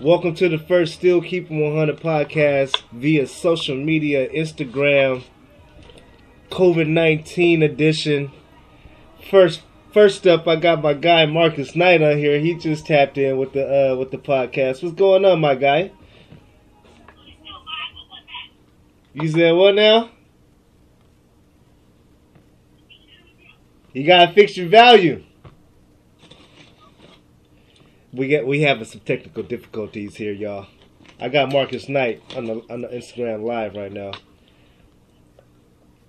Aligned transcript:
Welcome 0.00 0.34
to 0.36 0.48
the 0.48 0.58
first 0.58 0.94
Still 0.94 1.22
Keeping 1.22 1.60
100 1.60 2.00
podcast 2.00 2.82
via 2.90 3.28
social 3.28 3.76
media, 3.76 4.28
Instagram, 4.28 5.22
COVID 6.50 6.88
19 6.88 7.62
edition. 7.62 8.32
First, 9.30 9.62
first 9.92 10.26
up, 10.26 10.48
I 10.48 10.56
got 10.56 10.82
my 10.82 10.94
guy 10.94 11.26
Marcus 11.26 11.76
Knight 11.76 12.02
on 12.02 12.18
here. 12.18 12.40
He 12.40 12.56
just 12.56 12.86
tapped 12.86 13.18
in 13.18 13.38
with 13.38 13.52
the 13.52 13.92
uh, 13.92 13.96
with 13.96 14.10
the 14.10 14.18
podcast. 14.18 14.82
What's 14.82 14.96
going 14.96 15.24
on, 15.24 15.40
my 15.40 15.54
guy? 15.54 15.92
You 19.12 19.28
said 19.28 19.52
what 19.52 19.76
now? 19.76 20.10
You 23.92 24.04
gotta 24.04 24.32
fix 24.32 24.56
your 24.56 24.68
value. 24.68 25.22
We 28.14 28.28
get 28.28 28.46
we 28.46 28.62
having 28.62 28.84
some 28.84 29.00
technical 29.00 29.42
difficulties 29.42 30.14
here, 30.16 30.32
y'all. 30.32 30.68
I 31.18 31.28
got 31.28 31.52
Marcus 31.52 31.88
Knight 31.88 32.22
on 32.36 32.44
the 32.44 32.62
on 32.70 32.82
the 32.82 32.88
Instagram 32.88 33.42
live 33.42 33.74
right 33.74 33.92
now. 33.92 34.12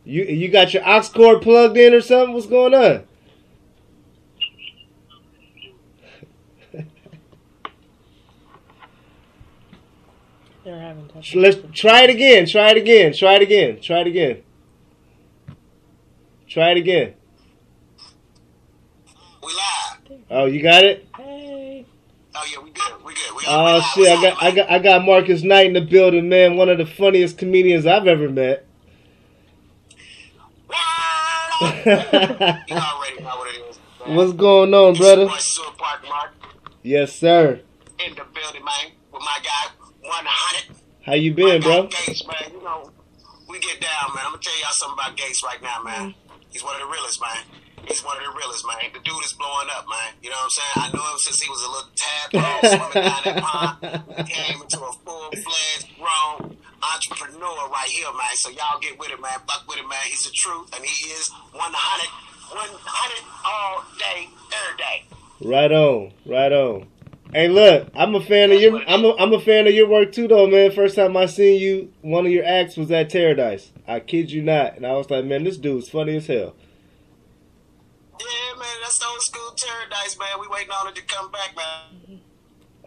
You 0.03 0.23
you 0.23 0.49
got 0.49 0.71
your 0.73 0.87
aux 0.87 1.09
cord 1.11 1.41
plugged 1.41 1.77
in 1.77 1.95
or 1.95 2.01
something? 2.01 2.35
What's 2.35 2.45
going 2.45 2.75
on? 2.75 3.05
They're 10.63 10.79
having 10.79 11.07
tough. 11.07 11.33
Let's 11.33 11.57
try 11.73 12.03
it 12.03 12.11
again. 12.11 12.45
Try 12.45 12.69
it 12.69 12.77
again. 12.77 13.13
Try 13.13 13.35
it 13.35 13.41
again. 13.41 13.79
Try 13.81 14.01
it 14.01 14.07
again. 14.07 14.43
Try 16.47 16.71
it 16.71 16.77
again. 16.77 17.13
We 19.43 19.53
live. 19.53 20.21
Oh, 20.29 20.45
you 20.45 20.61
got 20.61 20.83
it? 20.83 21.07
Oh 22.37 22.45
yeah, 22.51 22.59
we 22.63 22.69
good. 22.71 22.93
We 23.05 23.13
good. 23.13 23.35
We 23.35 23.43
Oh 23.47 23.65
we 23.65 23.71
live. 23.71 23.83
shit! 23.93 24.07
I 24.09 24.21
got 24.21 24.43
I 24.43 24.51
got 24.51 24.69
I 24.71 24.79
got 24.79 25.05
Marcus 25.05 25.43
Knight 25.43 25.67
in 25.67 25.73
the 25.73 25.81
building, 25.81 26.27
man. 26.29 26.57
One 26.57 26.69
of 26.69 26.77
the 26.77 26.85
funniest 26.85 27.37
comedians 27.37 27.85
I've 27.85 28.07
ever 28.07 28.29
met. 28.29 28.65
You 31.61 31.61
already 31.63 33.23
know 33.23 33.37
what 33.37 33.55
it 33.55 33.61
is. 33.69 33.79
man. 34.05 34.15
What's 34.15 34.33
going 34.33 34.73
on, 34.73 34.91
It's 34.91 34.99
brother? 34.99 35.21
your 35.21 35.29
boy, 35.29 35.37
Seward 35.37 35.77
Park 35.77 36.33
Yes, 36.83 37.13
sir. 37.15 37.61
in 38.05 38.11
the 38.15 38.23
building, 38.33 38.63
man, 38.63 38.91
with 39.13 39.21
my 39.21 39.37
guy 39.41 39.71
100. 40.01 40.75
How 41.05 41.13
you 41.13 41.33
been, 41.33 41.61
guy 41.61 41.67
bro? 41.67 41.83
Gates, 41.87 42.25
man. 42.27 42.35
You 42.51 42.61
know, 42.63 42.91
we 43.47 43.59
get 43.59 43.79
down, 43.79 44.13
man. 44.13 44.23
I'm 44.25 44.31
gonna 44.33 44.41
tell 44.41 44.59
y'all 44.59 44.71
something 44.71 44.97
about 44.99 45.15
Gates 45.17 45.41
right 45.43 45.61
now, 45.61 45.81
man. 45.83 46.13
He's 46.49 46.63
one 46.63 46.75
of 46.75 46.81
the 46.81 46.87
realest, 46.87 47.21
man. 47.21 47.43
He's 47.87 48.03
one 48.03 48.17
of 48.17 48.23
the 48.23 48.33
realest, 48.33 48.65
man. 48.65 48.77
The 48.93 48.99
dude 48.99 49.23
is 49.23 49.33
blowing 49.33 49.69
up, 49.75 49.85
man. 49.87 50.13
You 50.21 50.29
know 50.29 50.37
what 50.41 50.49
I'm 50.49 50.57
saying? 50.57 50.75
I 50.75 50.87
knew 50.93 51.05
him 51.05 51.19
since 51.19 51.41
he 51.41 51.49
was 51.49 51.61
a 51.61 51.69
little 51.69 51.91
tadpole 51.95 52.61
swimming 52.91 53.09
down 53.09 53.21
that 53.25 53.43
pond. 53.43 54.27
He 54.27 54.33
came 54.33 54.61
into 54.61 54.79
a 54.81 54.91
full-fledged, 55.05 55.93
grown 55.97 56.57
entrepreneur 56.81 57.69
right 57.69 57.89
here, 57.89 58.11
man. 58.13 58.35
So 58.35 58.49
y'all 58.49 58.79
get 58.79 58.97
with 58.99 59.11
it, 59.11 59.21
man. 59.21 59.39
Buck 59.47 59.65
with 59.67 59.77
it, 59.77 59.87
man. 59.87 59.99
He's 60.05 60.25
the 60.25 60.31
truth, 60.33 60.73
and 60.75 60.83
he 60.85 61.09
is 61.13 61.29
100, 61.53 61.61
100 61.61 63.25
all 63.45 63.85
day, 63.97 64.29
every 64.49 64.77
day. 64.77 65.05
Right 65.41 65.71
on, 65.71 66.13
right 66.25 66.51
on. 66.51 66.87
Hey, 67.33 67.49
look, 67.49 67.89
I'm 67.95 68.15
a 68.15 68.21
fan 68.21 68.51
of 68.51 68.61
your. 68.61 68.81
I'm 68.87 69.03
a, 69.03 69.13
I'm 69.15 69.33
a 69.33 69.41
fan 69.41 69.67
of 69.67 69.73
your 69.73 69.89
work 69.89 70.13
too, 70.13 70.27
though, 70.27 70.47
man. 70.47 70.71
First 70.71 70.95
time 70.95 71.17
I 71.17 71.25
seen 71.25 71.59
you, 71.59 71.91
one 72.01 72.25
of 72.25 72.31
your 72.31 72.45
acts 72.45 72.77
was 72.77 72.89
at 72.91 73.11
Paradise. 73.11 73.71
I 73.87 73.99
kid 73.99 74.31
you 74.31 74.41
not, 74.41 74.77
and 74.77 74.85
I 74.85 74.93
was 74.93 75.09
like, 75.09 75.25
man, 75.25 75.43
this 75.43 75.57
dude's 75.57 75.89
funny 75.89 76.15
as 76.15 76.27
hell. 76.27 76.55
Yeah, 78.19 78.59
man, 78.59 78.67
that's 78.81 78.99
the 78.99 79.05
old 79.07 79.21
school 79.21 79.55
paradise, 79.57 80.17
man. 80.17 80.39
We 80.39 80.47
waiting 80.47 80.71
on 80.71 80.87
it 80.87 80.95
to 80.95 81.01
come 81.03 81.31
back, 81.31 81.55
man. 81.55 82.21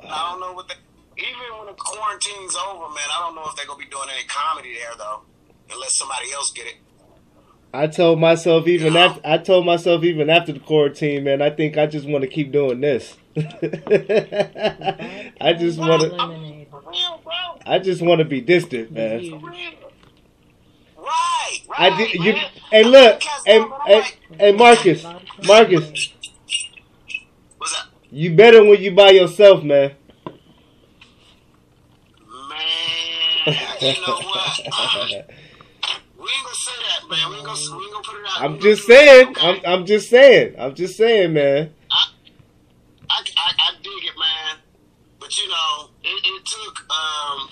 Mm-hmm. 0.01 0.07
I 0.07 0.31
don't 0.31 0.41
know 0.41 0.53
what 0.53 0.69
the 0.69 0.75
even 1.19 1.59
when 1.59 1.67
the 1.67 1.75
quarantine's 1.75 2.57
over, 2.57 2.89
man. 2.89 3.09
I 3.15 3.21
don't 3.21 3.34
know 3.34 3.45
if 3.47 3.56
they're 3.56 3.67
gonna 3.67 3.79
be 3.79 3.91
doing 3.91 4.09
any 4.15 4.27
comedy 4.27 4.75
there 4.75 4.95
though, 4.97 5.23
unless 5.73 5.97
somebody 5.97 6.33
else 6.33 6.53
get 6.53 6.67
it. 6.67 6.77
I 7.75 7.87
told 7.87 8.19
myself 8.19 8.67
even 8.67 8.97
after 8.97 9.21
I 9.25 9.39
told 9.39 9.66
myself 9.66 10.05
even 10.05 10.31
after 10.31 10.53
the 10.53 10.61
quarantine, 10.61 11.25
man. 11.25 11.43
I 11.43 11.50
think 11.50 11.77
I 11.77 11.87
just 11.87 12.09
want 12.09 12.22
to 12.22 12.28
keep 12.28 12.53
doing 12.53 12.81
this. 12.81 13.16
I 13.37 13.43
just 15.59 15.78
want 15.78 16.03
to. 16.03 16.09
Lemonade. 16.09 16.69
For 16.71 16.81
real, 16.81 17.21
bro. 17.22 17.33
I 17.66 17.78
just 17.78 18.00
want 18.00 18.21
to 18.21 18.25
be 18.25 18.41
distant, 18.41 18.93
man. 18.93 19.43
You. 21.69 21.75
Right, 21.75 21.93
right. 21.93 21.93
I 21.93 21.97
did. 21.97 22.15
You. 22.15 22.33
Hey, 22.71 22.84
look. 22.84 23.23
Hey, 23.45 23.59
going, 23.59 23.71
but 23.71 23.81
I'm 23.83 24.03
hey, 24.03 24.11
hey, 24.39 24.53
Marcus. 24.53 25.05
Marcus, 25.47 26.15
What's 27.59 27.79
up, 27.79 27.89
you 28.11 28.34
better 28.34 28.65
when 28.65 28.81
you 28.81 28.95
by 28.95 29.11
yourself, 29.11 29.62
man. 29.62 29.93
man? 32.49 33.57
You 33.81 33.93
know 34.07 34.17
what? 34.17 34.61
Uh, 34.73 35.07
we 36.19 36.25
ain't 36.25 36.45
gonna 36.45 36.55
say 36.55 36.73
that, 36.89 37.09
man. 37.09 37.31
We 37.31 37.37
ain't 37.37 37.47
gonna, 37.47 37.77
we 37.77 37.84
ain't 37.84 37.93
gonna 37.93 38.05
put 38.05 38.21
it 38.21 38.27
out. 38.28 38.43
I'm 38.43 38.61
just 38.61 38.87
saying. 38.87 39.37
I'm, 39.41 39.61
I'm 39.67 39.87
just 39.87 40.11
saying. 40.11 40.55
I'm 40.59 40.75
just 40.75 40.97
saying, 40.97 41.33
man. 41.34 41.73
I, 41.91 42.05
I, 43.11 43.23
I 43.59 43.73
dig 43.83 44.05
it, 44.05 44.15
man. 44.19 44.59
But 45.21 45.37
you 45.39 45.49
know, 45.49 45.91
it, 46.03 46.27
it 46.27 46.45
took. 46.45 46.81
Um, 46.81 47.49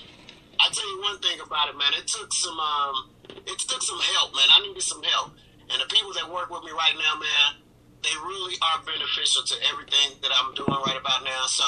I 0.59 0.69
tell 0.71 0.89
you 0.95 1.01
one 1.01 1.19
thing 1.19 1.39
about 1.39 1.69
it, 1.69 1.77
man. 1.77 1.93
It 1.97 2.07
took 2.07 2.33
some. 2.33 2.59
Um, 2.59 3.09
it 3.47 3.57
took 3.59 3.81
some 3.81 3.99
help, 4.15 4.35
man. 4.35 4.47
I 4.51 4.59
needed 4.67 4.83
some 4.83 5.01
help, 5.03 5.31
and 5.71 5.81
the 5.81 5.87
people 5.87 6.13
that 6.13 6.27
work 6.29 6.51
with 6.51 6.63
me 6.63 6.71
right 6.71 6.95
now, 6.95 7.19
man, 7.19 7.63
they 8.03 8.13
really 8.21 8.55
are 8.61 8.83
beneficial 8.85 9.43
to 9.43 9.55
everything 9.71 10.19
that 10.21 10.31
I'm 10.35 10.53
doing 10.53 10.79
right 10.85 10.99
about 10.99 11.23
now. 11.23 11.45
So. 11.47 11.65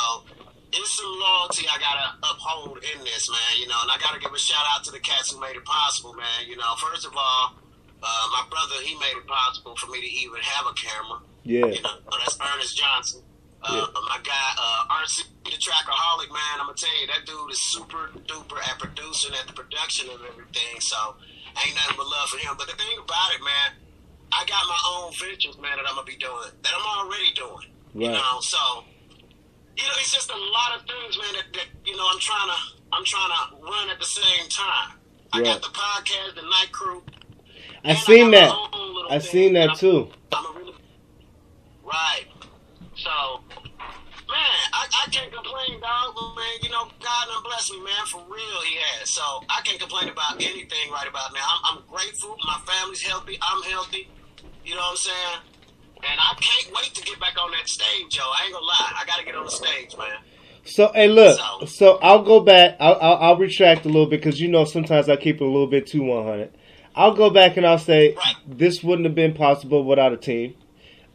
It's 0.72 1.02
some 1.02 1.10
loyalty 1.10 1.66
I 1.66 1.82
gotta 1.82 2.14
uphold 2.30 2.78
in 2.86 3.02
this, 3.02 3.26
man. 3.26 3.58
You 3.58 3.66
know, 3.66 3.82
and 3.82 3.90
I 3.90 3.98
gotta 3.98 4.20
give 4.20 4.32
a 4.32 4.38
shout 4.38 4.62
out 4.70 4.84
to 4.84 4.92
the 4.92 5.00
cats 5.00 5.34
who 5.34 5.42
made 5.42 5.56
it 5.56 5.66
possible, 5.66 6.14
man. 6.14 6.46
You 6.46 6.58
know, 6.58 6.76
first 6.78 7.08
of 7.08 7.14
all, 7.18 7.58
uh, 8.04 8.26
my 8.32 8.46
brother 8.52 8.76
he 8.86 8.94
made 9.00 9.18
it 9.18 9.26
possible 9.26 9.76
for 9.78 9.88
me 9.88 10.00
to 10.00 10.08
even 10.08 10.40
have 10.42 10.68
a 10.68 10.74
camera. 10.74 11.20
Yeah. 11.44 11.66
You 11.66 11.82
know, 11.82 11.98
that's 12.22 12.38
Ernest 12.38 12.78
Johnson. 12.78 13.22
Uh, 13.62 13.88
My 14.08 14.20
guy, 14.24 14.50
uh, 14.58 15.04
RC 15.04 15.24
the 15.44 15.52
Trackaholic, 15.52 16.30
man, 16.30 16.62
I'm 16.62 16.68
gonna 16.68 16.78
tell 16.78 16.96
you, 17.02 17.08
that 17.08 17.26
dude 17.26 17.52
is 17.52 17.60
super 17.60 18.12
duper 18.28 18.58
at 18.64 18.80
producing, 18.80 19.34
at 19.36 19.48
the 19.48 19.54
production 19.54 20.10
of 20.10 20.22
everything. 20.24 20.80
So, 20.80 21.16
ain't 21.66 21.76
nothing 21.76 21.98
but 21.98 22.08
love 22.08 22.30
for 22.30 22.38
him. 22.38 22.56
But 22.58 22.68
the 22.68 22.76
thing 22.78 22.98
about 22.98 23.30
it, 23.36 23.42
man, 23.42 23.70
I 24.34 24.46
got 24.46 24.64
my 24.68 24.82
own 24.98 25.14
ventures, 25.18 25.58
man, 25.58 25.78
that 25.78 25.86
I'm 25.88 25.96
gonna 25.96 26.06
be 26.06 26.18
doing, 26.18 26.52
that 26.64 26.72
I'm 26.76 26.86
already 27.06 27.32
doing. 27.34 27.68
You 27.96 28.12
know, 28.12 28.38
so 28.42 28.58
you 29.78 29.84
know, 29.84 29.96
it's 30.00 30.12
just 30.14 30.30
a 30.30 30.38
lot 30.38 30.76
of 30.78 30.86
things, 30.86 31.18
man. 31.18 31.34
That, 31.34 31.54
that 31.54 31.68
you 31.86 31.96
know, 31.96 32.06
I'm 32.12 32.20
trying 32.20 32.50
to, 32.50 32.60
I'm 32.94 33.06
trying 33.06 33.30
to 33.32 33.56
run 33.64 33.90
at 33.90 34.00
the 34.00 34.06
same 34.06 34.48
time. 34.50 34.98
I 35.32 35.42
got 35.44 35.62
the 35.62 35.70
podcast, 35.70 36.36
the 36.36 36.42
night 36.42 36.72
crew. 36.72 37.04
I 37.86 37.94
seen 37.96 38.32
got 38.32 38.40
that. 38.40 38.50
my 38.50 38.70
own 38.80 38.96
little 38.96 39.12
I 39.12 39.20
seen 39.20 39.54
that 39.54 39.70
I'm- 39.70 39.78
too. 39.78 40.10
I'm 40.34 40.46
a 40.46 40.60
really 40.60 40.74
right. 41.84 42.26
So, 42.96 43.10
man, 44.40 44.66
I, 44.74 44.88
I 45.04 45.10
can't 45.12 45.32
complain, 45.32 45.80
dog. 45.84 46.16
But, 46.16 46.36
man, 46.40 46.56
you 46.64 46.70
know, 46.70 46.88
God 47.04 47.24
done 47.28 47.44
blessed 47.44 47.74
me, 47.74 47.84
man. 47.84 48.04
For 48.08 48.24
real, 48.28 48.60
He 48.64 48.80
has. 48.80 49.10
So 49.12 49.22
I 49.50 49.62
can't 49.64 49.80
complain 49.80 50.08
about 50.10 50.36
anything 50.42 50.88
right 50.92 51.08
about 51.08 51.34
now. 51.34 51.44
I'm, 51.44 51.78
I'm 51.78 51.84
grateful. 51.92 52.36
My 52.46 52.60
family's 52.66 53.02
healthy. 53.02 53.38
I'm 53.42 53.62
healthy. 53.64 54.08
You 54.66 54.76
know 54.76 54.82
what 54.82 54.92
I'm 54.92 54.98
saying? 54.98 55.40
And 56.02 56.20
I 56.20 56.34
can't 56.40 56.74
wait 56.76 56.94
to 56.96 57.04
get 57.04 57.20
back 57.20 57.36
on 57.42 57.52
that 57.52 57.68
stage, 57.68 58.16
yo. 58.16 58.24
I 58.24 58.46
ain't 58.46 58.54
gonna 58.54 58.66
lie. 58.66 58.94
I 58.96 59.04
gotta 59.06 59.26
get 59.26 59.36
on 59.36 59.44
the 59.46 59.52
stage, 59.52 59.98
man. 59.98 60.08
So 60.64 60.92
hey, 60.94 61.08
look. 61.10 61.38
So- 61.38 61.66
So 61.66 62.00
I'll 62.02 62.24
go 62.24 62.40
back. 62.40 62.78
I'll, 62.80 62.98
I'll, 63.02 63.16
I'll 63.18 63.38
retract 63.38 63.86
a 63.86 63.90
little 63.90 64.06
bit 64.06 64.22
because 64.22 64.40
you 64.40 64.48
know 64.48 64.64
sometimes 64.66 65.10
I 65.10 65.16
keep 65.18 65.38
it 65.38 65.42
a 65.42 65.46
little 65.46 65.68
bit 65.68 65.88
too 65.88 66.04
100. 66.04 66.52
I'll 66.96 67.16
go 67.16 67.30
back 67.30 67.58
and 67.58 67.66
I'll 67.66 67.78
say 67.78 68.14
Right. 68.16 68.36
this 68.48 68.82
wouldn't 68.84 69.06
have 69.06 69.16
been 69.16 69.34
possible 69.34 69.84
without 69.84 70.14
a 70.14 70.18
team. 70.18 70.56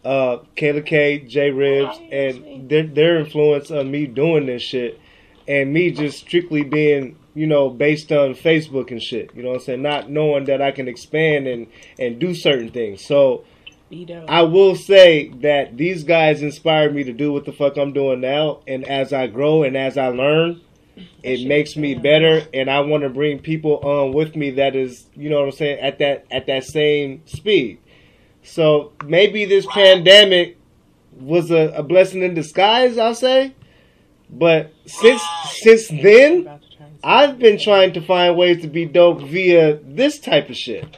Uh, 0.04 0.38
Kayla 0.56 0.84
K, 0.84 1.20
J 1.20 1.50
Ribbz, 1.50 2.12
and 2.12 2.68
their 2.68 2.86
their 2.86 3.18
influence 3.20 3.70
on 3.70 3.90
me 3.90 4.06
doing 4.06 4.46
this 4.46 4.62
shit, 4.62 5.00
and 5.48 5.72
me 5.72 5.90
just 5.90 6.18
strictly 6.18 6.62
being 6.62 7.16
you 7.34 7.46
know 7.46 7.70
based 7.70 8.12
on 8.12 8.34
Facebook 8.34 8.90
and 8.90 9.02
shit. 9.02 9.30
You 9.34 9.42
know 9.42 9.50
what 9.50 9.60
I'm 9.60 9.64
saying? 9.64 9.82
Not 9.82 10.10
knowing 10.10 10.44
that 10.44 10.60
I 10.60 10.72
can 10.72 10.88
expand 10.88 11.46
and 11.46 11.66
and 11.98 12.18
do 12.18 12.34
certain 12.34 12.70
things. 12.70 13.04
So. 13.04 13.44
I 14.26 14.42
will 14.42 14.74
say 14.74 15.28
that 15.42 15.76
these 15.76 16.02
guys 16.02 16.42
inspired 16.42 16.94
me 16.94 17.04
to 17.04 17.12
do 17.12 17.32
what 17.32 17.44
the 17.44 17.52
fuck 17.52 17.76
I'm 17.76 17.92
doing 17.92 18.20
now, 18.20 18.60
and 18.66 18.82
as 18.88 19.12
I 19.12 19.28
grow 19.28 19.62
and 19.62 19.76
as 19.76 19.96
I 19.96 20.08
learn, 20.08 20.62
it 21.22 21.46
makes 21.46 21.76
me 21.76 21.94
better, 21.94 22.46
and 22.52 22.70
I 22.70 22.80
want 22.80 23.02
to 23.02 23.08
bring 23.08 23.38
people 23.38 23.78
on 23.78 24.12
with 24.12 24.36
me 24.36 24.50
that 24.52 24.76
is, 24.76 25.06
you 25.14 25.30
know 25.30 25.40
what 25.40 25.46
I'm 25.46 25.52
saying, 25.52 25.80
at 25.80 25.98
that 25.98 26.26
at 26.30 26.46
that 26.46 26.64
same 26.64 27.22
speed. 27.26 27.78
So 28.44 28.92
maybe 29.04 29.44
this 29.46 29.66
pandemic 29.66 30.58
was 31.18 31.50
a, 31.50 31.72
a 31.74 31.82
blessing 31.82 32.22
in 32.22 32.34
disguise, 32.34 32.98
I'll 32.98 33.14
say. 33.14 33.54
But 34.30 34.72
since 34.86 35.22
since 35.50 35.88
then, 35.88 36.42
About 36.42 36.62
to 36.62 36.76
try 36.76 36.86
and- 36.86 36.98
I've 37.02 37.38
been 37.38 37.58
trying 37.58 37.92
to 37.94 38.00
find 38.00 38.36
ways 38.36 38.62
to 38.62 38.68
be 38.68 38.84
dope 38.84 39.20
via 39.22 39.76
this 39.82 40.18
type 40.18 40.48
of 40.50 40.56
shit, 40.56 40.96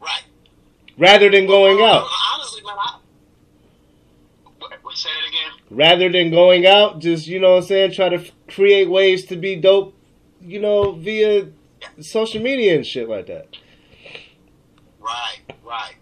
Right. 0.00 0.22
rather 0.98 1.30
than 1.30 1.46
going 1.46 1.80
out. 1.82 2.06
Honestly, 2.34 2.62
man, 2.64 2.74
I. 2.78 2.98
What, 4.58 4.72
what, 4.82 4.96
say 4.96 5.08
that 5.10 5.28
again? 5.28 5.60
rather 5.70 6.10
than 6.10 6.30
going 6.30 6.66
out, 6.66 7.00
just 7.00 7.26
you 7.26 7.40
know 7.40 7.52
what 7.52 7.56
I'm 7.58 7.62
saying, 7.64 7.92
try 7.92 8.08
to 8.10 8.16
f- 8.16 8.30
create 8.48 8.88
ways 8.90 9.24
to 9.26 9.36
be 9.36 9.56
dope, 9.56 9.94
you 10.40 10.60
know, 10.60 10.92
via 10.92 11.48
social 12.00 12.42
media 12.42 12.74
and 12.76 12.86
shit 12.86 13.08
like 13.08 13.26
that. 13.26 13.48
Right. 15.62 15.96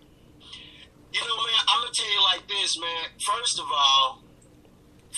You 1.12 1.20
know, 1.20 1.36
man, 1.36 1.62
I'm 1.68 1.80
gonna 1.82 1.92
tell 1.92 2.10
you 2.12 2.22
like 2.22 2.48
this, 2.48 2.78
man. 2.78 3.04
First 3.20 3.58
of 3.58 3.66
all, 3.70 4.22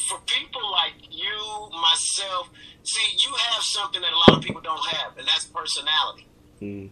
for 0.09 0.19
people 0.27 0.71
like 0.73 0.95
you, 1.11 1.71
myself, 1.81 2.51
see, 2.83 3.17
you 3.19 3.33
have 3.33 3.63
something 3.63 4.01
that 4.03 4.13
a 4.13 4.17
lot 4.17 4.39
of 4.39 4.43
people 4.43 4.61
don't 4.61 4.85
have, 4.89 5.17
and 5.17 5.27
that's 5.27 5.45
personality. 5.47 6.27
Mm. 6.61 6.91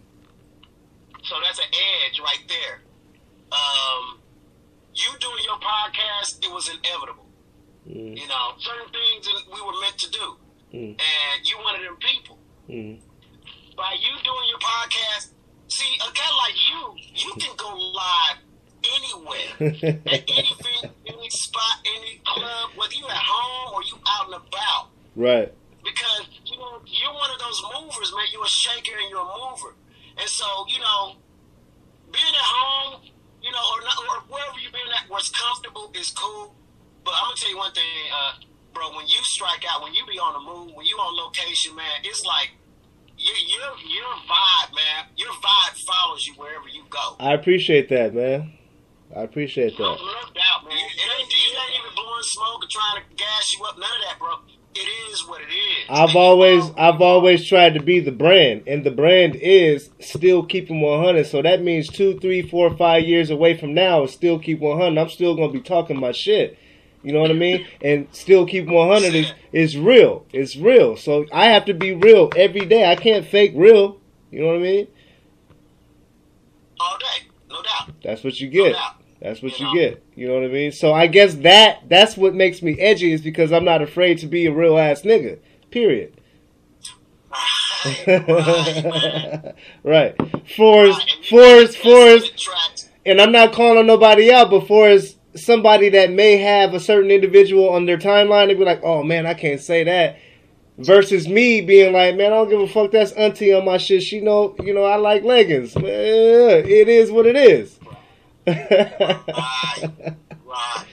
So 1.25 1.35
that's 1.45 1.59
an 1.59 1.67
edge 1.73 2.21
right 2.21 2.45
there. 2.49 2.83
Um, 3.51 4.21
you 4.95 5.11
doing 5.19 5.43
your 5.45 5.59
podcast, 5.59 6.45
it 6.45 6.53
was 6.53 6.69
inevitable. 6.69 7.27
Mm. 7.89 8.17
You 8.21 8.27
know, 8.29 8.53
certain 8.59 8.93
things 8.93 9.29
we 9.53 9.61
were 9.61 9.81
meant 9.81 9.99
to 9.99 10.11
do, 10.11 10.37
Mm. 10.73 10.95
and 11.01 11.49
you 11.49 11.59
one 11.59 11.75
of 11.75 11.83
them 11.83 11.97
people. 11.97 12.39
Mm. 12.69 13.01
By 13.77 13.95
you 13.99 14.15
doing 14.23 14.49
your 14.49 14.59
podcast, 14.59 15.33
see, 15.73 15.93
a 15.97 16.11
guy 16.13 16.31
like 16.45 16.57
you, 16.69 16.83
you 17.15 17.33
can 17.41 17.57
go 17.57 17.73
live 17.73 18.39
anywhere, 18.85 19.53
at 20.07 20.23
anything, 20.29 20.91
any 21.07 21.31
spot, 21.31 21.81
any 21.87 22.21
club, 22.25 22.71
whether 22.77 22.95
you 22.95 23.07
at 23.07 23.17
home 23.17 23.75
or 23.75 23.83
you 23.85 23.97
out 24.07 24.27
and 24.27 24.35
about. 24.35 24.89
right. 25.17 25.53
Because 25.83 26.31
you 26.47 26.57
know 26.59 26.79
you're 26.87 27.13
one 27.13 27.31
of 27.35 27.41
those 27.43 27.61
movers, 27.75 28.15
man. 28.15 28.23
You're 28.31 28.45
a 28.45 28.49
shaker 28.49 28.95
and 29.03 29.11
you're 29.11 29.19
a 29.19 29.35
mover, 29.35 29.75
and 30.17 30.29
so 30.31 30.47
you 30.71 30.79
know 30.79 31.17
being 32.13 32.35
at 32.39 32.47
home, 32.47 33.03
you 33.43 33.51
know, 33.51 33.65
or, 33.75 33.81
not, 33.83 33.97
or 33.99 34.17
wherever 34.29 34.59
you've 34.61 34.71
been 34.71 34.87
at, 34.95 35.09
what's 35.11 35.31
comfortable 35.31 35.91
is 35.99 36.11
cool. 36.13 36.55
But 37.03 37.15
I'm 37.19 37.35
gonna 37.35 37.37
tell 37.37 37.51
you 37.51 37.59
one 37.59 37.73
thing, 37.73 37.83
uh, 38.15 38.33
bro. 38.73 38.95
When 38.95 39.09
you 39.09 39.19
strike 39.27 39.65
out, 39.67 39.83
when 39.83 39.93
you 39.95 40.07
be 40.07 40.21
on 40.21 40.39
the 40.39 40.45
move, 40.45 40.77
when 40.77 40.87
you 40.87 40.95
on 41.03 41.17
location, 41.17 41.75
man, 41.75 42.05
it's 42.05 42.25
like 42.25 42.53
your 43.19 43.37
your 43.37 43.71
your 43.89 44.13
vibe, 44.29 44.75
man. 44.75 45.07
Your 45.17 45.33
vibe 45.33 45.85
follows 45.87 46.27
you 46.27 46.35
wherever 46.35 46.69
you 46.69 46.83
go. 46.91 47.17
I 47.21 47.35
appreciate 47.35 47.89
that, 47.91 48.15
man. 48.15 48.53
I 49.15 49.23
appreciate 49.23 49.77
that. 49.77 49.83
no 49.83 49.97
doubt, 49.97 50.65
man. 50.69 50.73
It 50.73 51.21
ain't, 51.21 51.29
it 51.29 51.59
ain't 51.59 51.81
even 51.85 51.95
blowing 51.95 52.23
smoke 52.23 52.65
or 52.65 52.69
trying 52.71 53.03
to 53.03 53.15
gas 53.17 53.55
you 53.59 53.65
up. 53.65 53.77
None 53.79 53.85
of 53.85 54.09
that, 54.09 54.19
bro. 54.19 54.35
It 54.75 54.89
is 55.13 55.29
what 55.29 55.43
it 55.43 55.53
is. 55.53 55.85
I've 55.91 56.05
And 56.05 56.15
you 56.15 56.21
always 56.21 56.65
know- 56.69 56.75
I've 56.79 57.01
always 57.03 57.45
tried 57.47 57.75
to 57.75 57.83
be 57.83 58.01
the 58.01 58.11
brand, 58.11 58.63
and 58.67 58.85
the 58.85 58.91
brand 58.91 59.35
is 59.37 59.91
still 60.01 60.43
keeping 60.45 60.81
100. 60.81 61.27
So 61.27 61.43
that 61.43 61.63
means 61.63 61.89
two, 61.89 62.19
three, 62.21 62.41
four, 62.41 62.75
five 62.75 63.05
years 63.05 63.29
away 63.29 63.55
from 63.55 63.75
now, 63.75 64.07
still 64.07 64.39
keep 64.39 64.61
100. 64.61 64.99
I'm 64.99 65.11
still 65.11 65.37
gonna 65.37 65.53
be 65.53 65.61
talking 65.61 66.01
my 66.01 66.13
shit. 66.13 66.59
You 67.03 67.13
know 67.13 67.21
what 67.21 67.31
I 67.31 67.35
mean? 67.35 67.67
And 67.81 68.07
still 68.13 68.47
keep 68.47 68.67
100 68.69 69.15
is 69.15 69.33
is 69.53 69.77
real. 69.79 70.25
It's 70.33 70.57
real. 70.57 70.97
So 70.97 71.27
I 71.33 71.47
have 71.47 71.65
to 71.67 71.75
be 71.75 71.93
real 71.95 72.31
every 72.37 72.65
day. 72.67 72.91
I 72.91 72.95
can't 72.97 73.27
fake 73.27 73.53
real. 73.57 73.99
You 74.31 74.41
know 74.43 74.47
what 74.49 74.57
I 74.57 74.61
mean? 74.61 74.89
all 76.81 76.99
day, 76.99 77.29
no 77.49 77.63
doubt. 77.63 77.95
That's 78.03 78.25
what 78.25 78.41
you 78.41 78.49
No 78.49 78.53
get. 78.65 78.73
doubt. 78.75 78.95
That's 79.21 79.41
what 79.43 79.59
You 79.61 79.67
you 79.69 79.75
know? 79.75 79.81
get. 79.81 80.05
You 80.17 80.27
know 80.29 80.35
what 80.35 80.45
I 80.45 80.49
mean? 80.49 80.73
So 80.73 80.93
I 80.93 81.07
guess 81.07 81.35
that 81.37 81.89
that's 81.89 82.17
what 82.17 82.35
makes 82.35 82.61
me 82.61 82.79
edgy 82.81 83.13
is 83.13 83.21
because 83.21 83.53
I'm 83.53 83.65
not 83.65 83.83
afraid 83.83 84.19
to 84.19 84.27
be 84.27 84.47
a 84.47 84.53
real 84.53 84.77
ass 84.79 85.03
nigga. 85.03 85.39
Period. 85.71 86.15
Right, 87.85 88.29
right, 88.29 88.85
man. 88.85 89.55
right. 89.83 90.17
For 90.57 90.85
as 90.87 90.95
Right, 90.97 91.01
and 91.01 91.25
you- 91.25 91.31
for 91.31 91.41
as 91.43 91.67
that's 91.67 91.77
for 91.77 92.07
as 92.07 92.23
what 92.23 92.31
attracts- 92.35 92.89
and 93.05 93.21
I'm 93.21 93.33
not 93.33 93.53
calling 93.53 93.87
nobody 93.87 94.33
out, 94.33 94.51
but 94.51 94.69
for 94.69 94.89
as 94.89 95.17
somebody 95.35 95.89
that 95.91 96.11
may 96.11 96.37
have 96.37 96.75
a 96.75 96.81
certain 96.81 97.11
individual 97.11 97.71
on 97.71 97.87
their 97.87 97.99
timeline 97.99 98.51
and 98.51 98.59
be 98.59 98.65
like, 98.65 98.83
oh 98.83 99.03
man, 99.03 99.27
I 99.27 99.35
can't 99.35 99.61
say 99.61 99.85
that. 99.85 100.19
Versus 100.79 101.29
me 101.29 101.61
being 101.61 101.93
like, 101.93 102.17
man, 102.17 102.33
I 102.33 102.37
don't 102.37 102.49
give 102.49 102.61
a 102.61 102.67
fuck. 102.67 102.91
That's 102.93 103.13
auntie 103.13 103.53
on 103.53 103.65
my 103.67 103.77
shit. 103.77 104.03
She 104.03 104.21
know, 104.21 104.57
you 104.63 104.73
know, 104.73 104.85
I 104.85 104.97
like 104.97 105.23
leggings. 105.23 105.75
It 105.77 106.89
is 106.89 107.11
what 107.13 107.27
it 107.27 107.37
is. 107.37 107.79
Right, 108.47 108.57
right. 110.45 110.85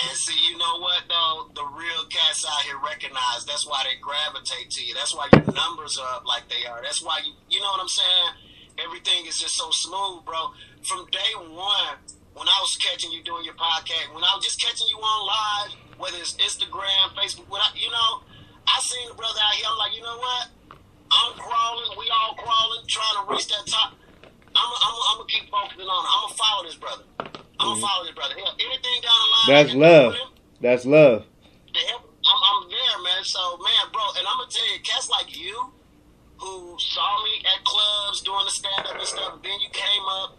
And 0.00 0.16
see, 0.16 0.38
you 0.50 0.56
know 0.56 0.78
what 0.80 1.02
though? 1.08 1.50
The 1.54 1.64
real 1.76 2.06
cats 2.08 2.46
out 2.48 2.62
here 2.64 2.78
recognize. 2.84 3.44
That's 3.46 3.66
why 3.66 3.84
they 3.84 4.00
gravitate 4.00 4.70
to 4.70 4.84
you. 4.84 4.94
That's 4.94 5.14
why 5.14 5.28
your 5.32 5.44
numbers 5.54 5.98
are 5.98 6.16
up 6.16 6.26
like 6.26 6.48
they 6.48 6.66
are. 6.68 6.80
That's 6.82 7.02
why 7.02 7.20
you, 7.24 7.32
you 7.50 7.60
know 7.60 7.70
what 7.70 7.82
I'm 7.82 7.88
saying? 7.88 8.32
Everything 8.84 9.26
is 9.26 9.38
just 9.38 9.54
so 9.56 9.70
smooth, 9.70 10.24
bro. 10.24 10.52
From 10.82 11.06
day 11.10 11.34
one, 11.50 11.98
when 12.38 12.46
I 12.46 12.58
was 12.62 12.78
catching 12.78 13.10
you 13.10 13.22
doing 13.26 13.44
your 13.44 13.58
podcast, 13.58 14.14
when 14.14 14.22
I 14.22 14.30
was 14.38 14.46
just 14.46 14.62
catching 14.62 14.86
you 14.86 14.96
on 14.96 15.18
live, 15.26 15.70
whether 15.98 16.18
it's 16.22 16.38
Instagram, 16.38 17.10
Facebook, 17.18 17.50
what 17.50 17.60
I, 17.60 17.74
you 17.74 17.90
know, 17.90 18.22
I 18.70 18.78
seen 18.78 19.10
the 19.10 19.14
brother 19.18 19.42
out 19.42 19.54
here. 19.58 19.66
I'm 19.66 19.78
like, 19.78 19.94
you 19.98 20.02
know 20.02 20.18
what? 20.22 20.46
I'm 21.10 21.32
crawling. 21.34 21.98
We 21.98 22.06
all 22.14 22.38
crawling, 22.38 22.86
trying 22.86 23.16
to 23.18 23.22
reach 23.26 23.48
that 23.48 23.66
top. 23.66 23.98
I'm 24.54 24.70
I'm 24.70 24.94
I'm 25.10 25.16
gonna 25.18 25.30
keep 25.30 25.50
focusing 25.50 25.86
on 25.86 26.00
it. 26.04 26.10
I'm 26.14 26.20
gonna 26.30 26.38
follow 26.38 26.62
this 26.62 26.78
brother. 26.78 27.04
I'm 27.18 27.26
gonna 27.26 27.74
mm-hmm. 27.74 27.80
follow 27.82 28.02
this 28.06 28.14
brother. 28.14 28.34
Hell, 28.38 28.54
anything 28.54 28.98
down 29.02 29.18
the 29.18 29.28
line. 29.34 29.48
That's 29.50 29.74
love. 29.74 30.12
him, 30.14 30.28
That's 30.60 30.84
love. 30.86 31.18
help, 31.74 32.02
I'm, 32.22 32.38
I'm 32.38 32.60
there, 32.70 32.96
man. 33.02 33.22
So, 33.24 33.40
man, 33.58 33.84
bro, 33.90 34.04
and 34.14 34.24
I'm 34.26 34.38
gonna 34.38 34.50
tell 34.50 34.68
you, 34.70 34.78
cats 34.84 35.10
like 35.10 35.34
you, 35.34 35.72
who 36.38 36.76
saw 36.78 37.22
me 37.24 37.42
at 37.50 37.64
clubs 37.64 38.22
doing 38.22 38.44
the 38.44 38.54
stand 38.54 38.86
up 38.86 38.94
and 38.94 39.08
stuff, 39.08 39.42
then 39.42 39.58
you 39.60 39.70
came 39.72 40.06
up. 40.22 40.38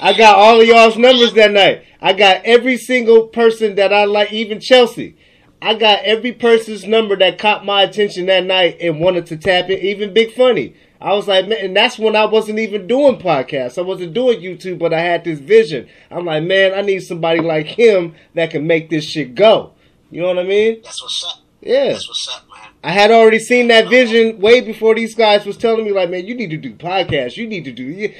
I 0.00 0.12
got 0.12 0.36
all 0.36 0.60
of 0.60 0.66
y'all's 0.66 0.96
numbers 0.96 1.32
that 1.34 1.52
night. 1.52 1.84
I 2.00 2.12
got 2.12 2.44
every 2.44 2.76
single 2.76 3.28
person 3.28 3.76
that 3.76 3.92
I 3.92 4.04
like, 4.04 4.32
even 4.32 4.60
Chelsea. 4.60 5.16
I 5.60 5.74
got 5.74 6.04
every 6.04 6.32
person's 6.32 6.86
number 6.86 7.16
that 7.16 7.38
caught 7.38 7.64
my 7.64 7.82
attention 7.82 8.26
that 8.26 8.44
night 8.44 8.76
and 8.80 9.00
wanted 9.00 9.26
to 9.26 9.36
tap 9.36 9.70
it. 9.70 9.82
even 9.82 10.12
Big 10.12 10.32
Funny. 10.32 10.74
I 11.00 11.14
was 11.14 11.28
like, 11.28 11.48
man, 11.48 11.58
and 11.62 11.76
that's 11.76 11.98
when 11.98 12.16
I 12.16 12.24
wasn't 12.24 12.58
even 12.58 12.86
doing 12.86 13.18
podcasts. 13.18 13.78
I 13.78 13.82
wasn't 13.82 14.14
doing 14.14 14.40
YouTube, 14.40 14.78
but 14.78 14.94
I 14.94 15.00
had 15.00 15.24
this 15.24 15.38
vision. 15.38 15.88
I'm 16.10 16.24
like, 16.24 16.44
man, 16.44 16.74
I 16.74 16.82
need 16.82 17.00
somebody 17.00 17.40
like 17.40 17.66
him 17.66 18.14
that 18.34 18.50
can 18.50 18.66
make 18.66 18.90
this 18.90 19.04
shit 19.04 19.34
go. 19.34 19.72
You 20.10 20.22
know 20.22 20.28
what 20.28 20.38
I 20.38 20.44
mean? 20.44 20.80
That's 20.82 21.02
what's 21.02 21.24
up. 21.24 21.42
Yeah. 21.60 21.88
That's 21.92 22.08
what's 22.08 22.28
up, 22.28 22.46
man. 22.48 22.70
I 22.84 22.92
had 22.92 23.10
already 23.10 23.40
seen 23.40 23.68
that 23.68 23.88
vision 23.88 24.38
way 24.38 24.60
before 24.60 24.94
these 24.94 25.14
guys 25.14 25.44
was 25.44 25.56
telling 25.56 25.84
me, 25.84 25.92
like, 25.92 26.08
man, 26.08 26.26
you 26.26 26.34
need 26.34 26.50
to 26.50 26.56
do 26.56 26.74
podcasts. 26.74 27.36
You 27.36 27.46
need 27.46 27.64
to 27.64 27.72
do. 27.72 28.12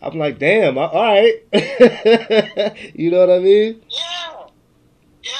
You-" 0.00 0.08
I'm 0.08 0.18
like, 0.18 0.38
damn, 0.38 0.78
all 0.78 0.90
right. 0.92 1.42
you 2.94 3.10
know 3.10 3.20
what 3.20 3.30
I 3.30 3.38
mean? 3.38 3.82
Yeah, 3.88 4.46
yeah. 5.22 5.30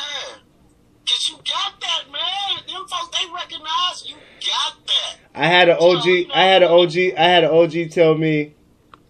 Cause 1.09 1.29
you 1.31 1.37
got 1.37 1.81
that, 1.81 2.05
man. 2.12 2.62
Them 2.67 2.87
folks, 2.89 3.19
they 3.19 3.27
recognize 3.33 4.05
you 4.07 4.17
got 4.40 4.87
that. 4.87 5.17
I 5.35 5.47
had 5.47 5.69
an 5.69 5.76
OG. 5.81 6.31
I 6.35 6.45
had 6.45 6.62
an 6.62 6.71
OG. 6.71 6.97
I 7.17 7.25
had 7.25 7.45
an 7.45 7.50
OG 7.50 7.90
tell 7.90 8.17
me, 8.17 8.55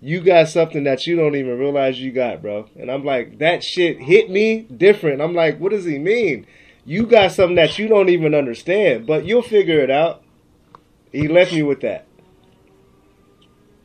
you 0.00 0.20
got 0.20 0.48
something 0.48 0.84
that 0.84 1.06
you 1.06 1.16
don't 1.16 1.36
even 1.36 1.58
realize 1.58 2.00
you 2.00 2.10
got, 2.12 2.40
bro. 2.40 2.68
And 2.78 2.90
I'm 2.90 3.04
like, 3.04 3.38
that 3.38 3.62
shit 3.62 4.00
hit 4.00 4.30
me 4.30 4.60
different. 4.60 5.20
I'm 5.20 5.34
like, 5.34 5.58
what 5.58 5.72
does 5.72 5.84
he 5.84 5.98
mean? 5.98 6.46
You 6.86 7.06
got 7.06 7.32
something 7.32 7.56
that 7.56 7.78
you 7.78 7.88
don't 7.88 8.08
even 8.08 8.34
understand, 8.34 9.06
but 9.06 9.26
you'll 9.26 9.42
figure 9.42 9.80
it 9.80 9.90
out. 9.90 10.22
He 11.12 11.28
left 11.28 11.52
me 11.52 11.62
with 11.62 11.80
that. 11.82 12.06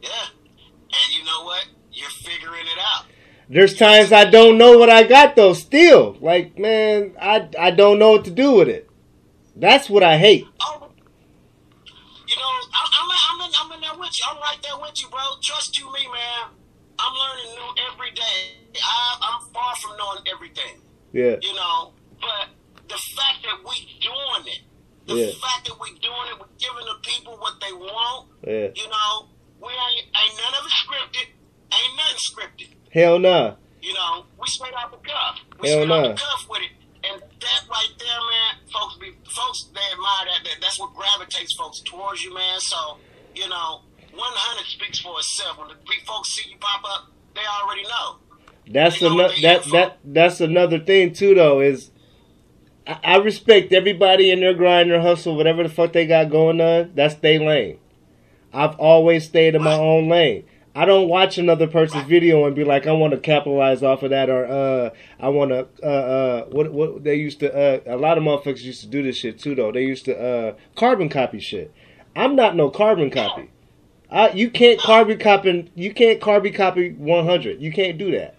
Yeah. 0.01 0.09
And 0.09 1.17
you 1.17 1.23
know 1.25 1.43
what? 1.43 1.65
You're 1.91 2.09
figuring 2.09 2.65
it 2.65 2.79
out. 2.79 3.05
There's 3.49 3.75
times 3.75 4.11
I 4.11 4.25
don't 4.25 4.57
know 4.57 4.77
what 4.77 4.89
I 4.89 5.03
got 5.03 5.35
though. 5.35 5.53
Still, 5.53 6.17
like 6.19 6.57
man, 6.57 7.13
I 7.21 7.47
I 7.59 7.71
don't 7.71 7.99
know 7.99 8.11
what 8.11 8.25
to 8.25 8.31
do 8.31 8.53
with 8.53 8.69
it. 8.69 8.89
That's 9.55 9.89
what 9.89 10.03
I 10.03 10.17
hate. 10.17 10.45
Oh, 10.61 10.89
you 12.27 12.35
know, 12.35 12.41
I, 12.73 12.81
I'm, 12.99 13.09
I'm, 13.11 13.47
in, 13.47 13.51
I'm 13.61 13.71
in 13.73 13.81
there 13.81 13.99
with 13.99 14.11
you. 14.19 14.25
I'm 14.29 14.37
right 14.37 14.57
there 14.63 14.77
with 14.81 15.01
you, 15.01 15.09
bro. 15.09 15.19
Trust 15.43 15.77
you, 15.77 15.85
me, 15.93 16.07
man. 16.11 16.51
I'm 16.99 17.13
learning 17.13 17.55
new 17.55 17.69
every 17.93 18.11
day. 18.11 18.55
I, 18.75 19.17
I'm 19.21 19.41
far 19.53 19.75
from 19.77 19.97
knowing 19.97 20.23
everything, 20.33 20.81
Yeah, 21.13 21.37
you 21.41 21.53
know. 21.53 21.93
But 22.19 22.49
the 22.89 22.99
fact 23.15 23.43
that 23.43 23.59
we 23.63 23.87
doing 24.01 24.47
it, 24.47 24.61
the 25.07 25.15
Yeah. 25.15 25.31
fact 25.39 25.67
that 25.67 25.79
we 25.79 25.89
doing 25.99 26.27
it, 26.33 26.39
we're 26.39 26.51
giving 26.59 26.85
the 26.85 26.97
people 27.03 27.37
what 27.37 27.53
they 27.61 27.71
want. 27.71 28.27
yeah. 28.43 28.67
You 28.75 28.87
know, 28.89 29.29
we 29.61 29.69
ain't 29.71 30.05
ain't 30.11 30.35
none 30.35 30.53
of 30.59 30.65
it 30.65 30.73
scripted. 30.75 31.27
Ain't 31.71 31.95
nothing 31.95 32.19
scripted. 32.19 32.74
Hell 32.95 33.19
nah. 33.19 33.55
You 33.81 33.93
know, 33.93 34.25
we 34.39 34.47
straight 34.47 34.73
off 34.73 34.89
the 34.89 34.97
cuff. 34.97 35.41
We 35.59 35.67
Hell 35.67 35.83
straight 35.83 35.91
off 35.91 36.01
nah. 36.01 36.07
the 36.07 36.13
cuff 36.15 36.47
with 36.49 36.61
it. 36.61 36.71
And 37.11 37.21
that 37.21 37.61
right 37.69 37.93
there, 37.99 38.07
man, 38.07 38.71
folks 38.71 38.95
be 38.97 39.11
folks 39.29 39.69
they 39.75 39.81
admire 39.91 40.25
that. 40.31 40.43
that 40.45 40.61
that's 40.61 40.79
what 40.79 40.95
gravitates 40.95 41.53
folks 41.53 41.81
towards 41.81 42.23
you, 42.23 42.33
man. 42.33 42.59
So, 42.61 42.97
you 43.35 43.49
know, 43.49 43.81
one 44.13 44.31
hundred 44.33 44.65
speaks 44.65 44.99
for 44.99 45.19
itself. 45.19 45.59
When 45.59 45.67
the 45.67 45.75
folks 46.05 46.29
see 46.29 46.49
you 46.49 46.55
pop 46.57 46.83
up, 46.85 47.11
they 47.35 47.41
already 47.61 47.83
know. 47.83 48.15
That's 48.67 49.01
another 49.01 49.33
that 49.41 49.65
that 49.73 49.97
that's 50.05 50.39
another 50.39 50.79
thing 50.79 51.11
too 51.11 51.35
though 51.35 51.59
is 51.59 51.91
I, 52.87 52.99
I 53.03 53.17
respect 53.17 53.73
everybody 53.73 54.31
in 54.31 54.39
their 54.39 54.53
grind, 54.53 54.89
their 54.89 55.01
hustle, 55.01 55.35
whatever 55.35 55.63
the 55.63 55.69
fuck 55.69 55.91
they 55.91 56.07
got 56.07 56.31
going 56.31 56.61
on. 56.61 56.93
That's 56.95 57.15
their 57.15 57.39
lane. 57.41 57.77
I've 58.53 58.75
always 58.79 59.25
stayed 59.25 59.53
in 59.53 59.61
my 59.61 59.77
own 59.77 60.07
lane. 60.07 60.45
I 60.77 60.83
don't 60.83 61.07
watch 61.07 61.37
another 61.37 61.67
person's 61.67 62.03
video 62.03 62.45
and 62.45 62.53
be 62.53 62.65
like, 62.65 62.85
I 62.85 62.91
want 62.91 63.13
to 63.13 63.17
capitalize 63.17 63.81
off 63.81 64.03
of 64.03 64.09
that, 64.09 64.29
or 64.29 64.45
uh, 64.45 64.89
I 65.21 65.29
want 65.29 65.51
to 65.51 65.67
uh, 65.81 65.85
uh, 65.85 66.45
what 66.47 66.73
what 66.73 67.03
they 67.05 67.15
used 67.15 67.39
to. 67.39 67.55
Uh, 67.55 67.79
a 67.85 67.95
lot 67.95 68.17
of 68.17 68.25
motherfuckers 68.25 68.61
used 68.61 68.81
to 68.81 68.87
do 68.87 69.01
this 69.01 69.15
shit 69.15 69.39
too, 69.39 69.55
though. 69.55 69.71
They 69.71 69.83
used 69.83 70.03
to 70.05 70.19
uh, 70.19 70.55
carbon 70.75 71.07
copy 71.07 71.39
shit. 71.39 71.73
I'm 72.13 72.35
not 72.35 72.57
no 72.57 72.69
carbon 72.69 73.09
copy. 73.09 73.51
I, 74.11 74.31
you 74.31 74.49
can't 74.49 74.77
carbon 74.77 75.17
copy. 75.17 75.71
You 75.75 75.93
can't 75.93 76.19
carbon 76.19 76.51
copy 76.51 76.91
100. 76.91 77.61
You 77.61 77.71
can't 77.71 77.97
do 77.97 78.11
that. 78.11 78.35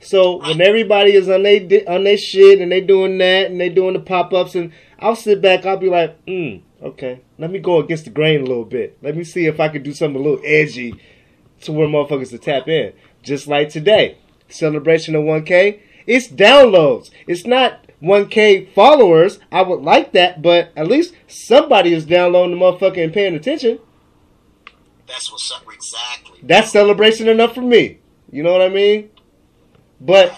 So 0.00 0.38
when 0.38 0.60
everybody 0.62 1.12
is 1.12 1.28
on 1.28 1.42
they 1.42 1.84
on 1.86 2.04
their 2.04 2.16
shit 2.16 2.60
and 2.60 2.72
they 2.72 2.80
doing 2.80 3.18
that 3.18 3.50
and 3.50 3.60
they 3.60 3.68
doing 3.68 3.92
the 3.92 4.00
pop 4.00 4.32
ups 4.32 4.54
and 4.54 4.72
I'll 4.98 5.16
sit 5.16 5.42
back. 5.42 5.66
I'll 5.66 5.76
be 5.76 5.90
like, 5.90 6.24
mm, 6.24 6.62
okay. 6.82 7.20
Let 7.38 7.50
me 7.50 7.58
go 7.58 7.78
against 7.78 8.04
the 8.04 8.10
grain 8.10 8.40
a 8.40 8.46
little 8.46 8.64
bit. 8.64 8.96
Let 9.02 9.16
me 9.16 9.22
see 9.22 9.46
if 9.46 9.60
I 9.60 9.68
can 9.68 9.82
do 9.82 9.92
something 9.92 10.18
a 10.18 10.24
little 10.24 10.42
edgy 10.44 10.98
to 11.62 11.72
where 11.72 11.88
motherfuckers 11.88 12.30
to 12.30 12.38
tap 12.38 12.68
in. 12.68 12.92
Just 13.22 13.46
like 13.46 13.68
today, 13.68 14.18
celebration 14.48 15.14
of 15.14 15.22
1K. 15.22 15.80
It's 16.06 16.28
downloads. 16.28 17.10
It's 17.26 17.46
not 17.46 17.86
1K 18.02 18.72
followers. 18.74 19.38
I 19.50 19.62
would 19.62 19.82
like 19.82 20.12
that, 20.12 20.42
but 20.42 20.72
at 20.76 20.88
least 20.88 21.14
somebody 21.28 21.92
is 21.94 22.04
downloading 22.04 22.58
the 22.58 22.64
motherfucker 22.64 23.02
and 23.02 23.12
paying 23.12 23.34
attention. 23.34 23.78
That's 25.06 25.30
what's 25.30 25.52
up. 25.52 25.62
Exactly. 25.72 26.40
That's 26.42 26.72
celebration 26.72 27.28
enough 27.28 27.54
for 27.54 27.60
me. 27.62 27.98
You 28.30 28.42
know 28.42 28.52
what 28.52 28.62
I 28.62 28.68
mean? 28.68 29.10
But 30.00 30.30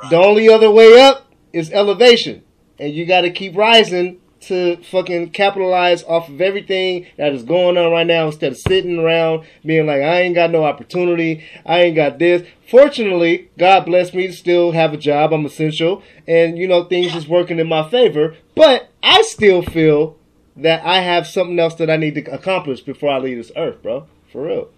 Right. 0.00 0.10
the 0.10 0.16
only 0.16 0.48
other 0.48 0.70
way 0.70 1.00
up 1.00 1.32
is 1.52 1.72
elevation. 1.72 2.42
And 2.78 2.92
you 2.92 3.06
got 3.06 3.22
to 3.22 3.30
keep 3.30 3.56
rising 3.56 4.17
to 4.40 4.76
fucking 4.84 5.30
capitalize 5.30 6.04
off 6.04 6.28
of 6.28 6.40
everything 6.40 7.06
that 7.16 7.32
is 7.32 7.42
going 7.42 7.76
on 7.76 7.90
right 7.92 8.06
now 8.06 8.26
instead 8.26 8.52
of 8.52 8.58
sitting 8.58 8.98
around 8.98 9.44
being 9.64 9.86
like, 9.86 10.02
I 10.02 10.20
ain't 10.20 10.34
got 10.34 10.50
no 10.50 10.64
opportunity. 10.64 11.44
I 11.66 11.80
ain't 11.82 11.96
got 11.96 12.18
this. 12.18 12.46
Fortunately, 12.68 13.50
God 13.58 13.86
bless 13.86 14.14
me 14.14 14.26
to 14.26 14.32
still 14.32 14.72
have 14.72 14.92
a 14.92 14.96
job. 14.96 15.32
I'm 15.32 15.46
essential. 15.46 16.02
And, 16.26 16.56
you 16.58 16.68
know, 16.68 16.84
things 16.84 17.14
is 17.14 17.28
working 17.28 17.58
in 17.58 17.68
my 17.68 17.88
favor. 17.88 18.36
But 18.54 18.90
I 19.02 19.22
still 19.22 19.62
feel 19.62 20.16
that 20.56 20.84
I 20.84 21.00
have 21.00 21.26
something 21.26 21.58
else 21.58 21.74
that 21.76 21.90
I 21.90 21.96
need 21.96 22.14
to 22.16 22.24
accomplish 22.32 22.80
before 22.80 23.10
I 23.10 23.18
leave 23.18 23.38
this 23.38 23.52
earth, 23.56 23.82
bro. 23.82 24.06
For 24.32 24.44
real. 24.44 24.70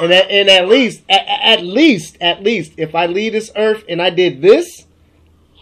And 0.00 0.12
at, 0.12 0.30
and 0.30 0.48
at 0.50 0.68
least, 0.68 1.02
at, 1.08 1.26
at 1.26 1.62
least, 1.64 2.18
at 2.20 2.42
least, 2.42 2.72
if 2.76 2.94
I 2.94 3.06
leave 3.06 3.32
this 3.32 3.50
earth 3.56 3.82
and 3.88 4.02
I 4.02 4.10
did 4.10 4.42
this, 4.42 4.86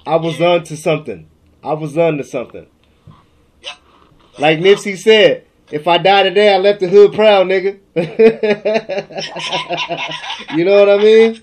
I 0.06 0.16
was 0.16 0.40
on 0.40 0.64
to 0.64 0.76
something. 0.76 1.28
I 1.62 1.74
was 1.74 1.96
on 1.96 2.18
to 2.18 2.24
something. 2.24 2.66
Like 4.38 4.58
Nipsey 4.58 4.98
said, 4.98 5.46
if 5.70 5.88
I 5.88 5.98
die 5.98 6.24
today, 6.24 6.54
I 6.54 6.58
left 6.58 6.80
the 6.80 6.88
hood 6.88 7.14
proud, 7.14 7.46
nigga. 7.46 7.78
you 10.56 10.64
know 10.64 10.78
what 10.78 10.88
I 10.88 11.02
mean? 11.02 11.42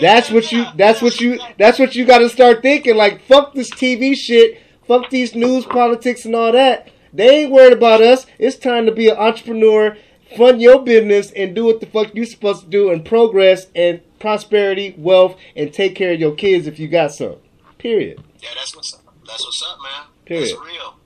That's 0.00 0.30
what 0.30 0.50
you. 0.52 0.64
That's 0.76 1.02
what 1.02 1.20
you. 1.20 1.40
That's 1.58 1.78
what 1.78 1.94
you 1.94 2.04
got 2.04 2.18
to 2.18 2.28
start 2.28 2.62
thinking. 2.62 2.96
Like, 2.96 3.22
fuck 3.22 3.54
this 3.54 3.70
TV 3.70 4.14
shit. 4.14 4.60
Fuck 4.86 5.10
these 5.10 5.34
news, 5.34 5.66
politics, 5.66 6.24
and 6.24 6.34
all 6.34 6.52
that. 6.52 6.90
They 7.12 7.42
ain't 7.42 7.52
worried 7.52 7.72
about 7.72 8.00
us. 8.00 8.26
It's 8.38 8.56
time 8.56 8.86
to 8.86 8.92
be 8.92 9.08
an 9.08 9.16
entrepreneur, 9.16 9.96
fund 10.36 10.62
your 10.62 10.82
business, 10.82 11.32
and 11.32 11.54
do 11.54 11.64
what 11.64 11.80
the 11.80 11.86
fuck 11.86 12.14
you 12.14 12.24
supposed 12.24 12.62
to 12.62 12.68
do, 12.68 12.90
and 12.90 13.04
progress 13.04 13.66
and 13.74 14.00
prosperity, 14.20 14.94
wealth, 14.96 15.36
and 15.56 15.72
take 15.72 15.96
care 15.96 16.12
of 16.12 16.20
your 16.20 16.34
kids 16.34 16.66
if 16.66 16.78
you 16.78 16.88
got 16.88 17.12
some. 17.12 17.36
Period. 17.78 18.22
Yeah, 18.40 18.50
that's 18.54 18.76
what's 18.76 18.94
up. 18.94 19.00
That's 19.26 19.44
what's 19.44 19.62
up, 19.62 19.78
man. 19.82 20.06
Period. 20.24 20.56
That's 20.56 20.66
real. 20.66 20.99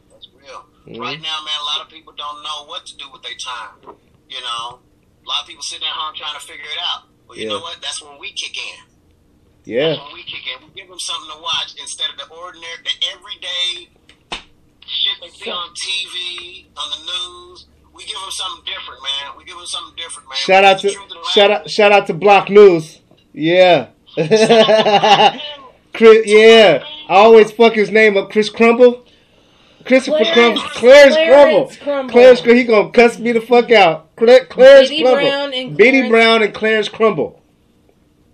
Mhm. 0.86 1.00
Right 1.00 1.20
now, 1.20 1.36
man, 1.44 1.58
a 1.60 1.64
lot 1.64 1.80
of 1.80 1.88
people 1.88 2.12
don't 2.12 2.42
know 2.42 2.64
what 2.66 2.84
to 2.86 2.96
do 2.96 3.10
with 3.10 3.22
their 3.22 3.34
time. 3.36 3.96
You 4.28 4.40
know, 4.40 4.80
a 4.80 5.26
lot 5.28 5.40
of 5.42 5.46
people 5.46 5.62
sitting 5.62 5.86
at 5.86 5.92
home 5.94 6.14
trying 6.14 6.34
to 6.38 6.44
figure 6.46 6.64
it 6.64 6.78
out. 6.92 7.04
Well, 7.26 7.38
you 7.38 7.44
Yeah. 7.44 7.50
know 7.56 7.60
what? 7.60 7.80
That's 7.80 8.02
when 8.02 8.18
we 8.18 8.32
kick 8.32 8.56
in. 8.56 8.84
Yeah. 9.64 9.88
That's 9.90 10.00
when 10.02 10.12
we 10.14 10.22
kick 10.24 10.44
in. 10.46 10.66
We 10.68 10.74
give 10.80 10.88
them 10.88 11.00
something 11.00 11.30
to 11.34 11.40
watch 11.40 11.74
instead 11.80 12.10
of 12.10 12.18
the 12.18 12.26
ordinary, 12.34 12.76
the 12.84 13.06
everyday 13.12 13.88
shit 14.86 15.20
they 15.22 15.28
see 15.30 15.50
on 15.50 15.72
TV, 15.74 16.66
on 16.76 16.90
the 16.90 16.98
news. 17.06 17.66
We 17.94 18.04
give 18.04 18.18
them 18.20 18.30
something 18.30 18.64
different, 18.66 19.00
man. 19.02 19.36
We 19.38 19.44
give 19.44 19.56
them 19.56 19.66
something 19.66 19.94
different, 19.96 20.28
man. 20.28 20.36
Shout 20.36 20.64
out 20.64 20.80
to 20.80 20.90
truth 20.92 21.04
of 21.04 21.08
the 21.10 21.30
shout 21.32 21.50
out 21.50 21.70
shout 21.70 21.92
out 21.92 22.06
to 22.08 22.14
Block 22.14 22.50
News. 22.50 22.98
Yeah. 23.32 23.88
Chris, 25.94 26.26
yeah. 26.26 26.84
I 27.08 27.14
always 27.14 27.52
fuck 27.52 27.74
his 27.74 27.90
name 27.90 28.16
up. 28.16 28.30
Chris 28.30 28.50
Crumble. 28.50 29.03
Christopher 29.84 30.18
Clarence- 30.24 30.34
Crumble. 30.34 30.60
Clarence 30.74 31.14
Crumble. 31.14 31.34
Clarence 31.34 31.76
Crumble. 31.76 32.12
Clarence 32.12 32.40
Crumble. 32.40 32.56
He 32.58 32.64
gonna 32.64 32.90
cuss 32.90 33.18
me 33.18 33.32
the 33.32 33.40
fuck 33.40 33.70
out. 33.70 34.16
Cla- 34.16 34.44
Clarence 34.46 34.88
Biddy 34.88 35.02
Crumble. 35.02 35.20
Brown 35.20 35.54
and 35.54 35.76
Biddy 35.76 35.90
Clarence- 35.90 36.10
Brown 36.10 36.42
and 36.42 36.54
Clarence 36.54 36.88
Crumble. 36.88 37.40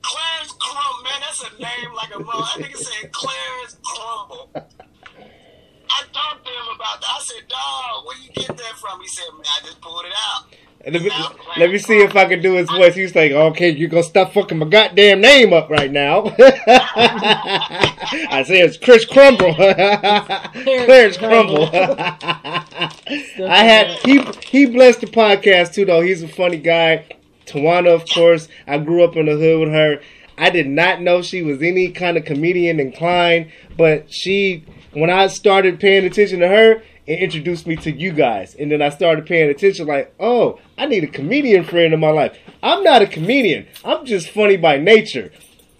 Clarence 0.02 0.52
Crumble, 0.58 1.02
man, 1.04 1.20
that's 1.20 1.42
a 1.42 1.62
name 1.62 1.92
like 1.94 2.14
a 2.14 2.18
mother. 2.18 2.42
I 2.42 2.62
think 2.62 2.70
it 2.74 2.78
said 2.78 3.12
Clarence 3.12 3.76
Crumble. 3.84 4.50
I 4.54 6.02
talked 6.12 6.44
to 6.46 6.50
him 6.52 6.68
about 6.74 7.00
that. 7.00 7.10
I 7.10 7.20
said, 7.22 7.48
dog, 7.48 8.06
where 8.06 8.16
you 8.18 8.30
get 8.32 8.56
that 8.56 8.76
from? 8.80 9.00
He 9.00 9.08
said, 9.08 9.24
man, 9.34 9.44
I 9.44 9.64
just 9.66 9.80
pulled 9.80 10.04
it 10.06 10.12
out. 10.32 10.44
Let 10.82 11.02
me, 11.02 11.10
let 11.58 11.70
me 11.70 11.76
see 11.76 11.98
if 11.98 12.16
I 12.16 12.24
can 12.24 12.40
do 12.40 12.54
his 12.54 12.70
voice. 12.70 12.94
He's 12.94 13.14
like, 13.14 13.32
okay, 13.32 13.68
you're 13.68 13.90
gonna 13.90 14.02
stop 14.02 14.32
fucking 14.32 14.56
my 14.56 14.66
goddamn 14.66 15.20
name 15.20 15.52
up 15.52 15.68
right 15.68 15.90
now. 15.90 16.24
I 16.38 18.42
say 18.46 18.62
it's 18.62 18.78
Chris 18.78 19.04
Crumble. 19.04 19.52
Clarence 19.54 21.18
Crumble. 21.18 21.68
I 21.72 23.04
had 23.38 23.88
he 24.06 24.22
he 24.42 24.66
blessed 24.66 25.02
the 25.02 25.06
podcast 25.06 25.74
too 25.74 25.84
though. 25.84 26.00
He's 26.00 26.22
a 26.22 26.28
funny 26.28 26.56
guy. 26.56 27.04
Tawana, 27.44 27.94
of 27.94 28.08
course. 28.08 28.48
I 28.66 28.78
grew 28.78 29.04
up 29.04 29.16
in 29.16 29.26
the 29.26 29.36
hood 29.36 29.60
with 29.60 29.74
her. 29.74 30.00
I 30.38 30.48
did 30.48 30.66
not 30.66 31.02
know 31.02 31.20
she 31.20 31.42
was 31.42 31.60
any 31.60 31.90
kind 31.90 32.16
of 32.16 32.24
comedian 32.24 32.80
inclined, 32.80 33.52
but 33.76 34.10
she 34.10 34.64
when 34.92 35.10
I 35.10 35.26
started 35.26 35.78
paying 35.78 36.06
attention 36.06 36.40
to 36.40 36.48
her, 36.48 36.82
it 37.06 37.20
introduced 37.20 37.66
me 37.66 37.76
to 37.76 37.90
you 37.90 38.12
guys. 38.12 38.54
And 38.54 38.70
then 38.70 38.82
I 38.82 38.90
started 38.90 39.26
paying 39.26 39.50
attention 39.50 39.86
like, 39.86 40.14
oh, 40.20 40.60
I 40.78 40.86
need 40.86 41.04
a 41.04 41.08
comedian 41.08 41.64
friend 41.64 41.92
in 41.92 42.00
my 42.00 42.10
life. 42.10 42.36
I'm 42.62 42.84
not 42.84 43.02
a 43.02 43.06
comedian. 43.06 43.66
I'm 43.84 44.06
just 44.06 44.30
funny 44.30 44.56
by 44.56 44.78
nature. 44.78 45.32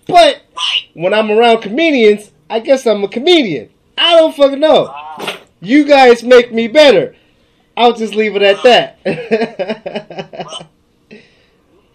But 0.06 0.42
when 0.94 1.14
I'm 1.14 1.30
around 1.30 1.62
comedians, 1.62 2.32
I 2.48 2.60
guess 2.60 2.86
I'm 2.86 3.04
a 3.04 3.08
comedian. 3.08 3.70
I 3.96 4.16
don't 4.16 4.34
fucking 4.34 4.60
know. 4.60 4.94
You 5.60 5.86
guys 5.86 6.22
make 6.22 6.52
me 6.52 6.68
better. 6.68 7.14
I'll 7.76 7.92
just 7.92 8.14
leave 8.14 8.34
it 8.36 8.42
at 8.42 8.62
that. 8.64 8.98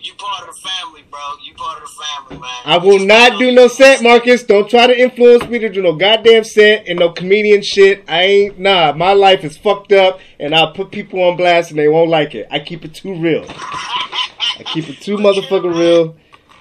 You 0.05 0.13
part 0.19 0.47
of 0.47 0.53
the 0.53 0.61
family, 0.61 1.03
bro. 1.09 1.19
You 1.43 1.55
part 1.55 1.81
of 1.81 1.89
the 1.89 2.03
family, 2.03 2.39
man. 2.39 2.61
I 2.63 2.77
will 2.77 2.99
not 2.99 3.39
do 3.39 3.51
no 3.51 3.67
set, 3.67 4.03
Marcus. 4.03 4.43
Don't 4.43 4.69
try 4.69 4.85
to 4.85 4.95
influence 4.95 5.49
me 5.49 5.57
to 5.57 5.67
do 5.67 5.81
no 5.81 5.95
goddamn 5.95 6.43
set 6.43 6.87
and 6.87 6.99
no 6.99 7.09
comedian 7.09 7.63
shit. 7.63 8.03
I 8.07 8.21
ain't 8.21 8.59
nah. 8.59 8.93
My 8.93 9.13
life 9.13 9.43
is 9.43 9.57
fucked 9.57 9.93
up, 9.93 10.19
and 10.39 10.53
I'll 10.53 10.73
put 10.73 10.91
people 10.91 11.23
on 11.23 11.37
blast, 11.37 11.71
and 11.71 11.79
they 11.79 11.87
won't 11.87 12.11
like 12.11 12.35
it. 12.35 12.45
I 12.51 12.59
keep 12.59 12.85
it 12.85 12.93
too 12.93 13.15
real. 13.15 13.45
I 13.49 14.63
keep 14.63 14.87
it 14.89 15.01
too 15.01 15.17
motherfucking 15.17 15.75
real. 15.75 16.15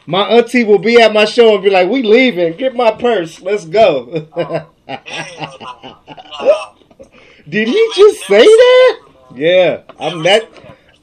My 0.07 0.23
auntie 0.23 0.65
will 0.65 0.79
be 0.79 0.99
at 0.99 1.13
my 1.13 1.27
show 1.27 1.55
and 1.55 1.63
be 1.63 1.69
like, 1.69 1.91
"We 1.91 2.03
leaving. 2.03 2.57
Get 2.57 2.75
my 2.75 2.93
purse. 2.93 3.43
Let's 3.43 3.67
go." 3.67 4.27
Oh, 4.35 4.71
hell 5.07 5.57
no. 5.61 5.97
No. 6.41 6.75
Did 7.47 7.69
he 7.69 7.91
just 7.95 8.25
say 8.27 8.43
that? 8.43 9.01
Yeah, 9.35 9.83
I'm 10.01 10.23
that. 10.23 10.49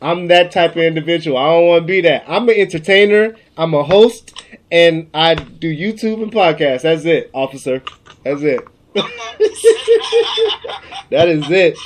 I'm 0.01 0.27
that 0.27 0.51
type 0.51 0.71
of 0.71 0.77
individual. 0.81 1.37
I 1.37 1.45
don't 1.53 1.67
want 1.67 1.83
to 1.83 1.87
be 1.87 2.01
that. 2.01 2.23
I'm 2.27 2.49
an 2.49 2.55
entertainer. 2.55 3.35
I'm 3.55 3.73
a 3.73 3.83
host, 3.83 4.43
and 4.71 5.09
I 5.13 5.35
do 5.35 5.73
YouTube 5.73 6.23
and 6.23 6.31
podcasts. 6.31 6.81
That's 6.81 7.05
it, 7.05 7.29
officer. 7.33 7.83
That's 8.23 8.41
it. 8.41 8.67
that 11.11 11.27
is 11.27 11.49
it. 11.49 11.77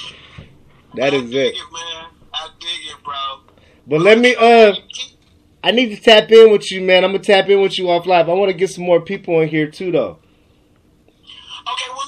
That 0.96 1.14
is 1.14 1.24
I 1.24 1.26
dig 1.26 1.34
it. 1.34 1.56
it, 1.56 1.74
man. 1.74 2.06
I 2.34 2.50
dig 2.60 2.70
it, 2.90 3.04
bro. 3.04 3.14
But 3.88 4.02
let 4.02 4.18
me. 4.18 4.36
Uh, 4.36 4.76
I 5.64 5.72
need 5.72 5.96
to 5.96 6.02
tap 6.02 6.32
in 6.32 6.52
with 6.52 6.72
you, 6.72 6.82
man. 6.82 7.04
I'm 7.04 7.12
gonna 7.12 7.24
tap 7.24 7.50
in 7.50 7.62
with 7.62 7.78
you 7.78 7.90
off 7.90 8.06
live. 8.06 8.30
I 8.30 8.34
want 8.34 8.50
to 8.50 8.58
get 8.58 8.70
some 8.70 8.86
more 8.86 9.02
people 9.02 9.42
in 9.42 9.50
here 9.50 9.70
too, 9.70 9.92
though. 9.92 10.20
Okay, 11.68 11.90
well, 11.90 12.05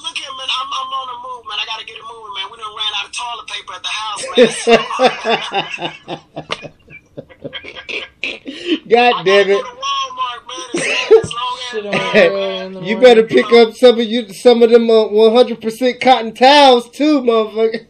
early 11.74 12.58
in 12.58 12.72
the 12.74 12.82
You 12.82 13.00
better 13.00 13.22
pick 13.22 13.52
up 13.52 13.74
some 13.74 13.98
of 13.98 14.06
you 14.06 14.32
some 14.32 14.62
of 14.62 14.70
them 14.70 14.88
uh, 14.90 15.08
100% 15.08 16.00
cotton 16.00 16.34
towels 16.34 16.90
too, 16.90 17.20
motherfucker. 17.22 17.86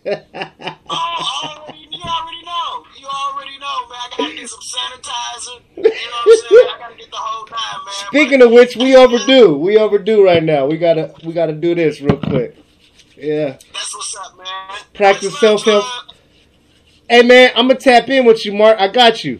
Oh, 0.90 1.04
already, 1.44 1.88
you 1.90 2.00
already 2.02 2.42
know. 2.44 2.84
You 2.98 3.06
already 3.06 3.58
know, 3.58 3.88
man. 3.88 3.98
I 3.98 4.14
gotta 4.16 4.34
get 4.34 4.48
some 4.48 4.60
sanitizer. 4.60 5.60
You 5.76 5.82
know 5.82 5.90
what 5.90 6.26
I'm 6.26 6.48
saying? 6.48 6.68
I 6.68 6.78
gotta 6.78 6.96
get 6.96 7.10
the 7.10 7.16
whole 7.16 7.46
nine, 7.46 7.84
man. 7.84 7.94
Speaking 8.08 8.42
of 8.42 8.50
which, 8.50 8.76
we 8.76 8.96
overdue. 8.96 9.56
We 9.56 9.76
overdue 9.76 10.24
right 10.24 10.42
now. 10.42 10.66
We 10.66 10.78
gotta 10.78 11.14
we 11.24 11.32
gotta 11.32 11.52
do 11.52 11.74
this 11.74 12.00
real 12.00 12.16
quick. 12.16 12.56
Yeah. 13.16 13.58
That's 13.72 13.94
what's 13.94 14.16
up, 14.16 14.38
man. 14.38 14.46
Practice 14.94 15.38
self-help. 15.40 15.84
John. 15.84 16.07
Hey 17.08 17.22
man, 17.22 17.50
I'm 17.56 17.68
gonna 17.68 17.78
tap 17.80 18.08
in 18.08 18.24
with 18.26 18.44
you, 18.44 18.52
Mark. 18.52 18.78
I 18.78 18.88
got 18.88 19.24
you. 19.24 19.36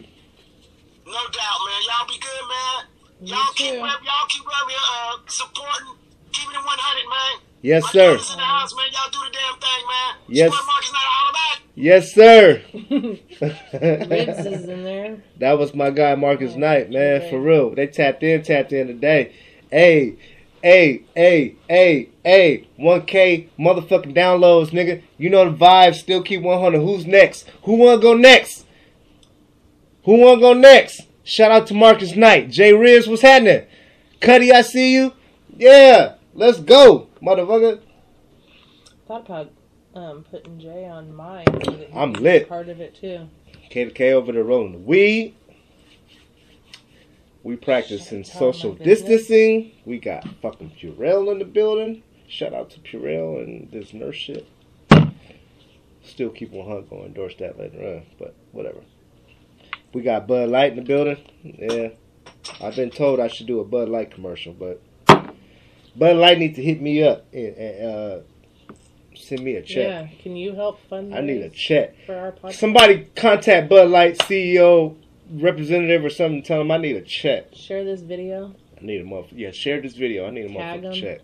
No 1.05 1.11
doubt, 1.13 1.59
man. 1.65 1.81
Y'all 1.87 2.07
be 2.07 2.19
good, 2.19 2.47
man. 2.49 2.85
You 3.21 3.35
Y'all 3.35 3.53
keep 3.55 3.71
too. 3.73 3.77
y'all 3.77 4.27
keep 4.29 4.45
rep, 4.45 4.55
uh, 4.91 5.17
supporting, 5.27 5.95
keeping 6.31 6.55
it 6.55 6.65
100, 6.65 7.09
man. 7.09 7.45
Yes, 7.61 7.83
My 7.83 7.89
sir. 7.91 8.11
in 8.11 8.17
the 8.17 8.23
house, 8.43 8.75
man. 8.75 8.85
Y'all 8.91 9.11
do 9.11 9.19
the 9.19 9.31
damn 9.31 9.59
thing, 9.59 9.87
man. 9.87 10.15
Yes. 10.29 10.51
Support 10.51 10.67
Marcus 10.67 10.91
Knight, 10.93 11.09
holla 11.09 11.33
back. 11.33 11.61
Yes, 11.75 12.13
sir. 12.13 12.61
Ribbz 14.09 14.45
is 14.53 14.69
in 14.69 14.83
there. 14.83 15.23
that 15.37 15.57
was 15.59 15.73
my 15.75 15.89
guy 15.91 16.15
Marcus 16.15 16.51
Yeah, 16.53 16.57
Knight, 16.57 16.89
man, 16.91 17.21
okay. 17.21 17.29
for 17.29 17.39
real. 17.39 17.75
They 17.75 17.87
tapped 17.87 18.23
in, 18.23 18.41
tapped 18.43 18.73
in 18.73 18.87
today. 18.87 19.33
Hey, 19.69 20.15
hey, 20.63 21.03
hey, 21.15 21.55
hey, 21.67 22.09
hey, 22.29 22.67
1K 22.79 23.49
motherfucking 23.57 24.15
downloads, 24.15 24.69
nigga. 24.69 25.01
You 25.17 25.29
know 25.29 25.49
the 25.49 25.57
vibe. 25.57 25.95
still 25.95 26.21
keep 26.21 26.41
100. 26.41 26.79
Who's 26.79 27.05
next? 27.05 27.49
Who 27.63 27.75
wanna 27.75 28.01
go 28.01 28.13
next? 28.13 28.65
Who 30.05 30.17
wanna 30.17 30.39
go 30.39 30.53
next? 30.53 31.01
Shout 31.23 31.51
out 31.51 31.67
to 31.67 31.73
Marcus 31.73 32.15
Knight. 32.15 32.49
Jay 32.49 32.73
Riz, 32.73 33.07
what's 33.07 33.21
happening? 33.21 33.65
Cuddy, 34.19 34.51
I 34.51 34.61
see 34.61 34.93
you. 34.93 35.13
Yeah, 35.55 36.15
let's 36.33 36.59
go, 36.59 37.07
motherfucker. 37.21 37.81
Thought 39.07 39.25
about 39.25 39.51
um, 39.95 40.23
putting 40.29 40.59
Jay 40.59 40.85
on 40.85 41.13
mine. 41.15 41.45
I'm 41.93 42.13
lit. 42.13 42.47
Part 42.47 42.69
of 42.69 42.79
it 42.79 42.95
too. 42.95 43.27
K 43.69 43.85
to 43.85 43.91
K 43.91 44.13
over 44.13 44.31
there 44.31 44.43
rolling 44.43 44.73
the 44.73 44.77
weed. 44.77 45.35
We 47.43 47.53
we 47.53 47.55
practicing 47.55 48.23
social 48.23 48.73
distancing. 48.73 49.71
We 49.85 49.97
got 49.97 50.27
fucking 50.41 50.73
Purell 50.79 51.31
in 51.31 51.39
the 51.39 51.45
building. 51.45 52.03
Shout 52.29 52.53
out 52.53 52.69
to 52.71 52.79
Purell 52.79 53.43
and 53.43 53.71
this 53.71 53.91
nurse 53.91 54.15
shit. 54.15 54.47
Still 56.03 56.29
keep 56.29 56.53
on 56.53 56.69
hunt 56.69 56.89
going 56.89 57.05
endorse 57.05 57.35
that 57.39 57.57
later 57.59 57.79
on, 57.79 58.03
but 58.19 58.35
whatever. 58.51 58.81
We 59.93 60.03
got 60.03 60.27
Bud 60.27 60.49
Light 60.49 60.71
in 60.71 60.75
the 60.77 60.83
building. 60.83 61.17
Yeah. 61.43 61.89
I've 62.61 62.75
been 62.75 62.91
told 62.91 63.19
I 63.19 63.27
should 63.27 63.47
do 63.47 63.59
a 63.59 63.65
Bud 63.65 63.89
Light 63.89 64.11
commercial, 64.11 64.53
but 64.53 64.79
Bud 65.95 66.15
Light 66.17 66.37
needs 66.37 66.55
to 66.57 66.63
hit 66.63 66.79
me 66.79 67.03
up 67.03 67.25
and, 67.33 67.55
and 67.55 67.85
uh, 67.85 68.19
send 69.15 69.43
me 69.43 69.55
a 69.55 69.63
check. 69.63 69.87
Yeah. 69.87 70.07
Can 70.21 70.35
you 70.35 70.53
help 70.53 70.79
fund? 70.87 71.15
I 71.15 71.21
need 71.21 71.41
a 71.41 71.49
check. 71.49 71.95
for 72.05 72.15
our 72.15 72.31
podcast. 72.31 72.53
Somebody 72.53 73.07
contact 73.15 73.69
Bud 73.69 73.89
Light 73.89 74.19
CEO 74.19 74.95
representative 75.31 76.05
or 76.05 76.11
something. 76.11 76.43
Tell 76.43 76.59
them 76.59 76.69
I 76.69 76.77
need 76.77 76.95
a 76.95 77.01
check. 77.01 77.55
Share 77.55 77.83
this 77.83 78.01
video. 78.01 78.53
I 78.79 78.85
need 78.85 79.01
a 79.01 79.03
motherfucker. 79.03 79.33
Yeah, 79.33 79.51
share 79.51 79.81
this 79.81 79.95
video. 79.95 80.27
I 80.27 80.29
need 80.29 80.45
a 80.45 80.53
Tag 80.53 80.83
motherfucker 80.83 80.93
check. 80.93 81.21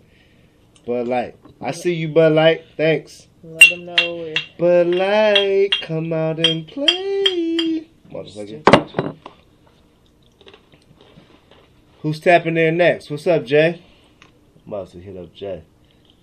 Bud 0.85 1.07
Light. 1.07 1.35
I 1.59 1.71
see 1.71 1.93
you, 1.93 2.09
Bud 2.09 2.33
Light. 2.33 2.63
Thanks. 2.77 3.27
Let 3.43 3.69
them 3.69 3.85
know 3.85 3.95
we're 3.97 4.35
Bud 4.59 4.87
Light, 4.95 5.69
come 5.81 6.13
out 6.13 6.39
and 6.45 6.67
play. 6.67 7.89
Motherfucker. 8.11 9.15
Who's 12.01 12.19
tapping 12.19 12.57
in 12.57 12.77
next? 12.77 13.09
What's 13.09 13.25
up, 13.25 13.45
Jay? 13.45 13.81
I'm 14.65 14.73
about 14.73 14.91
to 14.91 14.99
hit 14.99 15.17
up 15.17 15.33
Jay. 15.33 15.63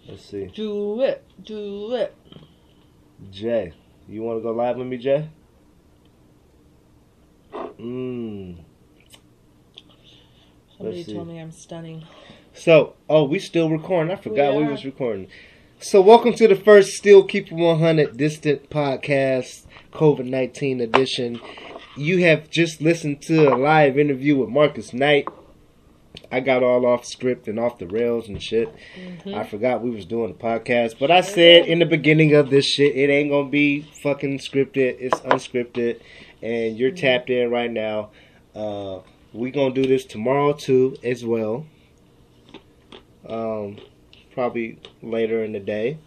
Let's 0.09 0.25
see. 0.25 0.47
Do 0.47 1.01
it. 1.01 1.25
Do 1.43 1.95
it. 1.95 2.17
Jay. 3.31 3.73
You 4.09 4.23
want 4.23 4.39
to 4.39 4.43
go 4.43 4.53
live 4.53 4.77
with 4.77 4.87
me, 4.87 4.97
Jay? 4.97 5.29
Mmm. 7.53 8.59
Somebody 10.77 11.05
told 11.05 11.29
me 11.29 11.41
I'm 11.41 11.53
stunning. 11.53 12.05
So, 12.55 12.95
oh, 13.09 13.25
we 13.25 13.39
still 13.39 13.71
recording. 13.71 14.13
I 14.13 14.17
forgot 14.17 14.55
we, 14.55 14.65
are. 14.65 14.71
was 14.71 14.85
recording. 14.85 15.29
So, 15.81 16.01
welcome 16.01 16.35
to 16.35 16.47
the 16.47 16.55
first 16.55 16.95
Still 16.95 17.25
Keep 17.25 17.51
100 17.51 18.17
Distant 18.17 18.69
Podcast, 18.69 19.65
COVID 19.93 20.27
19 20.27 20.81
edition. 20.81 21.41
You 21.97 22.19
have 22.25 22.51
just 22.51 22.81
listened 22.83 23.23
to 23.23 23.49
a 23.53 23.57
live 23.57 23.99
interview 23.99 24.37
with 24.37 24.51
Marcus 24.51 24.93
Knight. 24.93 25.29
I 26.31 26.41
got 26.41 26.63
all 26.63 26.85
off 26.87 27.07
script 27.07 27.49
and 27.49 27.59
off 27.59 27.79
the 27.79 27.87
rails 27.87 28.29
and 28.29 28.41
shit. 28.43 28.69
Mhm. 29.25 29.35
I 29.35 29.45
forgot 29.45 29.83
we 29.83 29.91
was 29.91 30.05
doing 30.05 30.31
a 30.31 30.35
podcast, 30.35 30.99
but 30.99 31.11
I 31.11 31.23
said 31.23 31.67
in 31.67 31.79
the 31.79 31.87
beginning 31.87 32.35
of 32.35 32.51
this 32.51 32.67
shit, 32.67 32.95
it 32.95 33.11
ain't 33.11 33.31
gonna 33.31 33.49
be 33.49 33.81
fucking 34.03 34.39
scripted. 34.39 34.97
It's 35.01 35.21
unscripted, 35.21 36.01
and 36.43 36.77
you're 36.77 36.91
tapped 36.91 37.31
in 37.31 37.51
right 37.51 37.71
now. 37.71 38.11
Uh, 38.55 38.99
we 39.33 39.51
gonna 39.51 39.75
do 39.75 39.87
this 39.87 40.05
tomorrow 40.05 40.53
too, 40.53 40.97
as 41.03 41.25
well. 41.25 41.67
Um, 43.29 43.79
probably 44.33 44.79
later 45.03 45.45
in 45.45 45.53
the 45.53 45.61
day, 45.61 45.99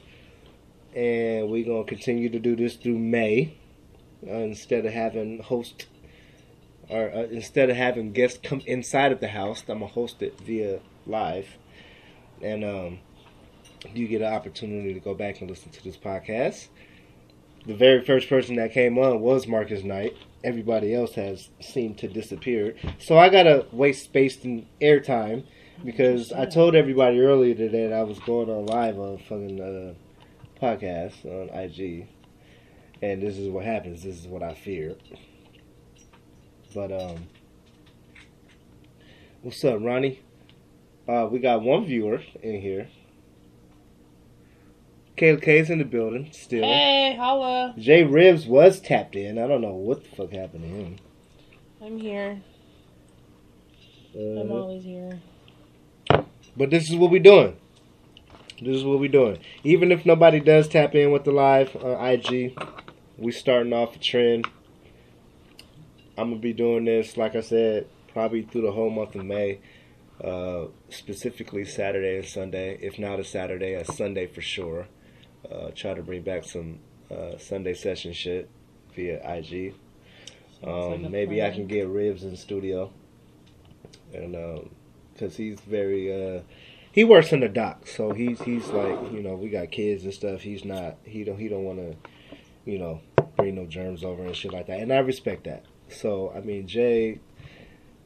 and 0.95 1.49
we're 1.49 1.65
gonna 1.65 1.86
continue 1.86 2.30
to 2.30 2.39
do 2.39 2.56
this 2.56 2.75
through 2.75 2.99
May. 2.99 3.58
Uh, 4.25 4.32
instead 4.38 4.86
of 4.86 4.93
having 4.93 5.39
host, 5.39 5.86
or 6.89 7.12
uh, 7.12 7.23
instead 7.32 7.69
of 7.69 7.75
having 7.75 8.12
guests 8.12 8.39
come 8.41 8.62
inside 8.65 9.12
of 9.12 9.19
the 9.19 9.28
house, 9.28 9.63
I'm 9.67 9.80
gonna 9.80 9.88
host 9.88 10.21
it 10.21 10.39
via 10.39 10.80
live 11.06 11.58
and 12.41 12.63
um, 12.63 12.99
you 13.93 14.08
get 14.08 14.21
an 14.21 14.34
opportunity 14.34 14.93
to 14.93 14.99
go 14.99 15.13
back 15.13 15.41
and 15.41 15.49
listen 15.49 15.71
to 15.71 15.84
this 15.84 15.97
podcast. 15.97 16.67
The 17.65 17.75
very 17.75 18.04
first 18.04 18.30
person 18.30 18.56
that 18.58 18.71
came 18.73 18.97
on 18.97 19.21
was 19.21 19.47
Marcus 19.47 19.84
Knight. 19.84 20.15
Everybody 20.43 20.93
else 20.93 21.13
has 21.15 21.49
seemed 21.60 21.97
to 21.99 22.08
disappear. 22.08 22.75
So 22.99 23.17
I 23.17 23.30
gotta 23.30 23.65
waste 23.71 24.04
space 24.04 24.43
and 24.43 24.67
airtime 24.80 25.45
because 25.84 26.32
I 26.32 26.46
told 26.46 26.76
everybody 26.76 27.20
earlier 27.20 27.56
today 27.56 27.88
that 27.88 27.96
I 27.96 28.04
was 28.04 28.20
going 28.20 28.50
on 28.50 28.66
live 28.66 28.98
on 29.00 29.18
fucking 29.18 29.60
uh, 29.62 29.94
podcast 30.64 31.26
on 31.26 31.50
IG, 31.58 32.08
and 33.02 33.22
this 33.22 33.38
is 33.38 33.50
what 33.50 33.66
happens. 33.66 34.04
This 34.04 34.18
is 34.20 34.28
what 34.28 34.44
I 34.44 34.54
fear. 34.54 34.96
But 36.74 36.92
um, 36.92 37.28
what's 39.42 39.64
up, 39.64 39.80
Ronnie? 39.82 40.22
Uh, 41.08 41.28
we 41.32 41.40
got 41.40 41.62
one 41.62 41.86
viewer 41.86 42.22
in 42.42 42.62
here. 42.62 42.88
Kayla 45.18 45.42
K's 45.42 45.70
in 45.70 45.78
the 45.78 45.86
building 45.86 46.30
still. 46.34 46.64
Hey, 46.64 47.16
holla. 47.18 47.74
Jay 47.78 48.04
Ribbz 48.04 48.48
was 48.48 48.82
tapped 48.82 49.16
in. 49.16 49.38
I 49.38 49.48
don't 49.48 49.62
know 49.62 49.74
what 49.74 50.04
the 50.04 50.10
fuck 50.16 50.32
happened 50.32 50.64
to 50.64 50.68
him. 50.70 50.96
I'm 51.82 51.98
here. 51.98 52.42
I'm 54.14 54.52
Uh, 54.52 54.56
always 54.56 54.84
here. 54.84 55.22
But 56.58 56.70
this 56.70 56.89
is 56.89 56.96
what 56.96 57.12
we're 57.12 57.22
doing. 57.22 57.58
This 58.62 58.78
is 58.78 58.84
what 58.86 59.00
we're 59.00 59.10
doing. 59.10 59.39
Even 59.63 59.91
if 59.91 60.06
nobody 60.06 60.39
does 60.39 60.68
tap 60.68 60.96
in 60.96 61.12
with 61.12 61.26
the 61.26 61.32
live 61.32 61.76
on 61.76 62.06
IG, 62.06 62.58
we 63.18 63.32
starting 63.32 63.74
off 63.74 63.96
a 63.96 64.00
trend. 64.00 64.48
I'm 66.18 66.30
gonna 66.30 66.41
be 66.41 66.54
doing 66.54 66.86
this, 66.86 67.18
like 67.18 67.36
I 67.36 67.41
said, 67.41 67.88
probably 68.13 68.44
through 68.44 68.62
the 68.62 68.72
whole 68.72 68.89
month 68.89 69.15
of 69.15 69.26
May. 69.26 69.60
Uh, 70.24 70.68
specifically 70.89 71.65
Saturday 71.65 72.15
and 72.15 72.26
Sunday. 72.26 72.78
If 72.82 72.98
not 72.98 73.20
a 73.20 73.24
Saturday, 73.26 73.74
a 73.74 73.84
Sunday 73.84 74.28
for 74.28 74.41
sure. 74.41 74.88
Uh, 75.52 75.72
try 75.76 75.94
to 75.94 76.02
bring 76.02 76.22
back 76.22 76.46
some 76.46 76.80
uh, 77.12 77.38
Sunday 77.38 77.74
session 77.74 78.13
shit 78.13 78.50
via 78.96 79.20
IG. 79.30 79.74
Um, 80.63 81.12
maybe 81.12 81.44
I 81.44 81.52
can 81.52 81.68
get 81.68 81.88
Ribbz 81.88 82.24
in 82.24 82.38
studio, 82.38 82.91
and 84.13 84.36
because 85.15 85.36
he's 85.38 85.60
very 85.62 86.12
uh, 86.38 86.41
he 86.91 87.04
works 87.04 87.32
in 87.34 87.39
the 87.39 87.49
dock, 87.49 87.88
so 87.88 88.12
he's 88.12 88.39
he's 88.41 88.67
like 88.69 89.12
you 89.12 89.21
know 89.23 89.36
we 89.36 89.49
got 89.49 89.71
kids 89.71 90.04
and 90.04 90.13
stuff. 90.13 90.41
He's 90.41 90.63
not 90.65 90.97
he 91.04 91.23
don't 91.23 91.38
he 91.39 91.47
don't 91.47 91.63
want 91.63 91.80
to 91.80 91.95
you 92.69 92.78
know 92.78 93.01
bring 93.38 93.56
no 93.56 93.65
germs 93.65 94.04
over 94.04 94.23
and 94.25 94.36
shit 94.36 94.54
like 94.54 94.67
that, 94.67 94.80
and 94.80 94.91
I 94.93 94.97
respect 94.99 95.45
that. 95.45 95.63
So 95.89 96.32
I 96.36 96.41
mean 96.41 96.67
Jay 96.67 97.19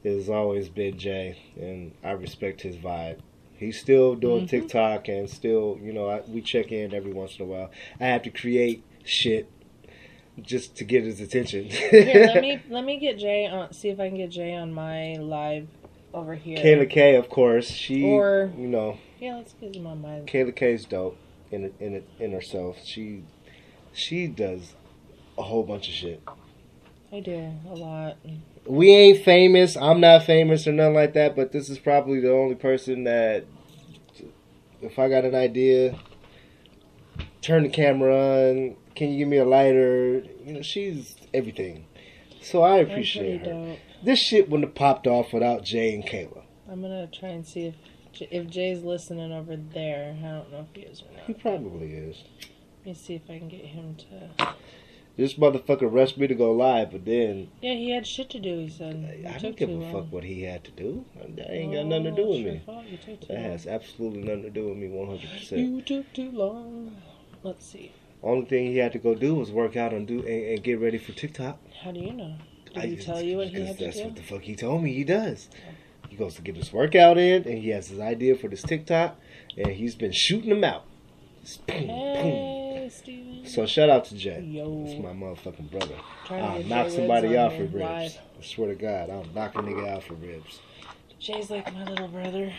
has 0.04 0.30
always 0.30 0.70
been 0.70 0.98
Jay, 0.98 1.38
and 1.60 1.94
I 2.04 2.12
respect 2.12 2.62
his 2.62 2.78
vibe. 2.78 3.20
He's 3.58 3.80
still 3.80 4.16
doing 4.16 4.46
Mhm. 4.46 4.50
TikTok 4.50 5.08
and 5.10 5.30
still 5.30 5.78
you 5.82 5.92
know 5.94 6.10
I, 6.10 6.22
we 6.28 6.42
check 6.42 6.72
in 6.72 6.94
every 6.94 7.12
once 7.14 7.38
in 7.38 7.44
a 7.46 7.48
while. 7.48 7.72
I 8.00 8.06
have 8.06 8.24
to 8.24 8.30
create 8.30 8.84
shit 9.04 9.50
just 10.42 10.76
to 10.78 10.86
get 10.86 11.04
his 11.04 11.20
attention. 11.20 11.66
Here, 11.66 12.26
let 12.28 12.42
me 12.42 12.62
let 12.70 12.86
me 12.86 12.98
get 13.00 13.18
Jay 13.18 13.46
on. 13.46 13.74
See 13.74 13.90
if 13.90 14.00
I 14.00 14.08
can 14.08 14.18
get 14.18 14.30
Jay 14.30 14.54
on 14.54 14.74
my 14.74 15.16
live 15.16 15.68
over 16.14 16.36
here. 16.36 16.58
Kayla 16.58 16.90
K, 16.90 17.16
of 17.16 17.30
course, 17.30 17.70
she 17.70 18.04
Or- 18.04 18.52
you 18.58 18.68
know 18.68 18.98
Yeah, 19.20 19.36
let's 19.36 19.54
get 19.54 19.80
my. 19.82 19.94
Kayla 20.26 20.56
K's 20.56 20.86
dope 20.86 21.18
in 21.52 21.74
in 21.80 22.04
in 22.20 22.32
herself. 22.32 22.78
She 22.84 23.24
she 23.94 24.28
does 24.28 24.74
a 25.38 25.44
whole 25.44 25.64
bunch 25.64 25.88
of 25.88 25.94
shit. 25.94 26.22
I 27.12 27.22
do 27.22 27.52
a 27.68 27.74
lot. 27.74 28.18
We 28.66 28.92
ain't 28.92 29.24
famous. 29.24 29.76
I'm 29.76 30.00
not 30.00 30.24
famous 30.24 30.68
or 30.68 30.72
nothing 30.72 30.94
like 30.94 31.14
that. 31.14 31.36
But 31.36 31.52
this 31.52 31.70
is 31.70 31.80
probably 31.80 32.20
the 32.20 32.32
only 32.32 32.54
person 32.56 33.06
that, 33.06 33.46
if 34.82 35.00
I 35.00 35.10
got 35.10 35.26
an 35.26 35.34
idea, 35.34 35.98
turn 37.42 37.64
the 37.64 37.70
camera 37.70 38.16
on. 38.50 38.76
Can 38.96 39.10
you 39.10 39.20
give 39.20 39.28
me 39.28 39.38
a 39.38 39.46
lighter? 39.46 40.24
You 40.46 40.54
know, 40.54 40.62
she's 40.62 41.16
everything. 41.34 41.86
So 42.42 42.62
I 42.62 42.78
appreciate 42.78 43.40
her. 43.42 43.54
dope. 43.54 43.80
This 44.04 44.20
shit 44.20 44.50
wouldn't 44.50 44.70
have 44.70 44.76
popped 44.76 45.08
off 45.08 45.34
without 45.34 45.64
Jay 45.64 45.94
and 45.94 46.06
Kayla. 46.06 46.44
I'm 46.70 46.82
gonna 46.82 47.08
try 47.08 47.30
and 47.30 47.46
see 47.46 47.66
if 47.66 47.76
J- 48.14 48.28
if 48.32 48.48
Jay's 48.50 48.82
listening 48.84 49.32
over 49.32 49.56
there. 49.56 50.16
I 50.20 50.22
don't 50.32 50.52
know 50.52 50.66
if 50.70 50.76
he 50.76 50.82
is 50.88 51.02
or 51.02 51.12
not. 51.16 51.26
He 51.28 51.34
probably 51.34 51.94
is. 51.94 52.24
Let 52.80 52.86
me 52.86 52.94
see 52.94 53.16
if 53.16 53.30
I 53.30 53.40
can 53.40 53.50
get 53.50 53.66
him 53.66 53.96
to. 54.38 54.54
This 55.18 55.34
motherfucker 55.34 55.92
rushed 55.94 56.18
me 56.18 56.28
to 56.28 56.34
go 56.36 56.54
live, 56.54 56.92
but 56.92 57.04
then 57.04 57.50
Yeah, 57.62 57.74
he 57.74 57.90
had 57.92 58.08
shit 58.08 58.30
to 58.30 58.40
do. 58.40 58.60
He 58.60 58.70
said. 58.70 59.26
I 59.28 59.34
took 59.34 59.42
don't 59.42 59.58
give 59.58 59.70
a 59.70 59.74
long. 59.74 59.92
fuck 59.92 60.14
what 60.14 60.24
he 60.24 60.44
had 60.44 60.64
to 60.64 60.72
do. 60.72 61.04
That 61.36 61.52
ain't 61.52 61.74
got 61.74 61.80
oh, 61.80 61.88
nothing 61.90 62.04
to 62.06 62.12
do 62.12 62.24
Oh, 62.24 62.30
with 62.30 62.40
me. 62.46 62.62
fault. 62.66 62.86
You 62.86 62.98
took 62.98 63.20
too 63.22 63.28
That 63.28 63.34
long. 63.42 63.52
has 63.52 63.68
absolutely 63.68 64.22
nothing 64.24 64.44
to 64.44 64.50
do 64.50 64.70
with 64.70 64.78
me 64.78 64.88
100%. 64.88 65.52
You 65.58 65.82
took 65.82 66.14
too 66.14 66.32
long. 66.32 66.96
Let's 67.44 67.66
see. 67.66 67.92
Only 68.24 68.46
thing 68.46 68.68
he 68.68 68.78
had 68.78 68.94
to 68.94 69.00
go 69.00 69.14
do 69.14 69.36
was 69.36 69.52
work 69.52 69.76
out 69.76 69.94
and 69.94 70.08
do 70.08 70.20
and, 70.20 70.28
and 70.28 70.64
get 70.64 70.80
ready 70.80 70.98
for 70.98 71.12
TikTok. 71.12 71.60
How 71.84 71.92
do 71.92 72.00
you 72.00 72.14
know? 72.14 72.36
Did 72.74 72.84
I 72.84 72.88
he 72.88 72.96
tell 72.98 73.22
you 73.22 73.38
what 73.38 73.48
he 73.50 73.66
had 73.66 73.78
to 73.78 73.86
that's 73.86 73.98
do? 73.98 74.04
what 74.06 74.16
the 74.16 74.24
fuck 74.24 74.42
he 74.42 74.56
told 74.56 74.84
me 74.84 74.94
he 74.94 75.04
does. 75.04 75.50
He 76.10 76.16
goes 76.16 76.36
to 76.36 76.42
get 76.42 76.56
his 76.56 76.74
workout 76.74 77.18
in, 77.18 77.44
and 77.44 77.58
he 77.60 77.70
has 77.70 77.88
his 77.90 78.00
idea 78.00 78.36
for 78.36 78.48
this 78.48 78.64
TikTok, 78.64 79.16
and 79.58 79.68
he's 79.68 79.96
been 79.96 80.12
shooting 80.12 80.50
them 80.50 80.64
out. 80.64 80.86
Just 81.44 81.66
boom, 81.68 81.88
boom. 81.88 82.90
Steven. 82.90 83.46
So 83.46 83.66
shout 83.68 83.90
out 83.90 84.06
to 84.06 84.16
Jay. 84.16 84.42
Yo. 84.42 84.84
That's 84.84 85.00
my 85.00 85.14
motherfucking 85.14 85.70
brother. 85.70 85.96
I'll 86.30 86.64
knock 86.64 86.90
somebody 86.90 87.38
out 87.38 87.54
for 87.54 87.64
ribs. 87.64 87.74
live. 87.76 88.18
I 88.40 88.44
swear 88.44 88.70
to 88.70 88.76
God, 88.76 89.10
I'll 89.10 89.26
knock 89.36 89.56
a 89.56 89.60
nigga 89.60 89.88
out 89.88 90.04
for 90.04 90.16
ribs. 90.16 90.60
Jay's 91.20 91.50
like 91.52 91.72
my 91.74 91.84
little 91.84 92.08
brother. 92.08 92.52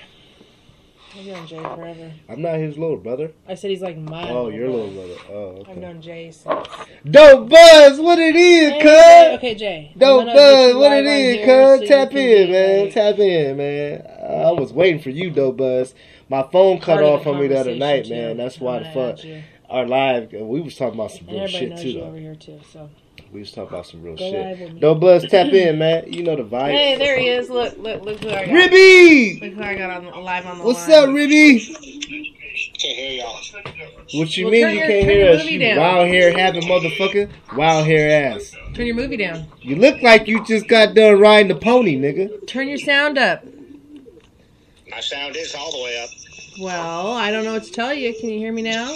I've 1.16 1.27
known 1.27 1.46
Jay 1.46 1.59
forever. 1.59 2.12
I'm 2.29 2.40
not 2.40 2.55
his 2.59 2.79
little 2.79 2.96
brother. 2.96 3.33
I 3.49 3.55
said 3.55 3.70
he's 3.70 3.83
like 3.83 3.96
my. 3.99 4.31
Oh, 4.31 4.49
your 4.49 4.68
brother. 4.68 4.83
little 4.85 4.94
brother. 4.94 5.20
Oh, 5.31 5.35
okay. 5.61 5.73
I've 5.73 5.79
known 5.79 6.01
Jay 6.01 6.31
since. 6.31 6.68
Dope 7.11 7.49
Buzz, 7.49 7.99
what 8.01 8.18
it 8.18 8.37
is, 8.37 8.70
Hey, 8.73 8.81
cuz? 8.81 9.38
Okay, 9.38 9.55
Jay. 9.57 9.92
Dope 9.99 10.27
Buzz, 10.27 10.75
what 10.75 10.92
it 10.92 11.07
is, 11.07 11.07
it 11.07 11.07
on 11.07 11.07
is, 11.07 11.37
here 11.37 11.79
cuz? 11.79 11.81
so 11.81 11.87
Tap 11.87 12.14
in, 12.14 12.51
man. 12.53 12.85
like, 12.85 12.94
Tap 12.94 13.18
in, 13.18 13.57
man. 13.57 14.07
I 14.46 14.53
was 14.53 14.73
waiting 14.73 15.01
for 15.01 15.11
you, 15.11 15.31
Dope 15.31 15.57
Buzz. 15.57 15.94
My 16.29 16.42
phone 16.53 16.79
cut 16.79 17.01
part 17.01 17.03
off 17.05 17.27
on 17.27 17.40
me 17.40 17.49
the 17.49 17.59
other 17.59 17.75
night, 17.75 18.05
too. 18.05 18.11
man. 18.14 18.37
That's 18.37 18.61
why 18.61 18.79
the 18.79 18.90
fuck. 18.92 19.18
Our 19.68 19.87
live, 19.87 20.33
we 20.33 20.61
was 20.61 20.77
talking 20.77 20.94
about 20.94 21.12
some 21.12 21.29
And 21.29 21.38
real 21.38 21.46
shit 21.46 21.79
too, 21.79 22.01
over 22.01 22.16
here 22.16 22.35
too. 22.35 22.59
So 22.73 22.90
We 23.33 23.40
was 23.40 23.53
talking 23.53 23.69
about 23.73 23.87
some 23.87 24.03
real 24.03 24.16
go 24.16 24.31
shit. 24.31 24.59
live 24.59 24.93
with 24.93 25.01
Buzz, 25.01 25.23
tap 25.31 25.53
in, 25.53 25.79
man. 25.79 26.12
You 26.12 26.25
know 26.25 26.35
the 26.35 26.43
vibe. 26.43 26.73
Hey, 26.73 26.97
there 26.99 27.16
he 27.19 27.29
is. 27.29 27.49
Look, 27.49 27.79
look, 27.79 28.03
look 28.05 28.19
who 28.21 28.29
I 28.31 28.47
got. 28.47 28.53
Ribby! 28.55 29.38
Look 29.40 29.53
who 29.55 29.62
I 29.62 29.75
got 29.77 29.90
on 30.05 30.25
live 30.25 30.47
on 30.47 30.59
the 30.59 30.64
What's 30.64 30.88
line. 30.88 31.09
up, 31.11 31.14
Ribby? 31.14 31.61
Can't 31.61 32.97
hear 32.97 33.12
y'all. 33.23 33.38
What 34.14 34.37
you 34.37 34.47
Well, 34.47 34.53
mean 34.53 34.69
you 34.71 34.75
your- 34.79 34.87
can't 34.88 35.05
hear 35.09 35.31
us? 35.31 35.38
movie 35.45 35.53
You 35.53 35.59
down. 35.61 35.79
wild 35.79 36.09
hair 36.09 36.37
having 36.37 36.62
motherfucker. 36.62 37.31
Wild 37.57 37.87
hair 37.87 38.33
ass. 38.35 38.53
Turn 38.75 38.87
your 38.87 38.97
movie 38.97 39.16
down. 39.16 39.47
You 39.62 39.77
look 39.77 40.03
like 40.03 40.27
you 40.27 40.45
just 40.45 40.66
got 40.66 40.95
done 40.95 41.21
riding 41.21 41.49
the 41.49 41.55
pony, 41.55 41.97
nigga. 41.97 42.45
Turn 42.49 42.66
your 42.69 42.79
sound 42.79 43.16
up. 43.16 43.45
My 44.90 44.99
sound 44.99 45.37
is 45.37 45.55
all 45.55 45.71
the 45.71 45.83
way 45.85 46.03
up. 46.03 46.11
Well, 46.61 47.12
I 47.12 47.31
don't 47.31 47.45
know 47.45 47.53
what 47.53 47.62
to 47.62 47.71
tell 47.71 47.95
you. 47.95 48.12
Can 48.12 48.29
you 48.31 48.38
hear 48.40 48.53
me 48.53 48.62
now? 48.62 48.93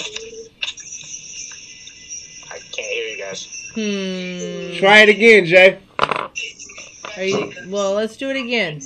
I 2.50 2.58
can't 2.58 2.88
hear 2.88 3.06
you 3.06 3.18
guys. 3.18 3.60
Hmm. 3.74 4.76
Try 4.78 5.00
it 5.00 5.08
again, 5.08 5.46
Jay. 5.46 5.78
Are 5.98 7.22
you? 7.24 7.52
Well, 7.68 7.94
let's 7.94 8.16
do 8.16 8.30
it 8.30 8.36
again. 8.36 8.80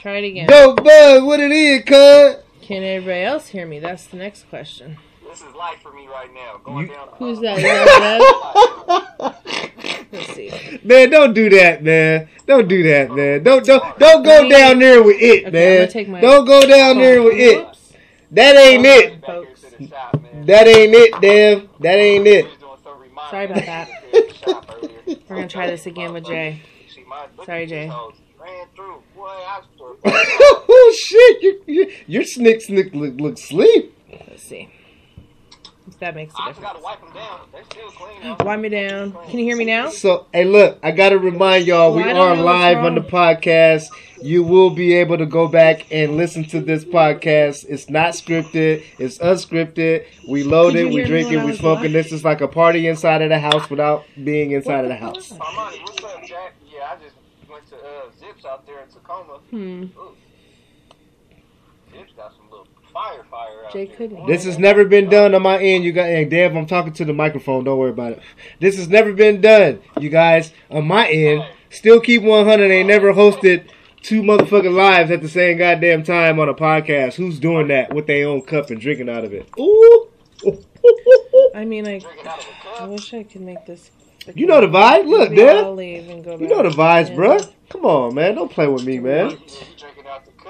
Try 0.00 0.16
it 0.18 0.24
again. 0.24 0.46
Dope 0.48 0.82
Buzz, 0.82 1.22
what 1.22 1.40
it 1.40 1.52
is, 1.52 1.84
cuz? 1.84 2.42
Can 2.62 2.82
everybody 2.82 3.22
else 3.22 3.48
hear 3.48 3.66
me? 3.66 3.78
That's 3.78 4.06
the 4.06 4.16
next 4.16 4.48
question. 4.48 4.96
This 5.28 5.40
is 5.42 5.54
life 5.54 5.78
for 5.82 5.92
me 5.92 6.06
right 6.08 6.32
now. 6.34 6.60
Going 6.64 6.88
You- 6.88 6.92
down. 6.94 7.08
Who's 7.18 7.40
that? 7.40 7.58
Is 7.58 7.64
that 9.24 9.36
Let's 10.12 10.34
see. 10.34 10.80
man, 10.84 11.08
don't 11.10 11.32
do 11.32 11.48
that, 11.50 11.82
man. 11.82 12.28
Don't 12.46 12.68
do 12.68 12.82
that, 12.82 13.10
man. 13.12 13.42
Don't 13.42 13.64
don't 13.64 13.98
don't 13.98 14.22
go 14.22 14.46
down 14.48 14.78
there 14.78 15.02
with 15.02 15.16
it, 15.20 15.46
Okay, 15.46 15.78
man. 15.78 15.88
take 15.88 16.08
my 16.08 16.20
Don't 16.20 16.44
go 16.44 16.66
down 16.66 16.98
there 16.98 17.22
with 17.22 17.34
it. 17.38 17.66
That 18.32 18.56
ain't 18.56 18.84
it. 18.84 19.24
Back 19.72 19.78
here 19.80 19.88
to 19.88 19.92
the 19.92 19.96
shop, 19.96 20.22
man. 20.22 20.46
That 20.46 20.66
ain't 20.68 20.94
it, 20.94 21.20
Dev. 21.20 21.68
That 21.80 21.98
ain't 21.98 22.26
it. 22.26 22.46
He's 22.46 22.58
doing 22.58 22.76
some 22.82 23.00
reminding 23.00 23.30
Sorry 23.30 23.44
about 23.46 23.66
that. 23.66 23.88
at 24.14 24.28
the 24.28 24.34
shop 24.34 24.70
earlier. 24.76 25.00
We're 25.06 25.36
gonna 25.36 25.48
try 25.48 25.66
this 25.68 25.86
again 25.86 26.12
with 26.12 26.24
Jay. 26.26 26.60
See, 26.94 27.04
my- 27.04 27.26
look 27.36 27.46
Sorry, 27.46 27.66
Jay. 27.66 27.86
hoes. 27.86 28.14
Ran 28.40 28.66
through. 28.74 29.02
Boy, 29.14 29.26
I 29.28 29.60
was 29.78 29.98
oh 30.04 30.96
shit, 31.06 31.42
your 31.42 31.54
your, 31.66 31.94
your 32.08 32.24
snick 32.24 32.60
snick 32.60 32.92
look 32.92 33.14
look 33.20 33.38
sleep. 33.38 33.96
Let's 34.28 34.42
see. 34.42 34.68
If 36.02 36.06
that 36.06 36.16
makes 36.16 36.34
a 36.34 36.42
I 36.42 36.48
just 36.48 36.60
gotta 36.60 36.80
difference. 36.80 36.84
wipe 36.84 37.00
them 37.00 37.14
down. 37.14 37.40
They're 37.52 37.64
still 37.64 37.90
clean. 37.92 38.36
Wipe 38.44 38.58
me 38.58 38.68
down. 38.70 39.12
Can 39.28 39.38
you 39.38 39.44
hear 39.44 39.56
me 39.56 39.64
now? 39.64 39.88
So, 39.90 40.26
hey, 40.32 40.44
look, 40.44 40.80
I 40.82 40.90
gotta 40.90 41.16
remind 41.16 41.64
y'all, 41.64 41.94
we 41.94 42.02
Well, 42.02 42.10
I 42.10 42.12
don't 42.12 42.38
are 42.40 42.42
live 42.42 42.78
on 42.78 42.96
the 42.96 43.02
podcast. 43.02 43.86
You 44.20 44.42
will 44.42 44.70
be 44.70 44.94
able 44.94 45.16
to 45.18 45.26
go 45.26 45.46
back 45.46 45.86
and 45.92 46.16
listen 46.16 46.42
to 46.46 46.60
this 46.60 46.84
podcast. 46.84 47.66
It's 47.68 47.88
not 47.88 48.14
scripted. 48.14 48.82
It's 48.98 49.18
unscripted. 49.18 50.06
We 50.28 50.42
load 50.42 50.74
it. 50.74 50.86
We 50.86 50.94
hear 50.94 51.06
drink 51.06 51.30
it. 51.30 51.36
We 51.38 51.44
was 51.52 51.58
smoking. 51.60 51.92
live? 51.92 52.04
This 52.04 52.10
is 52.12 52.24
like 52.24 52.40
a 52.40 52.48
party 52.48 52.88
inside 52.88 53.22
of 53.22 53.28
the 53.28 53.38
house 53.38 53.70
without 53.70 54.04
being 54.24 54.50
inside 54.50 54.84
of 54.84 54.88
the 54.88 54.96
house. 54.96 55.30
Armani, 55.30 55.82
what's 55.82 56.02
up, 56.02 56.24
Jack? 56.24 56.54
Yeah, 56.68 56.96
I 56.98 57.04
just 57.04 57.14
went 57.48 57.68
to 57.68 57.76
uh, 57.76 58.10
Zips 58.18 58.44
out 58.44 58.66
there 58.66 58.80
in 58.80 58.88
Tacoma. 58.88 59.38
Hmm. 59.50 59.84
Ooh. 59.96 60.16
Zips 61.92 62.12
got 62.16 62.32
some 62.34 62.50
little 62.50 62.66
fire 62.92 63.24
fire 63.30 63.48
Jay 63.72 63.86
couldn't. 63.86 64.26
This 64.26 64.44
has 64.44 64.58
never 64.58 64.84
been 64.84 65.08
done 65.08 65.34
on 65.34 65.42
my 65.42 65.58
end. 65.58 65.84
You 65.84 65.92
got, 65.92 66.06
hey, 66.06 66.24
Dev, 66.24 66.54
I'm 66.56 66.66
talking 66.66 66.92
to 66.94 67.04
the 67.04 67.12
microphone. 67.12 67.64
Don't 67.64 67.78
worry 67.78 67.90
about 67.90 68.12
it. 68.12 68.20
This 68.60 68.76
has 68.76 68.88
never 68.88 69.12
been 69.12 69.40
done, 69.40 69.80
you 70.00 70.08
guys, 70.10 70.52
on 70.70 70.86
my 70.86 71.08
end. 71.08 71.44
Still 71.70 72.00
keep 72.00 72.22
100. 72.22 72.70
Ain't 72.70 72.88
never 72.88 73.12
hosted 73.14 73.68
two 74.02 74.22
motherfucking 74.22 74.74
lives 74.74 75.10
at 75.10 75.22
the 75.22 75.28
same 75.28 75.58
goddamn 75.58 76.02
time 76.02 76.38
on 76.38 76.48
a 76.48 76.54
podcast. 76.54 77.14
Who's 77.14 77.38
doing 77.38 77.68
that 77.68 77.94
with 77.94 78.06
their 78.06 78.28
own 78.28 78.42
cup 78.42 78.70
and 78.70 78.80
drinking 78.80 79.08
out 79.08 79.24
of 79.24 79.32
it? 79.32 79.48
Ooh. 79.58 80.08
I 81.54 81.64
mean, 81.64 81.86
I, 81.86 81.98
Drinking 81.98 82.26
out 82.26 82.38
of 82.40 82.46
a 82.46 82.74
I 82.74 82.78
cup. 82.78 82.88
wish 82.90 83.14
I 83.14 83.22
could 83.22 83.42
make 83.42 83.64
this. 83.64 83.90
You 84.34 84.46
know 84.46 84.60
the 84.60 84.66
vibe. 84.68 85.06
Look, 85.06 85.30
Maybe 85.30 85.42
I'll 85.48 85.64
Dev. 85.64 85.76
leave 85.76 86.08
and 86.08 86.24
go 86.24 86.38
You 86.38 86.48
know 86.48 86.62
the 86.62 86.68
vibes, 86.70 87.08
and 87.08 87.18
bruh. 87.18 87.52
Come 87.70 87.84
on, 87.84 88.14
man. 88.14 88.34
Don't 88.34 88.50
play 88.50 88.66
with 88.68 88.84
me, 88.84 88.98
man. 88.98 89.38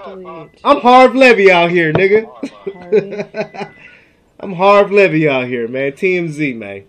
Yeah, 0.06 0.14
you 0.14 0.22
drinking 0.22 0.26
out 0.28 0.52
the 0.52 0.58
cup, 0.58 0.60
huh? 0.60 0.60
delete. 0.60 0.60
I'm 0.64 0.80
Harv 0.80 1.14
Levy 1.14 1.50
out 1.50 1.70
here, 1.70 1.92
nigga. 1.92 3.72
I'm 4.40 4.52
Harv 4.54 4.90
Levy 4.90 5.28
out 5.28 5.46
here, 5.46 5.68
man. 5.68 5.92
TMZ, 5.92 6.56
man. 6.56 6.84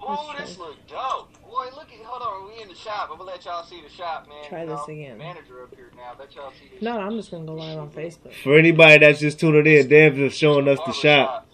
Oh, 0.00 0.34
this 0.38 0.58
look 0.58 0.76
dope. 0.86 1.32
Boy, 1.42 1.66
look 1.74 1.88
at, 1.92 2.04
hold 2.04 2.22
on, 2.22 2.52
we 2.56 2.62
in 2.62 2.68
the 2.68 2.74
shop. 2.74 3.08
I'm 3.10 3.18
gonna 3.18 3.30
let 3.30 3.44
y'all 3.44 3.64
see 3.64 3.80
the 3.80 3.88
shop, 3.88 4.28
man. 4.28 4.44
Try 4.48 4.62
You 4.62 4.68
this 4.68 4.76
know, 4.88 4.92
again. 4.94 5.18
Manager 5.18 5.62
up 5.62 5.74
here 5.74 5.90
now. 5.96 6.12
Let 6.18 6.34
y'all 6.34 6.52
see 6.52 6.68
this. 6.72 6.82
No, 6.82 6.98
I'm 7.00 7.16
just 7.16 7.30
gonna 7.30 7.44
go 7.46 7.54
live 7.54 7.78
on 7.78 7.90
Facebook. 7.90 8.32
For 8.42 8.58
anybody 8.58 8.98
that's 8.98 9.20
just 9.20 9.40
tuning 9.40 9.66
in, 9.66 9.88
Dev 9.88 10.14
just 10.16 10.36
showing 10.38 10.68
us 10.68 10.78
the 10.86 10.92
shop. 10.92 11.48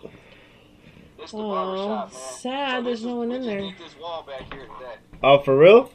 This 1.18 1.31
the 1.33 1.37
barber 1.38 1.73
Oh, 1.79 1.87
shop, 1.87 2.12
man. 2.12 2.20
sad. 2.20 2.79
So 2.79 2.85
There's 2.85 3.05
no 3.05 3.16
one 3.16 3.33
in 3.33 3.42
there. 3.46 3.61
did 3.61 3.75
this 3.79 3.94
wall 4.01 4.23
back 4.27 4.53
here. 4.53 4.66
Oh, 5.23 5.38
for 5.38 5.57
real? 5.57 5.92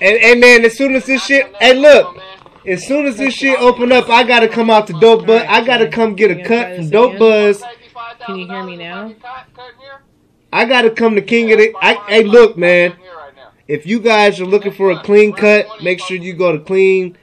And, 0.00 0.16
and 0.18 0.40
man, 0.40 0.64
as 0.64 0.76
soon 0.76 0.94
as 0.94 1.06
this 1.06 1.24
shit, 1.24 1.54
hey, 1.56 1.74
look, 1.74 2.18
as 2.66 2.86
soon 2.86 3.06
as 3.06 3.16
this 3.16 3.32
shit 3.32 3.58
open 3.58 3.92
up, 3.92 4.08
I 4.10 4.24
gotta 4.24 4.48
come 4.48 4.70
out 4.70 4.86
to 4.88 4.92
Dope 4.94 5.26
Buzz. 5.26 5.44
I 5.48 5.64
gotta 5.64 5.88
come 5.88 6.14
get 6.14 6.30
a 6.30 6.44
cut 6.44 6.76
from 6.76 6.90
Dope 6.90 7.18
Buzz. 7.18 7.62
Can 8.26 8.36
you 8.36 8.46
hear 8.46 8.62
me 8.64 8.76
now? 8.76 9.14
I 10.52 10.64
gotta 10.64 10.90
come 10.90 11.14
to 11.14 11.22
King 11.22 11.52
of 11.52 11.58
the. 11.58 11.74
I, 11.80 11.94
hey, 12.08 12.24
look, 12.24 12.56
man. 12.56 12.94
If 13.68 13.86
you 13.86 14.00
guys 14.00 14.40
are 14.40 14.46
looking 14.46 14.72
for 14.72 14.90
a 14.92 15.02
clean 15.02 15.32
cut, 15.32 15.66
make 15.82 16.00
sure 16.00 16.16
you 16.16 16.34
go 16.34 16.52
to 16.52 16.62
Clean 16.62 17.16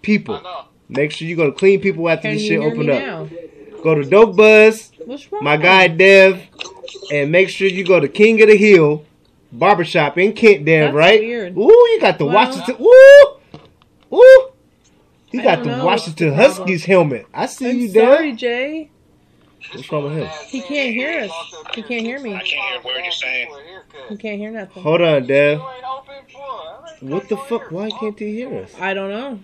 People. 0.00 0.40
Make 0.88 1.10
sure 1.10 1.28
you 1.28 1.36
go 1.36 1.46
to 1.46 1.52
Clean 1.52 1.80
People 1.80 2.08
after 2.08 2.28
Can 2.28 2.36
this 2.36 2.46
shit 2.46 2.60
open 2.60 2.88
up. 2.90 3.00
now? 3.00 3.28
Go 3.82 3.94
to 3.94 4.04
Dope 4.04 4.36
Buzz, 4.36 4.92
my 5.42 5.58
guy 5.58 5.88
Dev, 5.88 6.42
and 7.12 7.30
make 7.30 7.50
sure 7.50 7.68
you 7.68 7.84
go 7.84 8.00
to 8.00 8.08
King 8.08 8.40
of 8.40 8.48
the 8.48 8.56
Hill 8.56 9.04
Barbershop 9.58 10.18
in 10.18 10.32
Kent, 10.32 10.64
Dev, 10.64 10.86
That's 10.86 10.94
right? 10.94 11.20
weird. 11.20 11.56
Ooh, 11.56 11.62
you 11.62 11.98
got 12.00 12.18
the 12.18 12.24
Well- 12.26 12.34
Washington. 12.34 12.76
Ooh, 12.80 14.16
ooh. 14.16 14.48
You 15.32 15.42
got 15.42 15.64
the 15.64 15.76
know 15.76 15.84
Washington 15.84 16.30
the. 16.30 16.34
Huskies 16.36 16.84
helmet. 16.84 17.26
I 17.34 17.46
see 17.46 17.70
I'm 17.70 17.78
you, 17.80 17.88
sorry, 17.88 18.30
Dev. 18.30 18.38
Jay. 18.38 18.90
What's 19.72 19.90
wrong 19.90 20.04
with 20.04 20.12
him? 20.18 20.28
He 20.48 20.60
can't 20.60 20.94
hear 20.94 21.20
us. 21.24 21.32
He 21.74 21.82
can't 21.82 22.02
hear 22.06 22.20
me. 22.20 22.34
I 22.34 22.38
can't 22.38 22.50
hear 22.50 22.80
a 22.80 22.84
word 22.84 23.00
you're 23.02 23.10
saying. 23.12 23.48
He 24.10 24.16
can't 24.16 24.38
hear 24.38 24.50
nothing. 24.52 24.82
Hold 24.82 25.00
on, 25.00 25.26
Dev. 25.26 25.58
You 25.58 25.64
ain't 25.74 25.84
open 25.84 26.14
for 26.32 27.06
it. 27.06 27.10
What 27.12 27.28
the 27.28 27.36
fuck? 27.36 27.72
Why 27.72 27.90
can't 27.90 28.16
he 28.18 28.32
hear 28.34 28.54
us? 28.62 28.72
I 28.78 28.94
don't 28.94 29.10
know. 29.10 29.40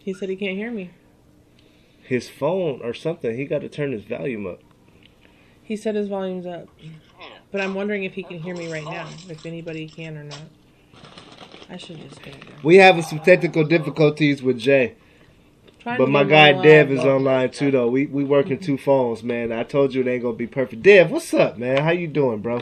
He 0.00 0.12
said 0.14 0.28
he 0.30 0.36
can't 0.36 0.56
hear 0.56 0.70
me. 0.70 0.90
His 2.02 2.28
phone 2.28 2.80
or 2.82 2.94
something. 2.94 3.36
He 3.36 3.44
got 3.44 3.60
to 3.60 3.68
turn 3.68 3.92
his 3.92 4.04
volume 4.04 4.46
up. 4.46 4.60
He 5.62 5.76
said 5.76 5.94
his 5.94 6.08
volume's 6.08 6.46
up. 6.46 6.66
But 7.50 7.60
I'm 7.62 7.74
wondering 7.74 8.04
if 8.04 8.12
he 8.14 8.22
can 8.22 8.38
hear 8.38 8.54
me 8.54 8.70
right 8.70 8.84
now. 8.84 9.08
If 9.28 9.46
anybody 9.46 9.88
can 9.88 10.16
or 10.18 10.24
not. 10.24 10.38
I 11.70 11.76
should 11.76 11.98
just 12.00 12.22
get 12.22 12.34
it. 12.34 12.40
down. 12.40 12.56
We 12.62 12.76
having 12.76 13.02
some 13.02 13.20
technical 13.20 13.64
difficulties 13.64 14.42
with 14.42 14.58
Jay, 14.58 14.94
Trying 15.78 15.98
but 15.98 16.08
my 16.08 16.24
guy 16.24 16.52
him 16.52 16.62
Dev 16.62 16.90
is 16.90 17.00
online 17.00 17.50
too. 17.50 17.70
Though 17.70 17.88
we 17.88 18.06
we 18.06 18.24
working 18.24 18.58
two 18.58 18.78
phones, 18.78 19.22
man. 19.22 19.52
I 19.52 19.64
told 19.64 19.94
you 19.94 20.00
it 20.02 20.08
ain't 20.08 20.22
gonna 20.22 20.34
be 20.36 20.46
perfect. 20.46 20.82
Dev, 20.82 21.10
what's 21.10 21.32
up, 21.34 21.58
man? 21.58 21.82
How 21.84 21.90
you 21.90 22.06
doing, 22.08 22.40
bro? 22.40 22.56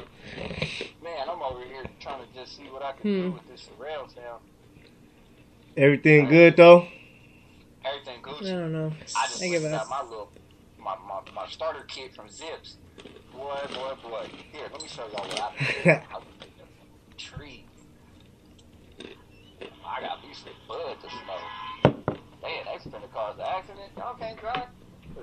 Man, 1.02 1.28
I'm 1.28 1.40
over 1.42 1.64
here 1.64 1.84
trying 2.00 2.20
to 2.20 2.26
just 2.34 2.56
see 2.56 2.64
what 2.64 2.82
I 2.82 2.92
can 2.92 3.02
Hmm. 3.12 3.22
do 3.22 3.30
with 3.32 3.48
this 3.48 3.68
surround 3.78 4.10
sound. 4.10 4.42
Everything 5.76 6.26
good 6.26 6.56
though? 6.56 6.88
Everything 7.84 8.20
good. 8.22 8.42
I 8.46 8.50
don't 8.50 8.72
know. 8.72 8.92
I 9.16 9.26
just 9.28 9.42
I 9.42 9.48
give 9.48 9.64
up. 9.64 9.70
got 9.70 9.88
my 9.88 10.02
little 10.08 10.32
my, 10.78 10.96
my, 11.08 11.20
my 11.34 11.46
starter 11.48 11.84
kit 11.88 12.14
from 12.14 12.28
Zips. 12.28 12.76
Boy, 13.46 13.62
boy, 13.74 13.94
boy. 14.02 14.26
Here, 14.50 14.66
let 14.72 14.82
me 14.82 14.88
show 14.88 15.02
y'all 15.02 15.24
what 15.24 15.40
I 15.40 15.52
did. 15.56 15.86
I 15.86 16.00
picked 16.40 16.60
up 16.60 16.68
some. 17.16 17.40
I 19.86 20.00
got 20.00 20.20
these 20.20 20.38
some 20.38 20.52
bud 20.66 20.96
to 21.00 21.08
smoke. 21.08 21.46
Man, 22.42 22.64
they 22.64 22.90
finna 22.90 23.08
cause 23.12 23.38
an 23.38 23.44
accident. 23.46 23.92
Y'all 23.96 24.16
can't 24.16 24.40
drive. 24.40 24.66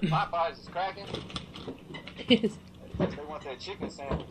My 0.04 0.26
Popeyes 0.32 0.62
is 0.62 0.70
cracking. 0.70 1.06
They 2.30 2.50
want 3.28 3.44
that 3.44 3.60
chicken 3.60 3.90
sandwich. 3.90 4.28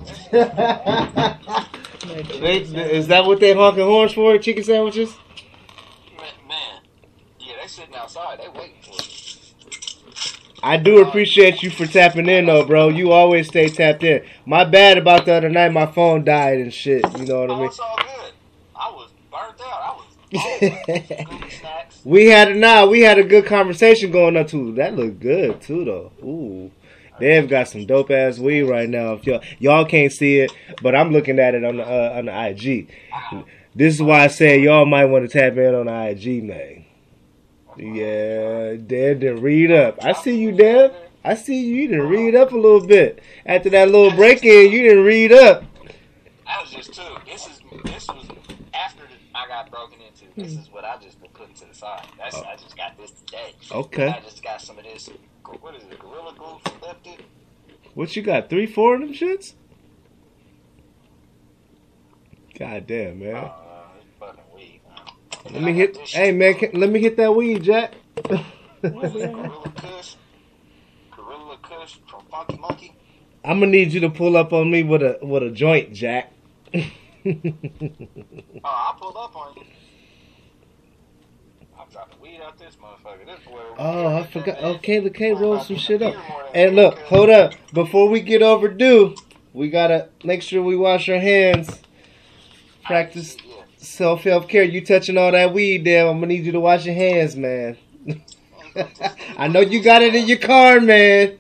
They, 2.41 2.63
is 2.97 3.09
that 3.09 3.27
what 3.27 3.41
they 3.41 3.53
honking 3.53 3.85
horns 3.85 4.15
for? 4.15 4.39
Chicken 4.39 4.65
sandwiches? 4.65 5.15
Man, 6.17 6.49
man. 6.49 6.81
Yeah, 7.39 7.57
they 7.61 7.69
sitting 7.69 7.95
outside. 7.95 8.41
They 8.41 8.49
waiting. 8.59 8.82
I 10.63 10.77
do 10.77 11.03
appreciate 11.03 11.63
you 11.63 11.71
for 11.71 11.87
tapping 11.87 12.29
in 12.29 12.47
though, 12.47 12.65
bro. 12.65 12.89
You 12.89 13.13
always 13.13 13.49
stay 13.49 13.69
tapped 13.69 14.05
in. 14.05 14.23
My 14.47 14.65
bad 14.65 14.97
about 14.99 15.25
the 15.27 15.35
other 15.35 15.49
night. 15.49 15.73
My 15.73 15.87
phone 15.87 16.25
died 16.25 16.59
and 16.59 16.73
shit. 16.73 17.05
You 17.19 17.27
know 17.27 17.41
what 17.41 17.51
I 17.51 17.55
Oh, 17.55 17.59
mean? 17.59 17.67
it's 17.67 17.81
all 17.81 17.97
good. 17.97 18.33
I 18.77 18.91
was 18.91 19.11
burnt 19.31 19.61
out. 19.61 19.83
I 19.83 19.97
was. 19.97 21.39
We 22.05 22.27
had 22.27 22.57
nah, 22.57 22.87
we 22.87 23.03
had 23.03 23.19
a 23.19 23.23
good 23.23 23.47
conversation 23.47 24.11
going 24.11 24.37
up 24.37 24.49
too. 24.49 24.75
That 24.75 24.97
looked 24.97 25.21
good 25.21 25.61
too 25.61 25.85
though. 25.85 26.11
Ooh. 26.25 26.71
They've 27.21 27.49
got 27.49 27.69
some 27.69 27.87
dope 27.87 28.11
ass 28.11 28.39
weed 28.41 28.63
right 28.63 28.89
now. 28.89 29.13
If 29.13 29.27
y'all, 29.27 29.41
y'all 29.61 29.85
can't 29.85 30.11
see 30.11 30.39
it, 30.41 30.51
but 30.83 30.97
I'm 30.97 31.13
looking 31.13 31.39
at 31.39 31.55
it 31.55 31.63
on 31.63 31.77
the 31.77 31.85
uh, 31.85 32.15
on 32.17 32.25
the 32.25 32.47
IG. 32.49 32.89
This 33.75 33.95
is 33.95 34.03
why 34.03 34.25
I 34.25 34.27
say 34.27 34.59
y'all 34.61 34.85
might 34.87 35.05
want 35.05 35.31
to 35.31 35.39
tap 35.39 35.57
in 35.57 35.75
on 35.77 35.87
the 35.87 36.09
IG, 36.11 36.43
man. 36.43 36.85
Yeah, 37.77 38.77
Dad 38.77 39.21
didn't 39.21 39.43
read 39.43 39.71
up. 39.71 40.05
I 40.05 40.13
see 40.13 40.39
you, 40.39 40.53
Dad. 40.53 40.95
I 41.25 41.35
see 41.35 41.61
you. 41.61 41.77
You 41.77 41.89
didn't 41.89 42.09
read 42.09 42.35
up 42.35 42.53
a 42.53 42.57
little 42.57 42.85
bit 42.85 43.23
after 43.47 43.71
that 43.71 43.91
little 43.91 44.11
break 44.11 44.45
in. 44.45 44.71
You 44.73 44.83
didn't 44.83 45.05
read 45.05 45.33
up. 45.33 45.65
I 46.47 46.61
was 46.61 46.71
just 46.71 46.93
too. 46.93 47.03
This 47.27 47.47
is 47.47 47.61
this 47.85 48.07
was 48.09 48.27
after 48.75 49.05
I 49.35 49.47
got 49.49 49.71
broken 49.71 49.99
into. 50.01 50.27
This 50.37 50.53
is 50.53 50.71
what 50.71 50.85
I 50.85 50.97
just 50.99 51.21
been 51.21 51.31
putting 51.31 51.55
to 51.57 51.67
the 51.67 51.75
side. 51.75 52.07
That's 52.19 52.37
I 52.37 52.57
just 52.57 52.77
got 52.77 52.99
this 52.99 53.13
today. 53.13 53.55
Okay. 53.71 54.09
I 54.09 54.21
just 54.21 54.43
got 54.43 54.61
some 54.61 54.79
of 54.79 54.85
this. 54.85 55.09
What 55.61 55.75
is 55.75 55.83
it? 55.85 55.99
Gorilla 55.99 56.35
glue 56.37 56.61
Lifted. 56.83 57.25
What 57.95 58.17
you 58.17 58.23
got? 58.23 58.49
Three, 58.49 58.67
four 58.67 58.95
of 58.95 59.01
them 59.01 59.13
shits? 59.13 59.55
God 62.59 62.87
damn, 62.87 63.19
man. 63.19 63.37
Uh, 63.37 63.51
it's 63.51 63.51
fucking 63.51 63.51
weed. 63.51 63.62
Let 65.51 65.63
me 65.63 65.73
hit. 65.73 65.97
Hey, 66.09 66.33
man, 66.33 66.55
can, 66.55 66.73
let 66.79 66.91
me 66.91 67.01
hit 67.01 67.17
that 67.17 67.35
weed, 67.35 67.63
Jack. 67.63 67.95
Gorilla 68.83 69.73
Kush. 69.77 70.15
Gorilla 71.15 71.59
Kush 71.63 71.99
from 72.09 72.25
Funky 72.31 72.59
Monkey. 72.59 72.95
I'm 73.45 73.59
gonna 73.59 73.73
need 73.73 73.93
you 73.93 74.01
to 74.01 74.11
pull 74.11 74.37
up 74.37 74.53
on 74.53 74.71
me 74.71 74.83
with 74.83 75.03
a 75.03 75.19
with 75.23 75.43
a 75.43 75.51
joint, 75.51 75.93
Jack. 75.93 76.33
Oh, 77.25 78.69
I 78.69 78.95
pulled 78.99 79.17
up 79.17 79.37
on 79.37 79.55
you. 79.55 79.63
I'm 81.79 81.89
dropping 81.91 82.21
weed 82.21 82.41
out 82.45 82.59
this 82.59 82.77
motherfucker. 82.77 83.25
This 83.27 83.39
boy. 83.47 83.61
oh, 83.79 84.17
I 84.17 84.27
forgot. 84.27 84.59
Okay, 84.63 84.99
the 84.99 85.11
K 85.11 85.33
roll 85.33 85.61
some 85.61 85.77
shit 85.77 86.03
up. 86.03 86.15
Hey, 86.53 86.71
look, 86.71 86.99
hold 86.99 87.31
up. 87.31 87.53
Before 87.73 88.09
we 88.09 88.21
get 88.21 88.43
overdue, 88.43 89.15
we 89.53 89.71
gotta 89.71 90.09
make 90.25 90.43
sure 90.43 90.63
we 90.63 90.77
wash 90.77 91.09
our 91.09 91.19
hands. 91.21 91.81
Practice. 92.85 93.37
Self 93.83 94.23
help 94.23 94.49
care. 94.49 94.63
You 94.63 94.85
touching 94.85 95.19
all 95.19 95.33
that 95.33 95.53
weed 95.53 95.85
there? 95.85 96.07
I'm 96.07 96.17
gonna 96.17 96.29
need 96.29 96.45
you 96.47 96.53
to 96.53 96.61
wash 96.61 96.87
your 96.87 96.95
hands, 96.95 97.37
man. 97.37 97.77
I 99.37 99.49
know 99.49 99.61
you 99.61 99.83
got 99.83 100.03
it 100.03 100.15
in 100.15 100.27
your 100.27 100.39
car, 100.39 100.81
man. 100.81 101.39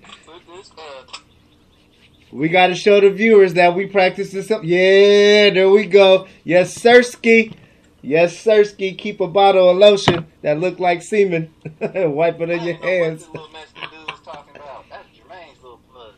We 2.30 2.48
got 2.48 2.68
to 2.68 2.74
show 2.74 2.98
the 2.98 3.10
viewers 3.10 3.54
that 3.54 3.74
we 3.74 3.86
practice 3.86 4.32
this 4.32 4.50
up. 4.50 4.62
Yeah, 4.64 5.50
there 5.50 5.68
we 5.68 5.84
go. 5.84 6.26
Yes, 6.44 6.76
Sirski. 6.78 7.54
Yes, 8.00 8.34
Sirski. 8.42 8.96
Keep 8.96 9.20
a 9.20 9.26
bottle 9.28 9.68
of 9.68 9.76
lotion 9.76 10.26
that 10.40 10.58
look 10.58 10.78
like 10.78 11.02
semen. 11.02 11.52
Wipe 11.80 12.40
it 12.40 12.48
in 12.50 12.60
I 12.60 12.64
your 12.64 12.76
hands. 12.76 13.20
this 13.26 13.28
little 13.28 13.48
Mexican 13.50 13.90
dude 13.90 14.10
was 14.10 14.20
talking 14.24 14.56
about. 14.56 14.86
That's 14.88 15.06
Jermaine's 15.14 15.62
little 15.62 15.80
blood. 15.92 16.14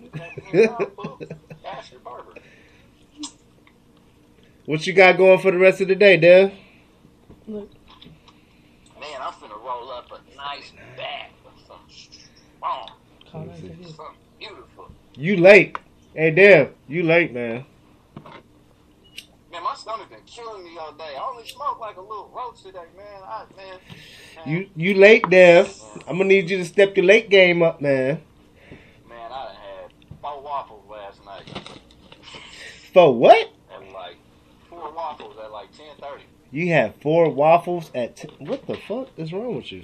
You 0.00 0.10
taking 0.14 0.62
him 0.62 0.70
out, 0.70 0.96
fool? 0.96 1.20
Asher 1.64 1.98
Barber. 2.00 2.34
What 4.66 4.84
you 4.84 4.92
got 4.92 5.16
going 5.16 5.38
for 5.38 5.52
the 5.52 5.58
rest 5.58 5.80
of 5.80 5.86
the 5.86 5.94
day, 5.94 6.16
Dev? 6.16 6.52
Look, 7.46 7.70
Man, 8.98 9.20
I'm 9.20 9.32
finna 9.34 9.62
roll 9.64 9.92
up 9.92 10.10
a 10.10 10.36
nice 10.36 10.72
bag 10.96 11.30
of 11.46 11.52
some 11.68 11.78
strong, 11.88 12.90
call 13.30 13.46
something 13.46 14.16
beautiful. 14.40 14.90
You 15.14 15.36
late. 15.36 15.78
Hey, 16.14 16.32
Dev. 16.32 16.72
You 16.88 17.04
late, 17.04 17.32
man. 17.32 17.64
Man, 19.52 19.62
my 19.62 19.74
stomach 19.76 20.10
been 20.10 20.18
killing 20.26 20.64
me 20.64 20.76
all 20.78 20.92
day. 20.94 21.14
I 21.16 21.30
only 21.30 21.46
smoked 21.46 21.80
like 21.80 21.96
a 21.96 22.00
little 22.00 22.30
roach 22.34 22.62
today, 22.64 22.78
man. 22.96 23.22
I, 23.24 23.44
man, 23.56 23.78
man, 24.36 24.48
You 24.48 24.68
you 24.74 24.94
late, 24.94 25.30
Dev. 25.30 25.72
I'm 26.08 26.16
gonna 26.18 26.24
need 26.24 26.50
you 26.50 26.56
to 26.58 26.64
step 26.64 26.96
your 26.96 27.06
late 27.06 27.30
game 27.30 27.62
up, 27.62 27.80
man. 27.80 28.20
man, 29.08 29.30
I 29.30 29.44
done 29.44 29.54
had 29.54 30.20
four 30.20 30.42
waffles 30.42 30.84
last 30.90 31.24
night. 31.24 31.78
For 32.92 33.14
what? 33.14 33.50
And 35.20 35.28
like 35.28 35.34
waffles 35.34 35.44
at 35.44 35.52
like 35.52 35.76
ten 35.76 35.86
thirty. 36.00 36.24
You 36.50 36.68
had 36.72 36.94
four 37.00 37.30
waffles 37.30 37.90
at. 37.94 38.16
T- 38.16 38.28
what 38.38 38.66
the 38.66 38.76
fuck 38.76 39.08
is 39.16 39.32
wrong 39.32 39.56
with 39.56 39.72
you? 39.72 39.82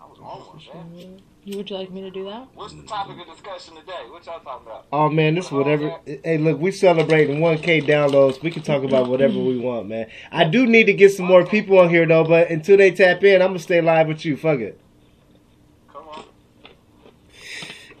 I 0.00 0.06
was 0.06 0.18
on 0.18 0.92
one. 0.94 1.22
You 1.44 1.56
would 1.56 1.68
you 1.68 1.76
like 1.76 1.90
me 1.90 2.02
to 2.02 2.10
do 2.10 2.24
that? 2.26 2.46
What's 2.54 2.72
the 2.72 2.82
topic 2.84 3.16
of 3.18 3.26
discussion 3.26 3.74
today? 3.74 4.04
What 4.08 4.24
y'all 4.26 4.38
talking 4.38 4.64
about? 4.64 4.86
Oh 4.92 5.08
man, 5.08 5.34
this 5.34 5.50
whatever. 5.50 5.98
Hey, 6.06 6.38
look, 6.38 6.60
we 6.60 6.70
celebrating 6.70 7.40
1K 7.40 7.82
downloads. 7.84 8.40
We 8.40 8.52
can 8.52 8.62
talk 8.62 8.84
about 8.84 9.08
whatever 9.08 9.36
we 9.40 9.58
want, 9.58 9.88
man. 9.88 10.08
I 10.30 10.44
do 10.44 10.66
need 10.66 10.84
to 10.84 10.92
get 10.92 11.10
some 11.12 11.26
more 11.26 11.44
people 11.44 11.80
on 11.80 11.88
here 11.88 12.06
though, 12.06 12.22
but 12.22 12.48
until 12.48 12.76
they 12.76 12.92
tap 12.92 13.24
in, 13.24 13.42
I'm 13.42 13.48
gonna 13.48 13.58
stay 13.58 13.80
live 13.80 14.06
with 14.06 14.24
you. 14.24 14.36
Fuck 14.36 14.60
it. 14.60 14.78
Come 15.92 16.08
on. 16.10 16.24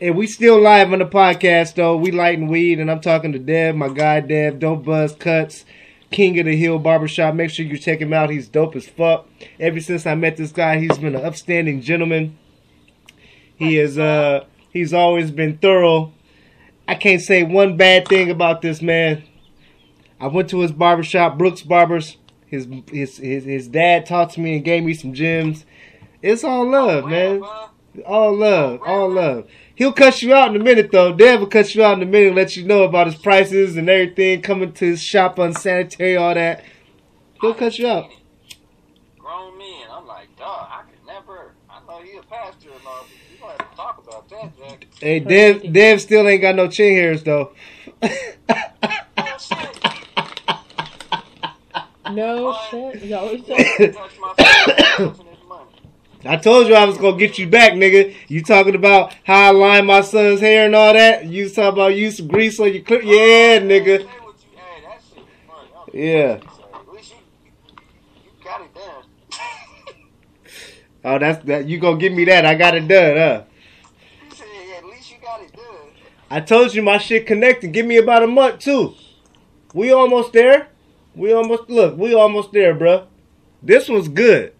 And 0.02 0.16
we 0.16 0.26
still 0.26 0.60
live 0.60 0.92
on 0.92 0.98
the 0.98 1.04
podcast 1.06 1.76
though. 1.76 1.96
We 1.96 2.10
lighting 2.10 2.48
weed, 2.48 2.80
and 2.80 2.90
I'm 2.90 3.00
talking 3.00 3.30
to 3.34 3.38
Dev, 3.38 3.76
my 3.76 3.88
guy 3.88 4.18
Dev, 4.18 4.58
Dope 4.58 4.84
Buzz 4.84 5.14
Cuts, 5.14 5.64
King 6.10 6.40
of 6.40 6.46
the 6.46 6.56
Hill 6.56 6.80
Barbershop. 6.80 7.36
Make 7.36 7.50
sure 7.50 7.64
you 7.64 7.78
check 7.78 8.00
him 8.00 8.12
out. 8.12 8.28
He's 8.28 8.48
dope 8.48 8.74
as 8.74 8.88
fuck. 8.88 9.28
Ever 9.60 9.78
since 9.78 10.04
I 10.04 10.16
met 10.16 10.36
this 10.36 10.50
guy, 10.50 10.80
he's 10.80 10.98
been 10.98 11.14
an 11.14 11.24
upstanding 11.24 11.82
gentleman. 11.82 12.36
He 13.54 13.78
is 13.78 13.96
uh 13.96 14.44
he's 14.72 14.92
always 14.92 15.30
been 15.30 15.58
thorough. 15.58 16.12
I 16.88 16.96
can't 16.96 17.22
say 17.22 17.44
one 17.44 17.76
bad 17.76 18.08
thing 18.08 18.28
about 18.28 18.60
this 18.60 18.82
man. 18.82 19.22
I 20.20 20.26
went 20.26 20.50
to 20.50 20.62
his 20.62 20.72
barbershop, 20.72 21.38
Brooks 21.38 21.62
Barbers. 21.62 22.16
His 22.48 22.66
his 22.90 23.18
his, 23.18 23.44
his 23.44 23.68
dad 23.68 24.06
talked 24.06 24.34
to 24.34 24.40
me 24.40 24.56
and 24.56 24.64
gave 24.64 24.82
me 24.82 24.94
some 24.94 25.14
gems. 25.14 25.64
It's 26.22 26.42
all 26.42 26.68
love, 26.68 27.06
man. 27.06 27.44
All 28.06 28.34
love, 28.34 28.80
all 28.84 29.08
love. 29.08 29.46
He'll 29.82 29.92
cut 29.92 30.22
you 30.22 30.32
out 30.32 30.54
in 30.54 30.60
a 30.60 30.62
minute 30.62 30.92
though. 30.92 31.12
Dev 31.12 31.40
will 31.40 31.48
cut 31.48 31.74
you 31.74 31.82
out 31.82 31.94
in 31.96 32.04
a 32.04 32.06
minute, 32.06 32.28
and 32.28 32.36
let 32.36 32.56
you 32.56 32.64
know 32.64 32.84
about 32.84 33.08
his 33.08 33.16
prices 33.16 33.76
and 33.76 33.90
everything, 33.90 34.40
coming 34.40 34.72
to 34.74 34.84
his 34.84 35.02
shop 35.02 35.40
unsanitary, 35.40 36.16
all 36.16 36.32
that. 36.34 36.62
He'll 37.40 37.52
cut 37.52 37.80
you 37.80 37.88
out. 37.88 38.08
Grown 39.18 39.58
men. 39.58 39.88
I'm 39.90 40.06
like, 40.06 40.38
dog, 40.38 40.68
I 40.70 40.82
could 40.88 41.04
never. 41.04 41.54
I 41.68 41.80
know 41.84 42.00
you 42.00 42.20
a 42.20 42.22
pastor 42.22 42.68
and 42.68 42.86
all, 42.86 43.08
but 43.08 43.32
you 43.32 43.38
gonna 43.40 43.54
have 43.54 43.70
to 43.70 43.76
talk 43.76 44.04
about 44.06 44.28
that, 44.28 44.56
Jack. 44.56 44.86
Hey, 45.00 45.18
Dev, 45.18 45.72
Dev 45.72 46.00
still 46.00 46.28
ain't 46.28 46.42
got 46.42 46.54
no 46.54 46.68
chin 46.68 46.94
hairs 46.94 47.24
though. 47.24 47.50
No 52.12 52.54
shit. 52.70 53.02
You 53.04 53.16
always 53.16 53.42
I 56.24 56.36
told 56.36 56.68
you 56.68 56.74
I 56.74 56.84
was 56.84 56.98
gonna 56.98 57.16
get 57.16 57.38
you 57.38 57.48
back, 57.48 57.72
nigga. 57.72 58.14
You 58.28 58.42
talking 58.42 58.74
about 58.76 59.12
how 59.24 59.48
I 59.48 59.50
line 59.50 59.86
my 59.86 60.02
son's 60.02 60.40
hair 60.40 60.66
and 60.66 60.74
all 60.74 60.92
that? 60.92 61.26
You 61.26 61.48
talking 61.48 61.72
about 61.80 61.96
use 61.96 62.18
some 62.18 62.28
grease 62.28 62.60
on 62.60 62.72
your 62.72 62.82
clip? 62.82 63.02
Oh, 63.04 63.10
yeah, 63.10 63.58
nigga. 63.58 63.98
Say 63.98 64.04
what 64.04 64.06
you- 64.06 64.56
hey, 64.56 64.82
that 64.84 65.00
shit 65.08 65.18
was 65.18 65.26
funny. 65.48 65.68
I'm 65.94 66.00
Yeah. 66.00 66.38
sorry. 66.38 66.46
At 66.74 66.94
least 66.94 67.12
you, 67.12 67.72
you 68.24 68.30
got 68.44 68.60
it 68.60 68.74
done. 68.74 69.04
Oh, 71.04 71.18
that's 71.18 71.44
that. 71.46 71.66
You 71.68 71.78
gonna 71.78 71.96
give 71.98 72.12
me 72.12 72.24
that? 72.26 72.46
I 72.46 72.54
got 72.54 72.76
it 72.76 72.86
done, 72.86 73.16
huh? 73.16 73.42
He 74.28 74.36
said, 74.36 74.46
yeah, 74.54 74.76
at 74.78 74.84
least 74.84 75.10
you 75.10 75.16
got 75.20 75.40
it 75.42 75.52
done. 75.52 75.64
I 76.30 76.40
told 76.40 76.72
you 76.72 76.82
my 76.82 76.98
shit 76.98 77.26
connected. 77.26 77.72
Give 77.72 77.84
me 77.84 77.96
about 77.96 78.22
a 78.22 78.28
month 78.28 78.60
too. 78.60 78.94
We 79.74 79.90
almost 79.92 80.32
there. 80.32 80.68
We 81.16 81.32
almost 81.32 81.68
look. 81.68 81.96
We 81.98 82.14
almost 82.14 82.52
there, 82.52 82.74
bro. 82.74 83.08
This 83.60 83.88
one's 83.88 84.08
good. 84.08 84.52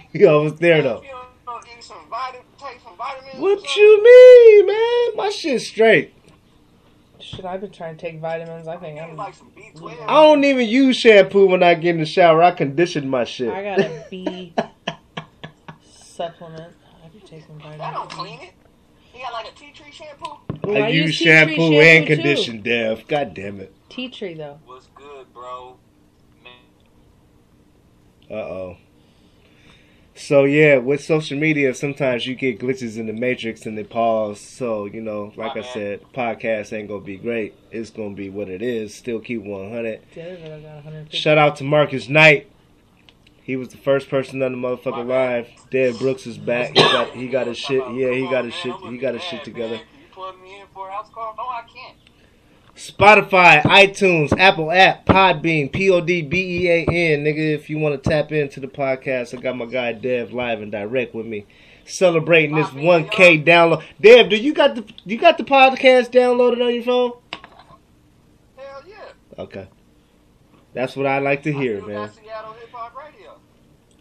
We 0.12 0.26
almost 0.26 0.58
there 0.58 0.82
though. 0.82 1.02
You 1.02 1.10
don't 1.10 1.82
some 1.82 2.08
vitamin, 2.08 2.46
take 2.58 2.80
some 2.82 2.96
vitamins. 2.96 3.38
What 3.38 3.76
you 3.76 4.02
mean, 4.02 4.66
man? 4.66 5.16
My 5.16 5.30
shit's 5.30 5.66
straight. 5.66 6.14
Shit, 7.18 7.44
I've 7.44 7.60
been 7.60 7.70
trying 7.70 7.96
to 7.96 8.00
take 8.00 8.20
vitamins. 8.20 8.68
I 8.68 8.76
think 8.76 9.00
I'm. 9.00 9.16
like 9.16 9.34
I 10.06 10.22
don't 10.22 10.44
even 10.44 10.68
use 10.68 10.96
shampoo 10.96 11.46
when 11.46 11.62
I 11.62 11.74
get 11.74 11.94
in 11.94 12.00
the 12.00 12.06
shower. 12.06 12.42
I 12.42 12.50
condition 12.50 13.08
my 13.08 13.24
shit. 13.24 13.48
I 13.48 13.62
got 13.62 13.80
a 13.80 14.06
B 14.10 14.54
supplement. 16.22 16.74
I 17.04 17.08
be 17.08 17.20
taking 17.20 17.58
vitamin 17.58 17.78
That 17.78 17.94
don't 17.94 18.10
clean 18.10 18.40
it. 18.40 18.52
You 19.14 19.20
got 19.20 19.32
like 19.32 19.52
a 19.52 19.54
tea 19.56 19.72
tree 19.72 19.92
shampoo. 19.92 20.38
Well, 20.64 20.82
I, 20.82 20.88
use 20.88 21.18
tea 21.18 21.24
shampoo, 21.24 21.80
and 21.80 22.06
too. 22.06 22.14
condition, 22.14 22.62
Dev. 22.62 23.06
God 23.08 23.34
damn 23.34 23.60
it. 23.60 23.74
Tea 23.88 24.08
tree 24.08 24.34
though. 24.34 24.58
What's 24.64 24.88
good, 24.94 25.32
bro? 25.32 25.76
Man, 26.42 26.52
Uh 28.30 28.34
oh. 28.34 28.76
So 30.22 30.44
yeah, 30.44 30.76
with 30.76 31.02
social 31.02 31.36
media, 31.36 31.74
sometimes 31.74 32.28
you 32.28 32.36
get 32.36 32.60
glitches 32.60 32.96
in 32.96 33.06
the 33.06 33.12
matrix 33.12 33.66
and 33.66 33.76
they 33.76 33.82
pause. 33.82 34.40
So 34.40 34.84
you 34.84 35.00
know, 35.00 35.32
like 35.34 35.56
I 35.56 35.62
said, 35.62 36.00
podcast 36.14 36.72
ain't 36.72 36.88
gonna 36.88 37.00
be 37.00 37.16
great. 37.16 37.54
It's 37.72 37.90
gonna 37.90 38.14
be 38.14 38.30
what 38.30 38.48
it 38.48 38.62
is. 38.62 38.94
Still 38.94 39.18
keep 39.18 39.42
100. 39.42 40.00
The 40.14 40.22
other 40.22 40.36
video 40.36 40.60
got 40.60 40.74
150. 40.76 41.16
Shout 41.16 41.38
out 41.38 41.56
to 41.56 41.64
Marcus 41.64 42.08
Knight. 42.08 42.48
He 43.42 43.56
was 43.56 43.70
the 43.70 43.78
first 43.78 44.08
person 44.08 44.40
on 44.42 44.52
the 44.52 44.58
motherfucker 44.58 45.04
live. 45.04 45.48
Dead 45.70 45.98
Brooks 45.98 46.24
is 46.28 46.38
back. 46.38 46.68
He 46.68 46.74
got 46.74 47.10
he 47.10 47.26
got 47.26 47.48
his 47.48 47.58
shit. 47.58 47.82
Yeah, 47.92 48.12
he 48.12 48.30
got 48.30 48.44
his 48.44 48.54
shit. 48.54 48.76
He 48.76 48.98
got 48.98 49.14
his 49.14 49.24
shit 49.24 49.42
together. 49.42 49.74
You 49.74 49.80
plug 50.12 50.40
me 50.40 50.60
in 50.60 50.66
for 50.72 50.88
a 50.88 50.92
house 50.92 51.10
call? 51.12 51.34
No, 51.36 51.42
I 51.42 51.62
can't. 51.62 51.96
Spotify, 52.76 53.62
iTunes, 53.62 54.36
Apple 54.38 54.70
app, 54.72 55.04
Podbean, 55.04 55.70
P 55.70 55.90
O 55.90 56.00
D 56.00 56.22
B 56.22 56.62
E 56.62 56.68
A 56.68 56.80
N, 56.86 57.24
nigga. 57.24 57.54
If 57.54 57.68
you 57.68 57.78
want 57.78 58.02
to 58.02 58.10
tap 58.10 58.32
into 58.32 58.60
the 58.60 58.68
podcast, 58.68 59.36
I 59.36 59.40
got 59.40 59.56
my 59.56 59.66
guy 59.66 59.92
Dev 59.92 60.32
live 60.32 60.62
and 60.62 60.72
direct 60.72 61.14
with 61.14 61.26
me, 61.26 61.46
celebrating 61.84 62.56
this 62.56 62.68
1K 62.68 63.44
download. 63.44 63.82
Dev, 64.00 64.30
do 64.30 64.36
you 64.36 64.54
got 64.54 64.74
the 64.74 64.84
you 65.04 65.18
got 65.18 65.36
the 65.36 65.44
podcast 65.44 66.10
downloaded 66.10 66.64
on 66.64 66.74
your 66.74 66.82
phone? 66.82 67.12
Hell 68.56 68.82
yeah. 68.88 69.12
Okay, 69.38 69.68
that's 70.72 70.96
what 70.96 71.06
I 71.06 71.18
like 71.18 71.42
to 71.42 71.52
hear, 71.52 71.86
man. 71.86 72.10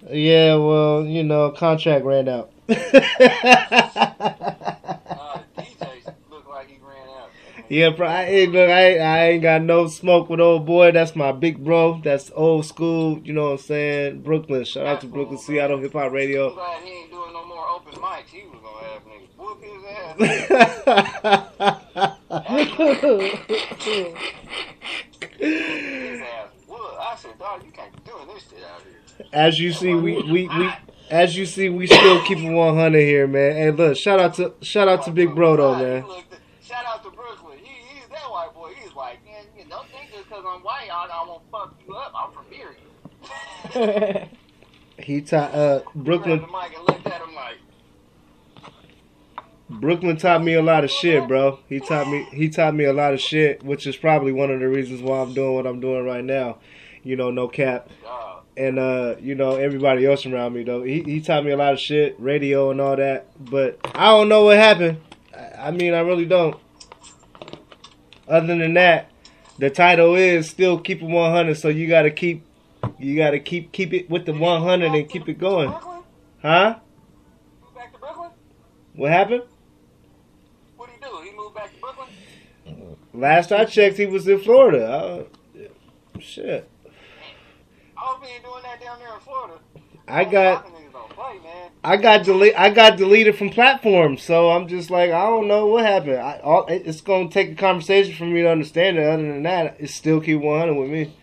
Yeah, 0.10 0.55
well, 0.55 1.05
you 1.05 1.23
know, 1.23 1.51
contract 1.51 2.05
ran 2.05 2.27
out. 2.29 2.51
Uh, 5.12 5.39
DJs 5.57 6.13
look 6.29 6.47
like 6.47 6.67
he 6.69 6.77
ran 6.84 7.07
out. 7.19 7.29
Yeah, 7.71 7.91
bro. 7.91 8.05
I, 8.05 8.25
hey, 8.25 8.47
look, 8.47 8.69
I, 8.69 8.97
I 8.97 9.25
ain't 9.27 9.43
got 9.43 9.62
no 9.62 9.88
smoke 9.88 10.29
with 10.29 10.41
old 10.41 10.65
boy. 10.65 10.91
That's 10.91 11.15
my 11.15 11.31
big 11.31 11.63
bro. 11.63 12.01
That's 12.03 12.29
old 12.36 12.65
school. 12.65 13.21
You 13.23 13.31
know 13.31 13.45
what 13.45 13.51
I'm 13.51 13.57
saying? 13.60 14.23
Brooklyn. 14.23 14.65
Shout 14.65 14.86
out 14.86 14.99
to 14.99 15.07
Brooklyn, 15.07 15.38
Seattle 15.38 15.79
Hip 15.79 15.93
Hop 15.93 16.12
Radio. 16.12 16.53
glad 16.53 16.84
he 16.84 16.89
ain't 16.89 17.10
doing 17.10 17.31
no 17.31 17.45
more 17.45 17.69
open 17.69 17.93
mics. 17.93 18.27
He 18.27 18.43
was 18.43 18.60
gonna 18.62 18.88
have 18.88 19.03
niggas 19.07 19.38
whoop 19.38 19.63
his 19.63 19.86
ass. 19.88 20.17
his 25.39 26.19
ass 26.19 26.49
whoop. 26.67 26.81
I 26.99 27.15
said, 27.15 27.39
dog, 27.39 27.63
you 27.63 27.71
can't 27.71 27.93
be 27.93 28.12
this 28.34 28.43
shit 28.49 28.65
out 28.69 28.81
here. 28.81 29.27
as 29.31 29.62
you 29.62 29.71
see, 29.71 29.93
we, 29.93 30.21
we, 30.23 30.49
we 30.49 30.69
as 31.10 31.38
you 31.38 31.45
see, 31.45 31.69
we 31.69 31.88
still 31.88 32.21
keep 32.25 32.39
it 32.39 32.51
100 32.51 32.99
here, 32.99 33.27
man. 33.27 33.53
Hey, 33.53 33.71
look, 33.71 33.95
shout 33.95 34.19
out 34.19 34.34
to 34.34 34.55
shout 34.60 34.89
out 34.89 35.05
to 35.05 35.12
Big 35.12 35.34
Bro 35.34 35.55
though, 35.55 35.75
man. 35.75 36.03
Shout 36.71 36.86
out 36.86 37.03
to 37.03 37.10
Brooklyn. 37.10 37.57
He, 37.57 37.67
he's 37.95 38.07
that 38.07 38.31
white 38.31 38.53
boy. 38.53 38.71
He's 38.81 38.95
like, 38.95 39.19
man, 39.25 39.43
you 39.57 39.65
don't 39.65 39.86
think 39.89 40.10
just 40.13 40.29
I, 40.89 41.07
I 41.11 41.27
won't 41.27 41.43
fuck 41.51 41.75
you 41.87 41.93
up. 41.95 42.13
I'm 42.15 42.31
from. 42.31 42.45
He 44.97 45.21
taught 45.21 45.53
uh 45.53 45.81
Brooklyn. 45.95 46.41
The 46.41 46.47
mic 46.47 46.77
and 46.77 46.87
looked 46.87 47.07
at 47.07 47.21
him 47.21 47.33
like, 47.33 47.57
Brooklyn 49.69 50.17
taught 50.17 50.43
me 50.43 50.53
a 50.53 50.61
lot 50.61 50.83
of 50.83 50.91
shit, 50.91 51.27
bro. 51.27 51.59
He 51.67 51.79
taught 51.79 52.07
me 52.07 52.27
he 52.31 52.49
taught 52.49 52.75
me 52.75 52.83
a 52.85 52.93
lot 52.93 53.13
of 53.13 53.21
shit, 53.21 53.63
which 53.63 53.87
is 53.87 53.95
probably 53.95 54.31
one 54.31 54.51
of 54.51 54.59
the 54.59 54.67
reasons 54.67 55.01
why 55.01 55.19
I'm 55.21 55.33
doing 55.33 55.55
what 55.55 55.65
I'm 55.65 55.79
doing 55.79 56.05
right 56.05 56.23
now. 56.23 56.57
You 57.03 57.15
know, 57.15 57.31
no 57.31 57.47
cap. 57.47 57.89
and 58.57 58.77
uh, 58.77 59.15
you 59.19 59.33
know 59.33 59.55
everybody 59.55 60.05
else 60.05 60.25
around 60.25 60.53
me 60.53 60.63
though. 60.63 60.83
He 60.83 61.01
he 61.03 61.21
taught 61.21 61.45
me 61.45 61.51
a 61.51 61.57
lot 61.57 61.73
of 61.73 61.79
shit, 61.79 62.15
radio 62.19 62.69
and 62.69 62.79
all 62.79 62.95
that. 62.95 63.27
But 63.43 63.79
I 63.95 64.09
don't 64.09 64.29
know 64.29 64.43
what 64.45 64.57
happened. 64.57 65.01
I, 65.35 65.67
I 65.67 65.71
mean, 65.71 65.93
I 65.93 66.01
really 66.01 66.25
don't. 66.25 66.57
Other 68.27 68.55
than 68.55 68.73
that, 68.75 69.11
the 69.62 69.69
title 69.69 70.15
is 70.15 70.50
still 70.50 70.80
keep 70.80 71.04
it 71.04 71.06
100. 71.06 71.56
So 71.56 71.67
you 71.67 71.88
gotta 71.88 72.10
keep, 72.10 72.43
you 72.97 73.15
gotta 73.15 73.39
keep 73.39 73.71
keep 73.71 73.93
it 73.93 74.10
with 74.10 74.26
the 74.26 74.34
100 74.34 74.91
and 74.91 75.08
keep 75.08 75.30
it 75.30 75.38
going, 75.38 75.69
huh? 76.41 76.80
Back 77.76 77.93
to 77.93 78.00
Brooklyn? 78.00 78.32
What 78.95 79.12
happened? 79.12 79.43
What 80.78 80.89
did 80.89 80.95
he 80.95 81.12
do? 81.12 81.30
He 81.30 81.38
moved 81.38 81.54
back 81.54 81.71
to 81.76 81.80
Brooklyn? 81.80 82.97
Last 83.13 83.52
I 83.52 83.65
checked, 83.65 83.97
he 83.97 84.08
was 84.08 84.28
in 84.28 84.39
Florida. 84.39 84.84
Uh, 84.84 85.24
shit, 86.19 86.67
I 87.95 88.00
hope 88.00 88.26
he 88.26 88.34
ain't 88.34 88.43
doing 88.43 88.63
that 88.63 88.82
down 88.82 88.97
there 88.97 89.13
in 89.13 89.19
Florida. 89.19 89.60
I 90.08 90.24
got. 90.24 90.63
Fucking 90.63 90.88
niggas 90.88 90.91
don't 90.93 91.10
play, 91.12 91.38
man. 91.43 91.70
I 91.83 91.97
got 91.97 92.23
delete. 92.23 92.53
I 92.57 92.69
got 92.69 92.97
deleted 92.97 93.35
from 93.35 93.49
platforms, 93.49 94.21
so 94.21 94.51
I'm 94.51 94.67
just 94.67 94.91
like, 94.91 95.09
I 95.11 95.23
don't 95.25 95.47
know 95.47 95.65
what 95.65 95.83
happened. 95.83 96.17
I, 96.17 96.39
all, 96.43 96.65
it's 96.67 97.01
gonna 97.01 97.29
take 97.29 97.51
a 97.51 97.55
conversation 97.55 98.13
for 98.15 98.25
me 98.25 98.41
to 98.41 98.51
understand 98.51 98.97
it. 98.97 99.05
Other 99.05 99.23
than 99.23 99.43
that, 99.43 99.77
it's 99.79 99.93
still 99.93 100.21
keep 100.21 100.39
100 100.39 100.75
with 100.75 100.91
me. 100.91 101.15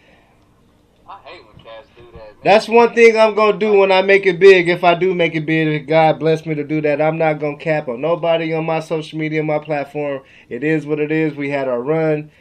I 1.09 1.19
hate 1.21 1.47
when 1.47 1.65
cats 1.65 1.89
do 1.97 2.03
that, 2.07 2.13
man. 2.13 2.37
That's 2.43 2.69
one 2.69 2.93
thing 2.93 3.17
I'm 3.17 3.37
gonna 3.37 3.57
do 3.57 3.79
when 3.79 3.93
I 3.93 4.03
make 4.03 4.27
it 4.27 4.41
big. 4.41 4.69
If 4.69 4.83
I 4.83 4.97
do 4.97 5.15
make 5.15 5.37
it 5.37 5.47
big, 5.47 5.69
if 5.69 5.87
God 5.87 6.19
bless 6.19 6.45
me 6.45 6.57
to 6.57 6.65
do 6.65 6.81
that, 6.81 7.01
I'm 7.01 7.19
not 7.19 7.35
gonna 7.35 7.57
cap 7.57 7.87
on 7.87 8.01
nobody 8.01 8.53
on 8.53 8.67
my 8.67 8.81
social 8.81 9.17
media, 9.17 9.45
my 9.45 9.61
platform. 9.61 10.23
It 10.49 10.65
is 10.65 10.87
what 10.87 10.99
it 10.99 11.13
is. 11.13 11.37
We 11.37 11.51
had 11.51 11.69
our 11.69 11.81
run, 11.81 12.33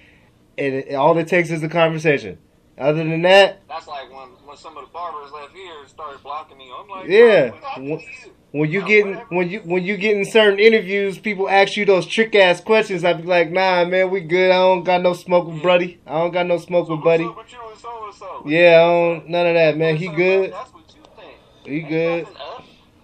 and 0.57 0.73
it, 0.73 0.95
all 0.95 1.15
it 1.19 1.27
takes 1.27 1.51
is 1.51 1.61
a 1.61 1.69
conversation. 1.69 2.39
Other 2.79 3.03
than 3.03 3.21
that, 3.23 3.61
That's 3.67 3.87
like 3.87 4.11
when, 4.11 4.29
when 4.47 4.57
some 4.57 4.77
of 4.77 4.85
the 4.85 4.89
barbers 4.91 5.31
left 5.31 5.53
here 5.53 5.73
and 5.81 5.89
started 5.89 6.23
blocking 6.23 6.57
me. 6.57 6.71
I'm 6.75 6.87
like, 6.87 7.09
Yeah. 7.09 7.49
bro, 7.49 7.55
what 7.57 7.63
happened 7.63 7.91
Wh- 8.01 8.23
to 8.23 8.27
you? 8.29 8.33
when 8.51 8.71
you 8.71 8.81
Oh, 8.81 8.87
getting 8.87 9.11
whatever. 9.11 9.35
when 9.35 9.49
you 9.49 9.59
when 9.59 9.83
you 9.83 9.97
getting 9.97 10.23
certain 10.25 10.57
interviews, 10.59 11.17
people 11.19 11.49
ask 11.49 11.75
you 11.75 11.85
those 11.85 12.05
trick 12.07 12.33
ass 12.33 12.61
questions. 12.61 13.03
I 13.03 13.13
be 13.13 13.23
like, 13.23 13.51
Nah, 13.51 13.83
man, 13.85 14.09
we 14.09 14.21
good. 14.21 14.51
I 14.51 14.55
don't 14.55 14.83
got 14.83 15.01
no 15.01 15.13
smoke 15.13 15.47
with 15.47 15.61
Buddy. 15.61 15.99
I 16.07 16.13
don't 16.19 16.31
got 16.31 16.45
no 16.45 16.57
smoke 16.57 16.87
with 16.87 17.03
Buddy. 17.03 17.25
with 17.25 17.35
you 17.51 17.59
and 17.69 17.77
so 17.79 18.05
and 18.05 18.15
so? 18.15 18.43
Yeah, 18.45 18.81
I 18.81 18.87
don't 18.87 19.29
none 19.29 19.47
of 19.47 19.53
that, 19.55 19.77
man. 19.77 19.97
He 19.97 20.07
good. 20.07 20.53
That's 20.53 20.73
what 20.73 20.83
you 20.95 21.01
think. 21.17 21.37
He 21.65 21.81
good. 21.81 22.27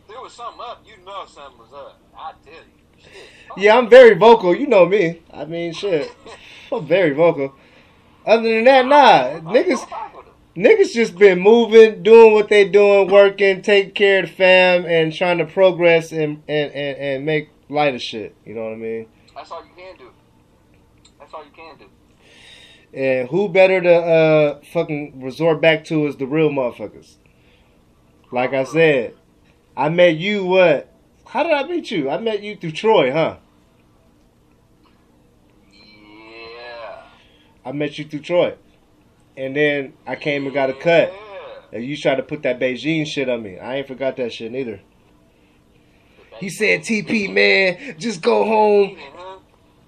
There 0.08 0.22
was 0.22 0.32
something 0.34 0.62
up. 0.62 0.86
You 0.86 1.04
know 1.06 1.26
something 1.28 1.60
was 1.60 1.74
up. 1.74 2.00
I 2.18 2.32
tell 2.46 2.54
you. 2.54 2.60
Shit. 3.04 3.30
Yeah, 3.58 3.78
I'm 3.78 3.90
very 3.90 4.16
vocal. 4.16 4.56
You 4.56 4.68
know 4.68 4.86
me. 4.86 5.22
I 5.34 5.44
mean, 5.44 5.74
shit, 5.74 6.10
I'm 6.72 6.86
very 6.88 7.12
vocal. 7.12 7.54
Other 8.26 8.44
than 8.44 8.64
that, 8.64 8.86
nah, 8.86 9.52
niggas, 9.52 9.86
niggas 10.56 10.94
just 10.94 11.18
been 11.18 11.40
moving, 11.40 12.04
doing 12.04 12.34
what 12.34 12.50
they 12.50 12.68
doing, 12.68 13.10
working, 13.10 13.62
taking 13.62 13.92
care 13.92 14.24
of 14.24 14.30
the 14.30 14.36
fam, 14.36 14.86
and 14.86 15.14
trying 15.14 15.38
to 15.40 15.46
progress 15.46 16.12
and 16.12 16.44
and 16.48 16.72
and, 16.72 16.98
and 16.98 17.26
make 17.26 17.50
light 17.70 17.96
of 17.96 18.02
shit. 18.02 18.36
You 18.46 18.56
know 18.56 18.64
what 18.64 18.74
I 18.74 18.78
mean? 18.78 19.08
That's 19.36 19.52
all 19.52 19.64
you 19.64 19.72
can 19.76 19.98
do. 19.98 20.12
That's 21.20 21.34
all 21.34 21.44
you 21.44 21.52
can 21.52 21.78
do. 21.78 21.86
And 22.94 23.28
who 23.30 23.50
better 23.50 23.82
to 23.82 23.94
uh 23.94 24.62
fucking 24.72 25.22
resort 25.22 25.62
back 25.62 25.86
to 25.86 26.06
is 26.08 26.18
the 26.18 26.28
real 26.28 26.50
motherfuckers. 26.50 27.16
Like 28.32 28.54
I 28.54 28.64
said, 28.64 29.16
I 29.76 29.90
met 29.90 30.18
you 30.18 30.46
what? 30.46 30.92
How 31.26 31.44
did 31.44 31.52
I 31.52 31.64
meet 31.68 31.90
you? 31.90 32.10
I 32.10 32.20
met 32.20 32.44
you 32.44 32.56
through 32.56 32.72
Troy, 32.72 33.12
huh? 33.12 33.38
Yeah. 35.72 37.02
I 37.66 37.72
met 37.72 37.98
you 37.98 38.06
through 38.06 38.20
Troy. 38.20 38.56
And 39.36 39.56
then 39.56 39.94
I 40.06 40.16
came 40.16 40.46
and 40.46 40.54
got 40.54 40.70
a 40.70 40.74
cut. 40.74 41.12
Yeah. 41.12 41.78
And 41.78 41.84
you 41.84 41.98
tried 41.98 42.16
to 42.16 42.24
put 42.24 42.44
that 42.44 42.60
Beijing 42.60 43.08
shit 43.08 43.30
on 43.30 43.42
me. 43.42 43.58
I 43.58 43.78
ain't 43.78 43.88
forgot 43.88 44.16
that 44.18 44.32
shit 44.32 44.52
neither. 44.52 44.80
He 46.40 46.50
said, 46.50 46.82
TP, 46.82 47.32
man, 47.32 47.96
just 47.98 48.22
go 48.22 48.44
home. 48.44 48.98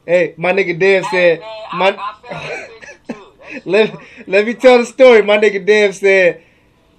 Hey, 0.06 0.36
my 0.38 0.52
nigga 0.54 0.80
Dev 0.80 1.06
said, 1.06 1.42
Hey, 1.42 1.78
man, 1.78 1.80
my, 1.80 1.86
I, 1.88 1.90
I 1.90 2.14
found 2.14 2.50
that 2.50 2.70
picture 2.70 3.14
too. 3.14 3.34
That 3.40 3.52
shit 3.52 3.66
let, 3.66 3.96
let 4.28 4.46
me 4.46 4.54
tell 4.54 4.78
the 4.78 4.86
story. 4.86 5.22
My 5.22 5.38
nigga 5.38 5.66
Dev 5.66 5.96
said, 5.96 6.44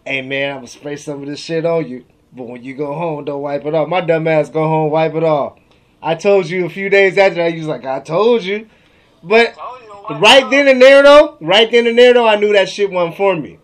hey, 0.05 0.23
man, 0.23 0.51
I'm 0.51 0.57
going 0.59 0.67
to 0.67 0.73
spray 0.73 0.97
some 0.97 1.23
of 1.23 1.29
this 1.29 1.41
shit 1.41 1.65
on 1.65 1.89
you. 1.89 2.05
But 2.33 2.45
when 2.45 2.63
you 2.63 2.75
go 2.75 2.95
home, 2.95 3.25
don't 3.25 3.43
wipe 3.43 3.65
it 3.65 3.75
off. 3.75 3.89
My 3.89 4.01
dumb 4.01 4.29
ass 4.29 4.51
go 4.51 4.65
home, 4.65 4.91
wipe 4.91 5.15
it 5.15 5.25
off. 5.25 5.59
I 6.03 6.15
told 6.15 6.49
you 6.49 6.67
a 6.67 6.69
few 6.69 6.91
days 6.91 7.17
after 7.19 7.37
that, 7.37 7.53
you 7.53 7.59
was 7.59 7.67
like, 7.67 7.85
I 7.85 8.01
told 8.01 8.45
you. 8.45 8.69
But 9.23 9.55
Told 9.55 9.81
you, 9.83 9.86
right 10.11 10.49
then 10.51 10.69
and 10.69 10.81
there, 10.81 11.03
though, 11.03 11.37
right 11.41 11.71
then 11.71 11.87
and 11.87 11.99
there, 11.99 12.15
though, 12.15 12.27
I 12.27 12.37
knew 12.37 12.53
that 12.53 12.69
shit 12.69 12.91
wasn't 12.91 13.17
for 13.17 13.37
me. 13.37 13.59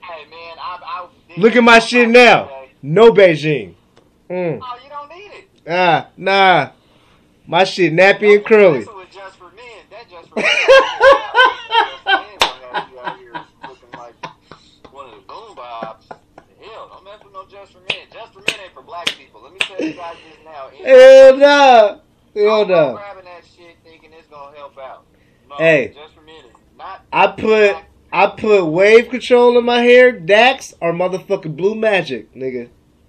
Hey 0.00 0.24
man, 0.30 0.56
I, 0.58 0.78
I 0.82 1.08
Look 1.36 1.56
at 1.56 1.64
my 1.64 1.78
shit 1.78 2.08
now. 2.08 2.50
No 2.82 3.12
Beijing. 3.12 3.74
Mm. 4.30 4.60
Oh, 4.62 4.78
you 4.82 4.90
don't 4.90 5.08
need 5.08 5.30
it. 5.32 5.48
Ah, 5.68 6.08
nah. 6.16 6.70
My 7.46 7.64
shit 7.64 7.92
nappy 7.92 8.36
and 8.36 8.44
curly. 8.44 8.80
That's 8.80 8.92
what 8.92 9.10
just 9.10 9.36
for 9.36 9.50
men. 9.50 9.84
That 9.90 10.10
just 10.10 10.28
for 10.28 10.36
men. 10.36 10.46
Just 10.46 12.02
for 12.02 12.10
men 12.10 12.38
gonna 12.40 12.66
have 12.72 12.90
you 12.90 12.98
out 13.00 13.18
here 13.18 13.32
looking 13.68 13.98
like 13.98 14.14
one 14.92 15.06
of 15.06 15.12
the 15.12 15.20
boom 15.26 15.54
bobs. 15.54 16.08
Hell, 16.60 16.88
don't 16.92 17.04
mess 17.04 17.22
with 17.22 17.32
no 17.32 17.46
just 17.46 17.72
for 17.72 17.80
men. 17.80 18.06
Just 18.12 18.32
for 18.32 18.40
men 18.40 18.60
ain't 18.64 18.74
for 18.74 18.82
black 18.82 19.08
people. 19.08 19.42
Let 19.42 19.52
me 19.52 19.58
tell 19.60 19.80
you 19.80 19.92
guys 19.92 20.16
this 20.28 20.38
now. 20.44 20.70
Hell 20.84 21.36
no. 21.36 22.00
Hell 22.34 22.62
I'm 22.62 22.94
grabbing 22.94 23.24
that 23.24 23.44
shit 23.44 23.76
thinking 23.84 24.10
it's 24.12 24.28
gonna 24.28 24.56
help 24.56 24.76
out. 24.78 25.03
No, 25.58 25.64
Hey. 25.64 25.92
just 25.94 26.14
for 26.14 26.20
men 26.22 26.34
not. 26.78 27.02
I 27.12 27.26
put 27.28 27.76
I 28.12 28.26
put 28.28 28.66
wave 28.66 29.08
control 29.08 29.58
in 29.58 29.64
my 29.64 29.80
hair, 29.80 30.12
Dax, 30.12 30.72
or 30.80 30.92
motherfucking 30.92 31.56
blue 31.56 31.74
magic, 31.74 32.32
nigga. 32.34 32.68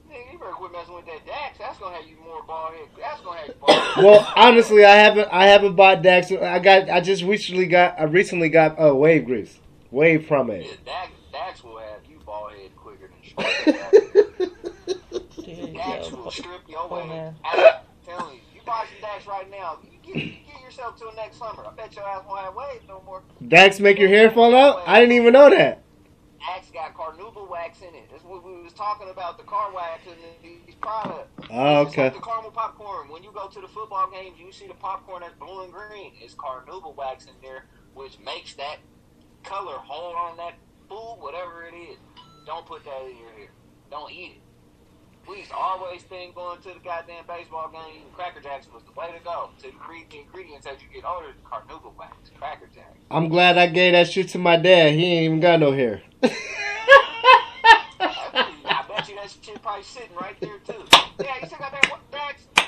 Nigga, 0.10 0.32
you 0.34 0.40
better 0.40 0.52
quit 0.54 0.72
messing 0.72 0.96
with 0.96 1.06
that 1.06 1.26
Dax. 1.26 1.58
That's 1.60 1.78
gonna 1.78 1.96
have 1.96 2.06
you 2.08 2.16
more 2.26 2.42
ball 2.44 2.72
head. 2.72 2.88
That's 3.00 3.22
gonna 3.22 3.40
have 3.40 3.60
ball 3.60 3.70
head. 3.80 4.04
Well, 4.04 4.34
honestly, 4.36 4.84
I 4.86 4.96
haven't 4.96 5.30
I 5.32 5.46
haven't 5.48 5.76
bought 5.76 6.02
Dax. 6.02 6.32
I 6.32 6.60
got 6.60 6.90
I 6.90 7.02
just 7.02 7.24
recently 7.24 7.68
got 7.68 8.00
I 8.00 8.04
recently 8.04 8.50
got 8.50 8.80
uh, 8.80 8.96
wave 8.96 9.26
grease, 9.26 9.60
wave 9.92 10.26
from 10.28 10.50
it. 10.52 10.66
Yeah, 10.66 10.72
it. 10.72 10.86
Dax, 10.86 11.12
Dax 11.32 11.64
will 11.64 11.78
have 11.78 12.00
you 12.10 12.18
ball 12.26 12.50
head 12.50 12.76
quicker 12.76 13.10
than 13.10 13.22
Schwartz. 13.66 14.46
Dude, 15.46 15.74
Dax 15.76 16.12
will 16.12 16.32
strip 16.32 16.62
your 16.68 16.88
poor 16.88 17.02
way. 17.02 17.08
man. 17.10 17.36
I'm 17.44 17.74
telling 18.06 18.36
you, 18.36 18.42
you 18.56 18.62
buy 18.66 18.86
some 18.92 19.02
Dax 19.02 19.28
right 19.28 19.50
now, 19.52 19.78
you 19.84 20.14
get 20.14 20.34
yourself 20.76 20.98
till 20.98 21.14
next 21.16 21.38
summer. 21.38 21.66
I 21.66 21.74
bet 21.74 21.96
your 21.96 22.06
ass 22.06 22.24
won't 22.28 22.42
have 22.42 22.56
waves 22.56 22.84
no 22.88 23.02
more. 23.06 23.24
Dax 23.48 23.80
make 23.80 23.98
your 23.98 24.10
hair 24.10 24.30
fall 24.32 24.56
out? 24.56 24.84
I 24.86 25.00
didn't 25.00 25.16
even 25.16 25.34
know 25.34 25.50
that. 25.50 25.82
Dax 26.40 26.70
got 26.70 26.94
carnauba 26.94 27.50
wax 27.50 27.80
in 27.82 27.96
it. 27.96 28.08
That's 28.12 28.24
what 28.24 28.44
we 28.44 28.62
was 28.62 28.74
talking 28.74 29.10
about, 29.10 29.38
the 29.38 29.44
car 29.44 29.74
wax 29.74 30.02
and 30.08 30.18
these 30.44 30.76
products. 30.76 31.30
Oh, 31.50 31.78
okay. 31.88 32.04
like 32.04 32.14
the 32.14 32.20
caramel 32.20 32.52
popcorn. 32.52 33.10
When 33.10 33.24
you 33.24 33.32
go 33.34 33.48
to 33.48 33.62
the 33.62 33.68
football 33.68 34.10
games, 34.12 34.38
you 34.40 34.52
see 34.52 34.68
the 34.68 34.74
popcorn 34.74 35.22
that's 35.22 35.34
blue 35.36 35.64
and 35.64 35.74
green. 35.74 36.12
It's 36.20 36.36
carnauba 36.36 36.96
wax 36.96 37.26
in 37.26 37.34
there, 37.42 37.66
which 37.94 38.20
makes 38.20 38.54
that 38.56 38.78
color 39.44 39.78
hold 39.78 40.16
on 40.16 40.38
that 40.38 40.56
food, 40.90 41.18
whatever 41.20 41.66
it 41.66 41.74
is. 41.74 41.98
Don't 42.46 42.66
put 42.66 42.84
that 42.84 43.02
in 43.10 43.18
your 43.18 43.32
hair. 43.32 43.50
Don't 43.90 44.12
eat 44.12 44.38
it. 44.38 44.45
We 45.28 45.38
used 45.40 45.50
to 45.50 45.56
always 45.58 46.04
think 46.04 46.36
going 46.36 46.62
to 46.62 46.70
the 46.70 46.80
goddamn 46.84 47.26
baseball 47.28 47.70
game, 47.72 47.82
eating 47.96 48.12
Cracker 48.16 48.42
Jacks 48.42 48.68
was 48.72 48.84
the 48.84 48.92
way 49.00 49.08
to 49.08 49.24
go. 49.24 49.50
To 49.64 49.68
read 49.90 50.06
the 50.12 50.20
ingredients 50.20 50.68
as 50.68 50.78
you 50.82 50.88
get 50.94 51.04
older, 51.08 51.34
carnauba 51.44 51.96
wax, 51.98 52.30
Cracker 52.38 52.68
Jacks. 52.74 53.00
I'm 53.10 53.30
glad 53.30 53.58
I 53.58 53.68
gave 53.68 53.94
that 53.94 54.08
shit 54.12 54.30
to 54.30 54.38
my 54.38 54.56
dad. 54.58 54.94
He 54.94 55.06
ain't 55.06 55.26
even 55.26 55.40
got 55.40 55.60
no 55.60 55.72
hair. 55.72 56.02
I 56.24 56.30
bet 58.88 59.10
you 59.10 59.16
that 59.16 59.34
shit 59.42 59.62
probably 59.62 59.84
sitting 59.84 60.16
right 60.16 60.36
there 60.40 60.60
too. 60.60 60.84
Yeah, 61.24 61.36
you 61.42 61.48
still 61.48 61.58
got 61.60 61.72
that 61.72 61.88
wa- 61.90 62.00
Dax? 62.12 62.44
Yeah, 62.56 62.64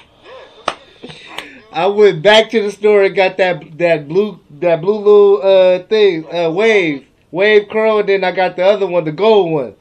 go 0.56 0.64
get 0.66 1.12
it. 1.14 1.30
Right, 1.30 1.44
dude. 1.54 1.64
I 1.72 1.86
went 1.88 2.22
back 2.24 2.50
to 2.52 2.62
the 2.64 2.72
store 2.72 3.04
and 3.04 3.16
got 3.16 3.38
that 3.38 3.78
that 3.78 4.08
blue 4.08 4.40
that 4.50 4.82
blue 4.82 4.98
little 4.98 5.42
uh 5.44 5.84
thing 5.88 6.26
uh 6.34 6.50
wave 6.50 7.06
wave 7.32 7.68
curl, 7.70 8.00
and 8.00 8.10
then 8.10 8.24
I 8.24 8.32
got 8.32 8.56
the 8.56 8.66
other 8.66 8.88
one, 8.88 9.04
the 9.04 9.12
gold 9.12 9.52
one, 9.52 9.76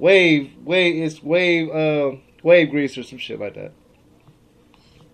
wave 0.00 0.50
wave 0.64 1.02
it's 1.04 1.22
wave 1.22 1.70
uh 1.70 2.12
wave 2.42 2.70
grease 2.70 2.96
or 2.98 3.02
some 3.02 3.18
shit 3.18 3.38
like 3.38 3.54
that. 3.54 3.72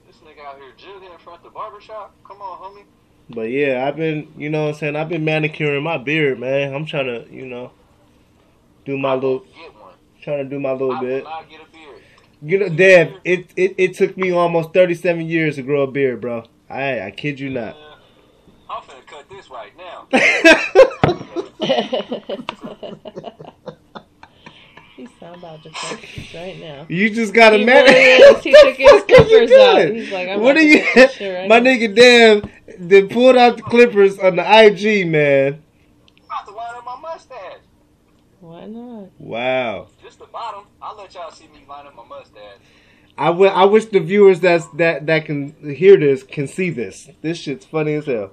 This 0.06 0.16
nigga 0.18 0.44
out 0.46 0.58
here 0.58 0.72
jigging 0.76 1.10
in 1.12 1.18
front 1.18 1.38
of 1.38 1.44
the 1.44 1.50
barber 1.50 1.80
shop. 1.80 2.14
Come 2.26 2.40
on, 2.40 2.76
homie. 2.76 2.84
But 3.28 3.50
yeah, 3.50 3.84
I've 3.86 3.96
been 3.96 4.32
you 4.36 4.48
know 4.48 4.62
what 4.64 4.68
I'm 4.70 4.74
saying 4.76 4.96
I've 4.96 5.08
been 5.08 5.24
manicuring 5.24 5.82
my 5.82 5.98
beard, 5.98 6.38
man. 6.38 6.72
I'm 6.72 6.86
trying 6.86 7.06
to 7.06 7.26
you 7.30 7.46
know 7.46 7.72
do 8.84 8.96
my 8.96 9.14
little 9.14 9.40
Get 9.40 9.74
one. 9.74 9.94
trying 10.22 10.44
to 10.44 10.48
do 10.48 10.60
my 10.60 10.72
little 10.72 10.92
I 10.92 11.00
bit. 11.00 11.24
not 11.24 11.50
get 11.50 11.60
a 11.60 11.64
beard. 11.72 12.02
You 12.42 12.58
know, 12.58 12.68
Dev, 12.68 13.14
it, 13.24 13.50
it 13.56 13.74
it 13.78 13.94
took 13.94 14.16
me 14.16 14.30
almost 14.30 14.72
37 14.72 15.26
years 15.26 15.56
to 15.56 15.62
grow 15.62 15.82
a 15.82 15.90
beard, 15.90 16.20
bro. 16.20 16.44
I 16.70 17.00
I 17.00 17.10
kid 17.10 17.40
you 17.40 17.50
not. 17.50 17.74
Uh, 17.74 17.96
I'm 18.70 18.82
finna 18.82 19.06
cut 19.06 19.28
this 19.28 19.50
right 19.50 19.72
now. 19.76 20.06
He's 25.32 25.40
sound 25.42 25.62
about 25.62 25.62
to 25.62 25.70
cut 25.70 26.00
this 26.14 26.34
right 26.34 26.60
now. 26.60 26.86
You 26.88 27.10
just 27.10 27.34
got 27.34 27.54
a 27.54 27.64
man. 27.64 27.84
really 27.84 27.94
is. 28.00 28.42
He 28.44 28.52
took 28.52 28.76
his 28.76 28.90
What 29.08 29.10
are 29.10 29.22
you 29.22 29.26
clippers 29.26 29.52
out. 29.52 29.94
He's 29.94 30.12
like, 30.12 30.28
I'm 30.28 30.40
what 30.40 30.56
are 30.56 30.62
you? 30.62 30.82
cut 30.82 30.94
this 30.94 31.12
shit 31.12 31.34
right 31.34 31.48
My 31.48 31.58
now. 31.58 31.70
nigga 31.70 31.94
Dev, 31.94 32.50
then 32.78 33.08
pulled 33.08 33.36
out 33.36 33.56
the 33.56 33.62
clippers 33.62 34.18
on 34.18 34.36
the 34.36 34.42
IG, 34.42 35.06
man. 35.08 35.62
I'm 36.18 36.24
about 36.24 36.46
to 36.46 36.52
line 36.52 36.74
up 36.76 36.84
my 36.84 37.00
mustache. 37.00 37.58
Why 38.40 38.66
not? 38.66 39.10
Wow. 39.18 39.88
Just 40.02 40.18
the 40.18 40.26
bottom. 40.26 40.64
I'll 40.80 40.96
let 40.96 41.14
y'all 41.14 41.30
see 41.30 41.44
me 41.48 41.64
line 41.68 41.86
up 41.86 41.96
my 41.96 42.04
mustache. 42.04 42.58
I 43.18 43.64
wish 43.64 43.86
the 43.86 44.00
viewers 44.00 44.40
that's 44.40 44.66
that 44.74 45.06
that 45.06 45.24
can 45.24 45.54
hear 45.74 45.96
this 45.96 46.22
can 46.22 46.46
see 46.46 46.70
this. 46.70 47.08
This 47.22 47.38
shit's 47.38 47.64
funny 47.64 47.94
as 47.94 48.06
hell. 48.06 48.30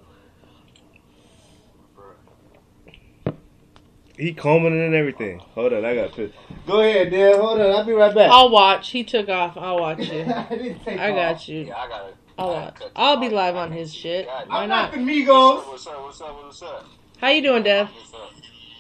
He 4.18 4.34
combing 4.34 4.80
it 4.80 4.86
and 4.86 4.94
everything. 4.94 5.40
Hold 5.40 5.74
on, 5.74 5.84
I 5.86 5.96
got 5.96 6.12
pissed. 6.14 6.36
Go 6.68 6.82
ahead, 6.82 7.10
Dev. 7.10 7.40
Hold 7.40 7.60
on, 7.60 7.72
I'll 7.72 7.84
be 7.86 7.94
right 7.94 8.14
back. 8.14 8.30
I'll 8.32 8.50
watch. 8.50 8.90
He 8.92 9.04
took 9.04 9.28
off. 9.28 9.58
I'll 9.58 9.80
watch 9.80 10.00
you. 10.00 10.22
I 10.24 10.46
didn't 10.50 10.80
take 10.84 11.00
I 11.00 11.10
off. 11.10 11.16
got 11.38 11.48
you. 11.48 11.60
Yeah, 11.62 11.78
I 11.78 11.88
gotta. 11.88 12.14
I'll 12.38 12.50
watch. 12.50 12.76
I'll 12.96 13.18
be 13.18 13.30
live 13.30 13.56
on 13.56 13.72
his 13.72 13.94
shit. 13.94 14.28
God, 14.28 14.50
Why 14.50 14.64
I'm 14.64 14.70
not? 14.70 14.70
not 14.70 14.92
the 14.94 14.98
Migos. 15.00 15.68
What's 15.68 15.88
up? 15.88 16.02
What's 16.04 16.22
up? 16.22 16.44
What's 16.44 16.62
up? 16.62 16.86
How 17.20 17.30
you 17.30 17.42
doing, 17.42 17.64
Dev? 17.64 17.90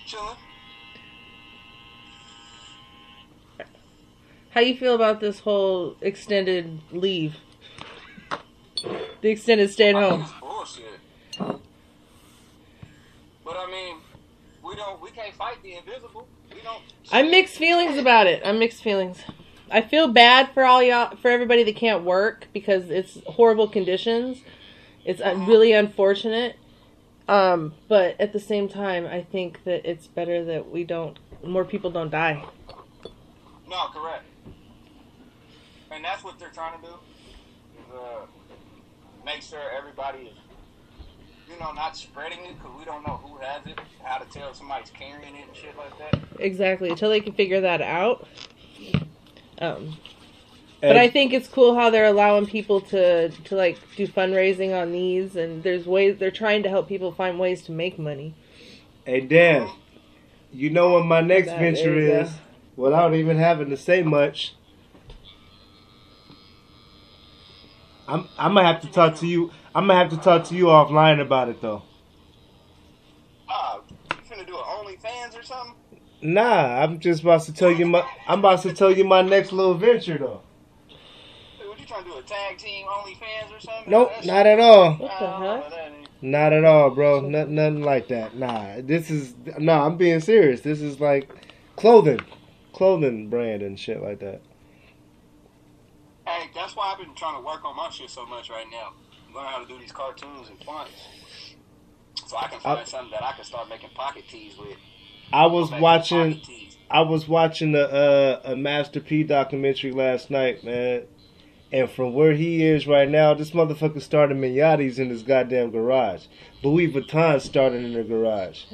Chilling. 0.06 0.36
How 4.52 4.62
you 4.62 4.78
feel 4.78 4.94
about 4.94 5.20
this 5.20 5.40
whole 5.40 5.96
extended 6.02 6.80
leave? 6.92 7.38
The 9.22 9.30
extended 9.30 9.72
stay 9.72 9.90
at 9.90 9.96
home. 9.96 10.26
bullshit. 10.40 10.84
But 11.40 11.60
I 13.58 13.72
mean, 13.72 13.96
we 14.74 14.80
don't. 14.80 15.02
We 15.02 15.12
can't 15.12 15.34
fight 15.36 15.62
the 15.62 15.76
invisible. 15.76 16.28
We 16.52 16.62
don't. 16.62 16.82
I'm 17.12 17.30
mixed 17.30 17.58
feelings 17.58 17.98
about 17.98 18.26
it. 18.26 18.42
I'm 18.44 18.58
mixed 18.58 18.82
feelings. 18.82 19.20
I 19.70 19.82
feel 19.82 20.08
bad 20.08 20.50
for 20.54 20.66
all 20.66 20.82
y'all, 20.82 21.16
for 21.18 21.30
everybody 21.30 21.64
that 21.64 21.76
can't 21.76 22.04
work 22.04 22.48
because 22.54 22.90
it's 22.90 23.20
horrible 23.28 23.68
conditions. 23.68 24.42
It's 25.06 25.22
really 25.22 25.74
unfortunate. 25.74 26.58
Um, 27.28 27.74
but 27.88 28.20
at 28.20 28.34
the 28.34 28.40
same 28.40 28.68
time, 28.68 29.06
I 29.06 29.22
think 29.22 29.64
that 29.64 29.90
it's 29.90 30.08
better 30.08 30.44
that 30.46 30.70
we 30.70 30.84
don't, 30.84 31.18
more 31.44 31.66
people 31.66 31.90
don't 31.90 32.10
die. 32.10 32.44
No, 33.70 33.88
correct. 33.94 34.26
And 35.92 36.04
that's 36.04 36.24
what 36.24 36.40
they're 36.40 36.50
trying 36.50 36.80
to 36.82 36.88
do. 36.88 36.94
Is 36.94 37.94
uh, 37.96 38.26
make 39.26 39.42
sure 39.42 39.62
everybody 39.78 40.20
is, 40.26 40.38
you 41.50 41.60
know, 41.60 41.72
not 41.74 41.96
spreading 41.98 42.40
it 42.46 42.58
because 42.58 42.78
we 42.78 42.86
don't 42.86 43.06
know 43.06 43.20
who 43.24 43.38
has 43.38 43.66
it, 43.66 43.80
how 44.04 44.18
to 44.18 44.30
tell 44.30 44.50
if 44.50 44.56
somebody's 44.56 44.92
carrying 44.92 45.36
it 45.36 45.48
and 45.48 45.56
shit 45.56 45.76
like 45.78 45.98
that. 46.00 46.20
Exactly. 46.40 46.90
Until 46.90 47.10
they 47.10 47.22
can 47.22 47.34
figure 47.34 47.62
that 47.62 47.82
out. 47.82 48.28
Um, 49.60 49.98
but 50.82 50.98
I 50.98 51.08
think 51.10 51.32
it's 51.32 51.48
cool 51.48 51.76
how 51.76 51.90
they're 51.90 52.08
allowing 52.08 52.46
people 52.46 52.82
to 52.82 53.30
to 53.30 53.56
like 53.56 53.78
do 53.96 54.06
fundraising 54.06 54.78
on 54.78 54.92
these, 54.92 55.38
and 55.38 55.64
there's 55.64 55.86
ways 55.86 56.18
they're 56.20 56.30
trying 56.30 56.64
to 56.64 56.70
help 56.70 56.90
people 56.90 57.14
find 57.14 57.40
ways 57.40 57.62
to 57.64 57.72
make 57.72 57.98
money. 57.98 58.36
Hey, 59.06 59.22
Dan, 59.22 59.70
you 60.52 60.70
know 60.70 60.90
what 60.90 61.06
my 61.06 61.22
next 61.22 61.48
That 61.48 61.60
venture 61.60 61.98
is, 61.98 62.30
is? 62.30 62.36
Without 62.76 63.14
even 63.14 63.38
having 63.38 63.70
to 63.70 63.78
say 63.78 64.04
much. 64.04 64.56
I'm 68.06 68.28
I'm 68.38 68.54
gonna 68.54 68.68
have 68.68 68.82
to 68.82 68.92
talk 68.92 69.16
to 69.20 69.28
you. 69.28 69.52
I'm 69.76 69.88
gonna 69.88 70.00
have 70.00 70.10
to 70.12 70.18
talk 70.18 70.46
to 70.46 70.56
you 70.56 70.66
offline 70.66 71.20
about 71.20 71.50
it 71.50 71.62
though. 71.62 71.84
Ah, 73.50 73.80
you 74.12 74.18
finna 74.30 74.46
do 74.46 74.56
an 74.56 74.64
OnlyFans 74.64 75.40
or 75.40 75.44
something? 75.44 75.76
Nah, 76.22 76.82
I'm 76.82 77.00
just 77.00 77.22
about 77.24 77.42
to 77.44 77.54
tell 77.54 77.72
you 77.72 77.86
my. 77.86 78.08
I'm 78.28 78.40
about 78.40 78.62
to 78.64 78.74
tell 78.74 78.92
you 78.96 79.04
my 79.04 79.22
next 79.22 79.52
little 79.52 79.74
venture 79.74 80.18
though. 80.18 80.42
Hey, 81.60 81.68
What 81.68 81.80
you 81.80 81.86
trying 81.86 82.04
to 82.04 82.10
do? 82.12 82.18
A 82.18 82.22
tag 82.22 82.58
team 82.58 82.86
OnlyFans 82.86 83.56
or 83.56 83.60
something? 83.60 83.92
Nope, 83.92 84.12
That 84.18 84.26
not 84.26 84.46
at 84.46 84.60
all. 84.60 84.94
What 84.94 85.00
the 85.20 85.26
I 85.26 85.32
don't 85.32 85.42
know 85.42 85.62
heck? 85.62 85.70
that 85.72 85.92
ain't- 85.92 86.08
Not 86.22 86.54
at 86.54 86.64
all, 86.64 86.90
bro. 86.92 87.20
Not, 87.22 87.50
nothing 87.50 87.82
like 87.82 88.08
that. 88.10 88.36
Nah, 88.38 88.76
this 88.82 89.10
is 89.10 89.34
no. 89.58 89.74
I'm 89.74 89.98
being 89.98 90.20
serious. 90.20 90.62
This 90.62 90.82
is 90.82 91.00
like 91.00 91.30
clothing, 91.76 92.22
clothing 92.74 93.30
brand 93.30 93.62
and 93.64 93.78
shit 93.80 94.02
like 94.02 94.20
that. 94.20 94.42
Hey, 96.26 96.50
that's 96.56 96.76
why 96.76 96.92
I've 96.94 97.00
been 97.06 97.14
trying 97.16 97.36
to 97.36 97.46
work 97.46 97.66
on 97.66 97.76
my 97.76 97.90
shit 97.90 98.10
so 98.10 98.26
much 98.26 98.50
right 98.50 98.68
now. 98.72 98.94
Learn 99.34 99.46
how 99.46 99.60
to 99.60 99.68
do 99.68 99.80
these 99.80 99.92
cartoons 99.92 100.50
and 100.50 100.64
fonts. 100.64 100.92
So 102.28 102.38
I 102.38 102.48
can 102.48 102.60
find 102.60 102.80
I- 102.80 102.84
something 102.84 103.12
that 103.12 103.24
I 103.24 103.34
can 103.34 103.44
start 103.46 103.70
making 103.70 103.90
pocket 103.96 104.26
tees 104.30 104.58
with. 104.58 104.78
I 105.32 105.48
was 105.48 105.72
watching. 105.72 106.42
I 106.92 107.02
was 107.02 107.28
watching 107.28 107.74
a 107.74 107.80
uh, 107.80 108.42
a 108.44 108.56
Master 108.56 109.00
P 109.00 109.24
documentary 109.24 109.92
last 109.92 110.30
night, 110.30 110.64
man. 110.64 111.04
And 111.72 111.90
from 111.90 112.14
where 112.14 112.34
he 112.34 112.64
is 112.64 112.86
right 112.86 113.10
now, 113.10 113.34
this 113.34 113.50
motherfucker 113.50 114.00
started 114.00 114.38
Mignotti's 114.38 115.00
in 115.00 115.10
his 115.10 115.24
goddamn 115.24 115.72
garage. 115.72 116.26
Louis 116.62 116.88
Vuitton 116.94 117.42
started 117.42 117.84
in 117.84 117.94
the 117.94 118.04
garage. 118.04 118.66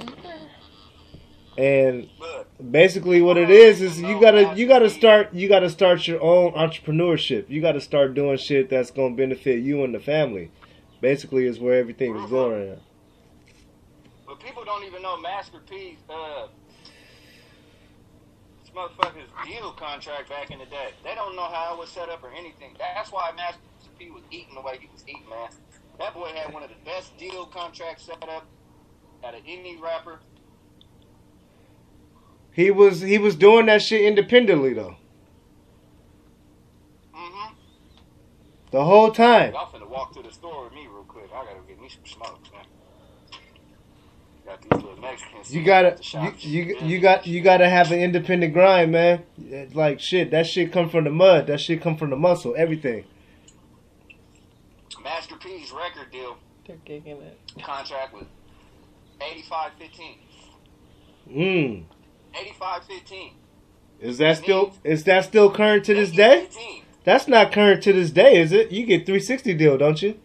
And 1.59 2.09
basically 2.71 3.21
what 3.21 3.37
it 3.37 3.49
is 3.49 3.81
is 3.81 3.99
you 3.99 4.19
gotta 4.21 4.53
you 4.55 4.65
gotta 4.67 4.89
start 4.89 5.33
you 5.33 5.49
gotta 5.49 5.69
start 5.69 6.07
your 6.07 6.21
own 6.21 6.53
entrepreneurship. 6.53 7.49
You 7.49 7.61
gotta 7.61 7.81
start 7.81 8.13
doing 8.13 8.37
shit 8.37 8.69
that's 8.69 8.91
gonna 8.91 9.15
benefit 9.15 9.61
you 9.61 9.83
and 9.83 9.93
the 9.93 9.99
family. 9.99 10.51
Basically 11.01 11.45
is 11.45 11.59
where 11.59 11.77
everything 11.77 12.15
is 12.15 12.29
going 12.29 12.69
right 12.69 12.79
but 14.29 14.39
people 14.39 14.63
don't 14.63 14.83
even 14.85 15.01
know 15.01 15.19
Master 15.19 15.57
P. 15.69 15.97
Uh, 16.07 16.47
this 18.61 18.71
motherfucker's 18.75 19.29
deal 19.45 19.71
contract 19.71 20.29
back 20.29 20.51
in 20.51 20.59
the 20.59 20.65
day. 20.65 20.91
They 21.03 21.15
don't 21.15 21.35
know 21.35 21.49
how 21.49 21.73
it 21.73 21.79
was 21.79 21.89
set 21.89 22.09
up 22.09 22.23
or 22.23 22.31
anything. 22.31 22.75
That's 22.77 23.11
why 23.11 23.31
Master 23.35 23.59
P 23.97 24.11
was 24.11 24.21
eating 24.29 24.53
the 24.53 24.61
way 24.61 24.77
he 24.79 24.87
was 24.93 25.03
eating, 25.07 25.27
man. 25.29 25.49
That 25.97 26.13
boy 26.13 26.29
had 26.35 26.53
one 26.53 26.61
of 26.61 26.69
the 26.69 26.75
best 26.85 27.17
deal 27.17 27.47
contracts 27.47 28.03
set 28.03 28.21
up 28.29 28.45
out 29.25 29.33
of 29.33 29.41
any 29.47 29.77
rapper. 29.77 30.19
He 32.51 32.71
was 32.71 33.01
he 33.01 33.17
was 33.17 33.35
doing 33.35 33.67
that 33.67 33.81
shit 33.81 34.01
independently 34.01 34.73
though. 34.73 34.95
hmm 37.13 37.53
The 38.71 38.83
whole 38.83 39.11
time. 39.11 39.53
Y'all 39.53 39.67
finna 39.67 39.87
walk 39.87 40.13
to 40.15 40.21
the 40.21 40.31
store 40.31 40.65
with 40.65 40.73
me 40.73 40.87
real 40.87 41.03
quick. 41.03 41.29
I 41.33 41.45
gotta 41.45 41.59
get 41.67 41.79
me 41.81 41.89
some 41.89 42.05
smokes, 42.05 42.51
man. 42.51 42.65
Got 44.45 44.61
these 44.63 44.83
little 44.83 44.99
Mexicans. 44.99 45.53
You 45.55 45.63
gotta, 45.63 45.87
at 45.89 46.43
you, 46.43 46.61
you, 46.61 46.77
you 46.87 46.99
got, 46.99 47.27
you 47.27 47.41
gotta 47.41 47.69
have 47.69 47.91
an 47.91 47.99
independent 47.99 48.51
grind, 48.51 48.91
man. 48.91 49.23
It's 49.37 49.75
Like 49.75 49.99
shit, 49.99 50.31
that 50.31 50.47
shit 50.47 50.71
come 50.71 50.89
from 50.89 51.03
the 51.03 51.11
mud. 51.11 51.47
That 51.47 51.59
shit 51.59 51.81
come 51.81 51.95
from 51.97 52.09
the 52.09 52.15
muscle. 52.15 52.55
Everything. 52.57 53.05
Master 55.03 55.35
P's 55.37 55.71
record 55.71 56.11
deal 56.11 56.37
They're 56.65 56.77
gigging 56.85 57.21
it. 57.21 57.39
contract 57.63 58.13
was 58.13 58.25
85-15. 59.21 60.17
Mm. 61.29 61.83
85-15. 62.33 63.31
Is 63.99 64.17
that 64.19 64.37
still, 64.37 64.73
is 64.83 65.03
that 65.03 65.25
still 65.25 65.51
current 65.51 65.83
to 65.85 65.93
this 65.93 66.11
day? 66.11 66.45
15. 66.45 66.83
That's 67.03 67.27
not 67.27 67.51
current 67.51 67.83
to 67.83 67.93
this 67.93 68.11
day, 68.11 68.39
is 68.39 68.51
it? 68.51 68.71
You 68.71 68.85
get 68.85 69.05
360 69.05 69.53
deal, 69.55 69.77
don't 69.77 70.01
you? 70.01 70.19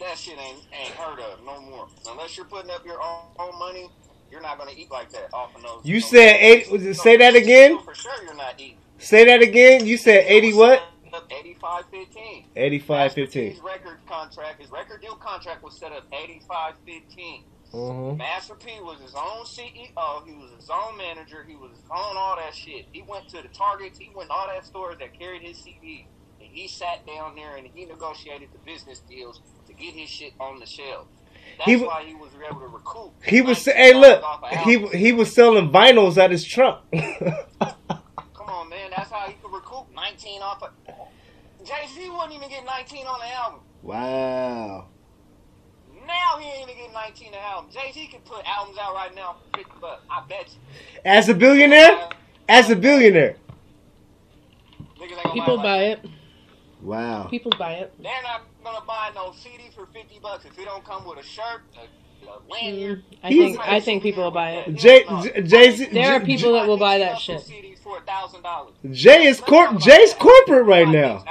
That 0.00 0.16
shit 0.18 0.38
ain't 0.38 0.58
ain't 0.72 0.94
heard 0.94 1.20
of 1.20 1.44
no 1.44 1.60
more. 1.60 1.86
Unless 2.08 2.36
you're 2.36 2.46
putting 2.46 2.70
up 2.70 2.84
your 2.84 3.00
own, 3.00 3.22
own 3.38 3.58
money, 3.58 3.88
you're 4.30 4.40
not 4.40 4.58
gonna 4.58 4.72
eat 4.76 4.90
like 4.90 5.10
that 5.12 5.28
off 5.32 5.54
of 5.54 5.62
those. 5.62 5.80
You 5.84 6.00
those- 6.00 6.10
said 6.10 6.36
eight- 6.40 6.70
was 6.70 6.84
it- 6.84 6.94
say 6.94 7.16
that 7.18 7.36
again? 7.36 7.78
For 7.80 7.94
sure, 7.94 8.12
you're 8.24 8.34
not 8.34 8.60
eating. 8.60 8.78
Say 8.98 9.24
that 9.26 9.42
again. 9.42 9.86
You 9.86 9.96
said 9.96 10.24
80 10.26 10.52
what? 10.54 10.82
85-15. 11.30 12.46
85 12.56 13.12
15. 13.12 13.50
His 13.52 13.60
record 13.60 13.98
contract, 14.08 14.60
his 14.60 14.70
record 14.70 15.00
deal 15.02 15.14
contract 15.16 15.62
was 15.62 15.76
set 15.78 15.92
up 15.92 16.04
85-15. 16.10 17.44
Uh-huh. 17.74 18.14
Master 18.14 18.54
P 18.54 18.70
was 18.80 19.00
his 19.00 19.14
own 19.14 19.44
CEO. 19.44 20.26
He 20.26 20.32
was 20.34 20.50
his 20.58 20.68
own 20.70 20.96
manager. 20.98 21.44
He 21.48 21.56
was 21.56 21.70
his 21.70 21.84
own 21.90 22.16
all 22.16 22.36
that 22.36 22.54
shit. 22.54 22.86
He 22.92 23.02
went 23.02 23.28
to 23.30 23.40
the 23.42 23.48
Targets. 23.48 23.98
He 23.98 24.10
went 24.14 24.28
to 24.28 24.34
all 24.34 24.46
that 24.48 24.64
stores 24.66 24.96
that 25.00 25.18
carried 25.18 25.42
his 25.42 25.56
CD. 25.58 26.06
And 26.40 26.50
he 26.52 26.68
sat 26.68 27.06
down 27.06 27.34
there 27.34 27.56
and 27.56 27.66
he 27.74 27.84
negotiated 27.86 28.50
the 28.52 28.58
business 28.58 29.00
deals 29.08 29.40
to 29.66 29.72
get 29.72 29.94
his 29.94 30.08
shit 30.10 30.34
on 30.38 30.60
the 30.60 30.66
shelf. 30.66 31.06
That's 31.58 31.70
He 31.70 31.76
why 31.76 32.04
he 32.04 32.14
was 32.14 32.30
able 32.48 32.60
to 32.60 32.66
recoup. 32.68 33.14
He 33.24 33.40
was 33.40 33.58
$19 33.64 33.72
hey 33.72 33.94
look, 33.94 34.22
he 34.64 34.86
he 34.98 35.12
was 35.12 35.32
selling 35.32 35.70
vinyls 35.70 36.16
at 36.18 36.30
his 36.30 36.44
trunk. 36.44 36.80
Come 36.92 38.48
on, 38.48 38.68
man. 38.68 38.90
That's 38.96 39.10
how 39.10 39.26
he 39.26 39.34
could 39.42 39.52
recoup 39.52 39.86
19 39.94 40.42
off 40.42 40.62
of. 40.62 40.70
Jay 41.64 41.86
Z 41.94 42.10
wouldn't 42.10 42.32
even 42.32 42.48
get 42.48 42.64
19 42.64 43.06
on 43.06 43.18
the 43.20 43.26
album. 43.34 43.60
wow. 43.82 44.86
Now 46.06 46.38
he 46.38 46.48
ain't 46.48 46.62
even 46.68 46.76
getting 46.76 46.92
19 46.92 47.28
an 47.28 47.34
album. 47.40 47.70
Jay 47.72 47.92
Z 47.92 48.06
can 48.08 48.20
put 48.20 48.44
albums 48.46 48.78
out 48.80 48.94
right 48.94 49.14
now 49.14 49.36
for 49.52 49.58
50 49.58 49.72
bucks. 49.80 50.02
I 50.10 50.22
bet 50.28 50.46
you. 50.48 51.00
As 51.04 51.28
a 51.28 51.34
billionaire, 51.34 52.08
as 52.48 52.70
a 52.70 52.76
billionaire. 52.76 53.36
Niggas 54.98 55.24
ain't 55.24 55.34
People 55.34 55.56
buy 55.56 55.62
buy 55.62 55.82
it. 55.84 56.00
it. 56.04 56.10
Wow. 56.82 57.28
People 57.30 57.52
buy 57.58 57.74
it. 57.74 57.92
They're 58.02 58.12
not 58.22 58.42
gonna 58.64 58.84
buy 58.86 59.10
no 59.14 59.32
CD 59.32 59.70
for 59.74 59.86
50 59.86 60.18
bucks 60.20 60.44
if 60.44 60.58
it 60.58 60.64
don't 60.64 60.84
come 60.84 61.06
with 61.06 61.18
a 61.18 61.22
shirt, 61.22 61.62
a, 61.76 62.28
a. 62.28 62.40
Mm, 62.62 63.02
I 63.22 63.28
He's- 63.28 63.44
think 63.56 63.68
I 63.68 63.80
think 63.80 64.02
people 64.02 64.24
will 64.24 64.30
buy 64.30 64.50
it. 64.52 64.74
Jay 64.74 65.04
Jay 65.42 65.70
Z 65.72 65.86
There 65.86 66.12
are 66.14 66.18
J- 66.20 66.26
people 66.26 66.52
that 66.54 66.66
will 66.68 66.76
buy 66.76 66.98
that 66.98 67.18
Shuffle 67.20 67.42
shit. 67.48 67.64
CDs 67.64 67.78
for 67.82 67.98
$1,000. 68.00 68.92
Jay 68.92 69.24
is 69.26 69.40
corp 69.40 69.78
Jay's 69.80 70.14
corporate 70.14 70.66
right 70.66 70.88
now. 70.88 71.24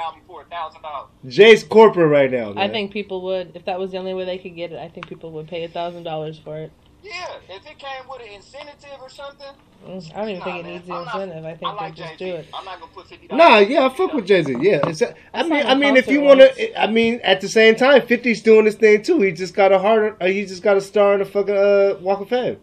Album 0.52 0.80
for 0.82 1.28
$1,000. 1.28 1.30
Jay's 1.30 1.64
corporate 1.64 2.10
right 2.10 2.30
now. 2.30 2.54
I 2.56 2.68
think 2.68 2.92
people 2.92 3.22
would 3.22 3.52
if 3.54 3.64
that 3.64 3.78
was 3.78 3.90
the 3.92 3.98
only 3.98 4.14
way 4.14 4.24
they 4.24 4.38
could 4.38 4.54
get 4.56 4.72
it. 4.72 4.78
I 4.78 4.88
think 4.88 5.08
people 5.08 5.32
would 5.32 5.48
pay 5.48 5.64
a 5.64 5.68
thousand 5.68 6.02
dollars 6.04 6.38
for 6.38 6.56
it. 6.58 6.70
Yeah, 7.02 7.26
if 7.48 7.66
it 7.66 7.78
came 7.78 8.08
with 8.08 8.20
an 8.22 8.28
incentive 8.28 9.00
or 9.00 9.08
something. 9.10 9.48
Mm, 9.84 10.12
I 10.14 10.18
don't 10.20 10.28
even 10.28 10.38
Nah, 10.38 10.44
think 10.44 10.56
it 10.58 10.62
man. 10.62 10.72
needs 10.74 10.86
the 10.86 10.92
I'm 10.94 11.04
not- 11.04 11.14
incentive. 11.22 11.44
I 11.44 11.54
think 11.56 11.62
I 11.72 11.74
like 11.74 11.96
they 11.96 12.02
just 12.02 12.18
Jay-Z. 12.20 12.30
do 12.30 12.36
it. 12.36 12.46
I'm 12.54 12.64
not 12.64 12.78
gonna 12.80 12.92
put 12.92 13.06
$50. 13.08 13.36
Nah, 13.36 13.58
yeah, 13.58 13.86
I 13.86 13.88
fuck 13.88 14.12
with 14.12 14.26
Jay 14.26 14.42
Z. 14.44 14.56
Yeah, 14.60 14.80
it's, 14.86 15.02
I 15.02 15.14
I 15.34 15.42
mean, 15.42 15.66
I 15.66 15.74
mean, 15.74 15.96
if 15.96 16.06
you 16.06 16.20
want 16.20 16.38
to, 16.40 16.80
I 16.80 16.86
mean, 16.86 17.20
at 17.24 17.40
the 17.40 17.48
same 17.48 17.74
time, 17.74 18.02
50's 18.02 18.40
doing 18.42 18.66
this 18.66 18.76
thing 18.76 19.02
too. 19.02 19.20
He 19.20 19.32
just 19.32 19.52
got 19.54 19.72
a 19.72 19.80
hard, 19.80 20.16
uh, 20.20 20.26
he 20.26 20.46
just 20.46 20.62
got 20.62 20.76
a 20.76 20.80
star 20.80 21.14
in 21.14 21.18
the 21.18 21.24
fucking 21.24 21.56
uh, 21.56 21.96
Walk 22.00 22.20
of 22.20 22.28
Fame. 22.28 22.58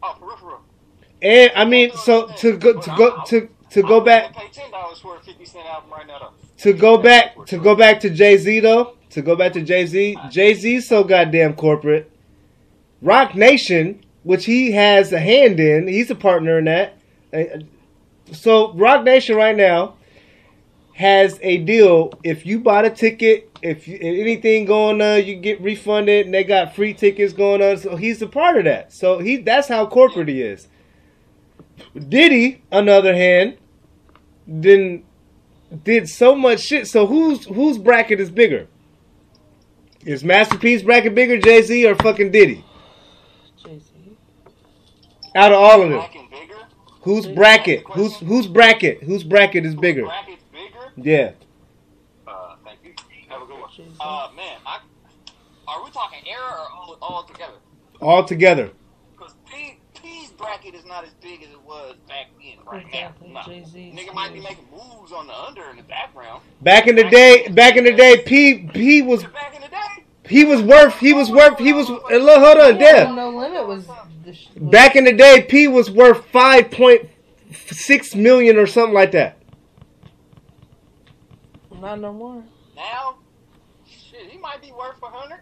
Oh, 0.00 0.14
for 0.20 0.26
real, 0.28 0.36
for 0.36 0.46
real. 0.46 0.60
And 1.20 1.50
I 1.56 1.64
mean, 1.64 1.90
so 1.96 2.28
to 2.28 2.56
go 2.56 2.80
to 2.80 2.94
go 2.96 3.22
to 3.28 3.48
to 3.74 3.82
go 3.82 4.00
back 4.00 4.32
pay 4.34 4.46
$10 4.46 5.00
for 5.02 5.16
a 5.16 5.20
50 5.20 5.44
cent 5.44 5.66
album 5.66 5.90
right 5.90 6.06
now, 6.06 6.32
to 6.58 6.72
go 6.72 6.96
back 6.96 7.44
to 7.46 7.58
go 7.58 7.74
back 7.74 8.00
to 8.00 8.10
Jay 8.10 8.36
Z 8.36 8.60
though. 8.60 8.96
To 9.10 9.22
go 9.22 9.36
back 9.36 9.52
to 9.52 9.62
Jay 9.62 9.86
Z, 9.86 10.16
Jay 10.30 10.54
Z's 10.54 10.88
so 10.88 11.04
goddamn 11.04 11.54
corporate. 11.54 12.10
Roc 13.02 13.34
Nation, 13.34 14.04
which 14.22 14.44
he 14.44 14.72
has 14.72 15.12
a 15.12 15.20
hand 15.20 15.60
in, 15.60 15.86
he's 15.86 16.10
a 16.10 16.14
partner 16.14 16.58
in 16.58 16.64
that. 16.64 16.98
Uh, 17.32 17.44
So 18.32 18.72
Roc 18.72 19.04
Nation 19.04 19.36
right 19.36 19.56
now 19.56 19.96
has 20.94 21.38
a 21.42 21.58
deal. 21.58 22.12
If 22.24 22.46
you 22.46 22.58
bought 22.60 22.84
a 22.84 22.90
ticket, 22.90 23.50
if, 23.62 23.86
you, 23.86 23.96
if 23.96 24.02
anything 24.02 24.64
going 24.64 25.00
on, 25.02 25.24
you 25.24 25.36
get 25.36 25.60
refunded, 25.60 26.26
and 26.26 26.34
they 26.34 26.44
got 26.44 26.74
free 26.74 26.94
tickets 26.94 27.32
going 27.32 27.60
on. 27.62 27.76
So 27.76 27.96
he's 27.96 28.22
a 28.22 28.26
part 28.26 28.56
of 28.56 28.64
that. 28.64 28.92
So 28.92 29.18
he 29.18 29.36
that's 29.36 29.68
how 29.68 29.86
corporate 29.86 30.28
he 30.28 30.40
is. 30.42 30.68
Diddy, 32.08 32.62
on 32.72 32.86
the 32.86 32.92
other 32.92 33.14
hand, 33.14 33.58
then 34.46 35.04
did 35.82 36.08
so 36.08 36.34
much 36.34 36.60
shit. 36.60 36.86
So 36.86 37.06
whose 37.06 37.44
whose 37.46 37.78
bracket 37.78 38.20
is 38.20 38.30
bigger? 38.30 38.68
Is 40.04 40.22
Master 40.22 40.58
P's 40.58 40.82
bracket 40.82 41.14
bigger, 41.14 41.38
Jay 41.38 41.62
Z 41.62 41.86
or 41.86 41.94
fucking 41.96 42.30
Diddy? 42.30 42.64
Jay 43.62 43.78
Z. 43.78 44.16
Out 45.34 45.52
of 45.52 45.58
all 45.58 45.82
of 45.82 45.88
them, 45.88 45.98
Black 45.98 46.14
whose 47.04 47.26
bracket? 47.26 47.84
Whose 47.92 48.16
whose 48.16 48.46
bracket? 48.46 49.02
Whose 49.02 49.24
bracket 49.24 49.66
is 49.66 49.74
bigger? 49.74 50.04
Brackets 50.04 50.42
bigger. 50.52 50.92
Yeah. 50.96 51.32
Uh, 52.26 52.56
thank 52.64 52.78
you. 52.82 52.94
Have 53.28 53.42
a 53.42 53.46
good 53.46 53.60
one. 53.60 53.70
Jay-Z. 53.74 53.90
Uh, 54.00 54.28
man, 54.34 54.58
I, 54.66 54.80
are 55.68 55.84
we 55.84 55.90
talking 55.90 56.20
era 56.26 56.40
or 56.40 56.72
all, 56.72 56.98
all 57.02 57.24
together? 57.24 57.58
All 58.00 58.24
together. 58.24 58.70
Because 59.12 59.34
P, 59.46 59.78
P's 60.00 60.30
bracket 60.32 60.74
is 60.74 60.84
not 60.86 61.04
as 61.04 61.12
big 61.20 61.42
as 61.42 61.50
it 61.50 61.62
was 61.62 61.96
back 62.08 62.26
then, 62.32 62.33
right 62.70 62.84
Exactly. 62.86 63.28
now. 63.28 63.40
No. 63.40 63.52
Jay-Z's 63.52 63.94
Nigga 63.94 64.14
might 64.14 64.32
be 64.32 64.40
making 64.40 64.64
moves 64.72 65.12
on 65.12 65.26
the 65.26 65.34
under 65.38 65.68
in 65.70 65.76
the 65.76 65.82
background. 65.82 66.42
Back 66.62 66.86
in 66.86 66.96
the 66.96 67.04
day, 67.04 67.48
back 67.48 67.76
in 67.76 67.84
the 67.84 67.92
day, 67.92 68.22
P 68.24 68.68
P 68.72 69.02
was 69.02 69.22
back 69.24 69.54
in 69.54 69.62
the 69.62 69.68
day, 69.68 70.04
he 70.28 70.44
was 70.44 70.62
worth 70.62 70.98
he 70.98 71.12
was 71.12 71.30
worth 71.30 71.58
he 71.58 71.72
was. 71.72 71.88
uh, 71.90 71.94
Look, 71.94 72.40
hold 72.42 72.58
on, 72.58 72.80
Yeah, 72.80 73.12
no 73.14 73.30
limit 73.30 73.66
was. 73.66 73.86
was- 73.86 74.48
Back 74.56 74.96
in 74.96 75.04
the 75.04 75.12
day, 75.12 75.42
P 75.48 75.68
was 75.68 75.90
worth 75.90 76.24
five 76.28 76.70
point 76.70 77.08
six 77.52 78.14
million 78.14 78.56
or 78.56 78.66
something 78.66 78.94
like 78.94 79.12
that. 79.12 79.36
Not 81.80 82.00
no 82.00 82.12
more. 82.12 82.42
now, 82.74 83.16
shit, 83.86 84.30
he 84.30 84.38
might 84.38 84.62
be 84.62 84.72
worth 84.72 84.96
a 85.02 85.06
hundred. 85.06 85.40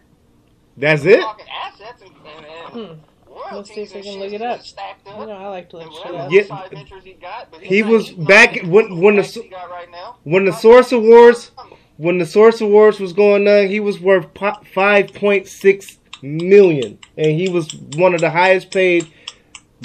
That's 0.75 1.05
it. 1.05 1.21
Talking 1.21 1.45
assets 1.49 2.01
and, 2.01 2.11
and, 2.35 2.45
and 2.45 2.97
Hmm. 2.97 3.03
Royalties 3.51 3.77
Let's 3.77 3.91
see 3.93 3.99
if 3.99 4.05
we 4.05 4.11
can 4.11 4.19
look 4.19 4.33
it 4.33 4.41
up. 4.41 4.59
Up. 4.59 5.19
You 5.19 5.25
know, 5.27 5.31
I 5.33 5.47
like 5.47 5.69
to 5.69 5.77
look 5.77 5.85
and 5.87 5.95
shit 5.95 6.15
up. 6.15 6.31
Yeah. 6.31 6.43
side 6.43 7.59
he 7.61 7.67
He 7.67 7.83
was 7.83 8.11
back 8.11 8.61
when- 8.63 8.99
when 8.99 9.15
the 9.15 9.21
the 9.21 9.27
so- 9.27 9.41
he 9.41 9.49
got 9.49 9.69
right 9.69 9.89
now. 9.91 10.15
When 10.23 10.45
the 10.45 10.53
Source 10.53 10.91
Awards 10.91 11.51
when 11.97 12.17
the 12.17 12.25
Source 12.25 12.59
Awards 12.59 12.99
was 12.99 13.13
going 13.13 13.47
on, 13.47 13.67
he 13.67 13.79
was 13.79 13.99
worth 14.01 14.25
five 14.73 15.13
point 15.13 15.47
six 15.47 15.99
million, 16.21 16.97
and 17.17 17.39
he 17.39 17.49
was 17.49 17.73
one 17.95 18.13
of 18.15 18.21
the 18.21 18.29
highest 18.31 18.71
paid 18.71 19.07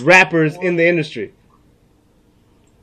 rappers 0.03 0.57
in 0.57 0.77
the 0.77 0.87
industry. 0.87 1.33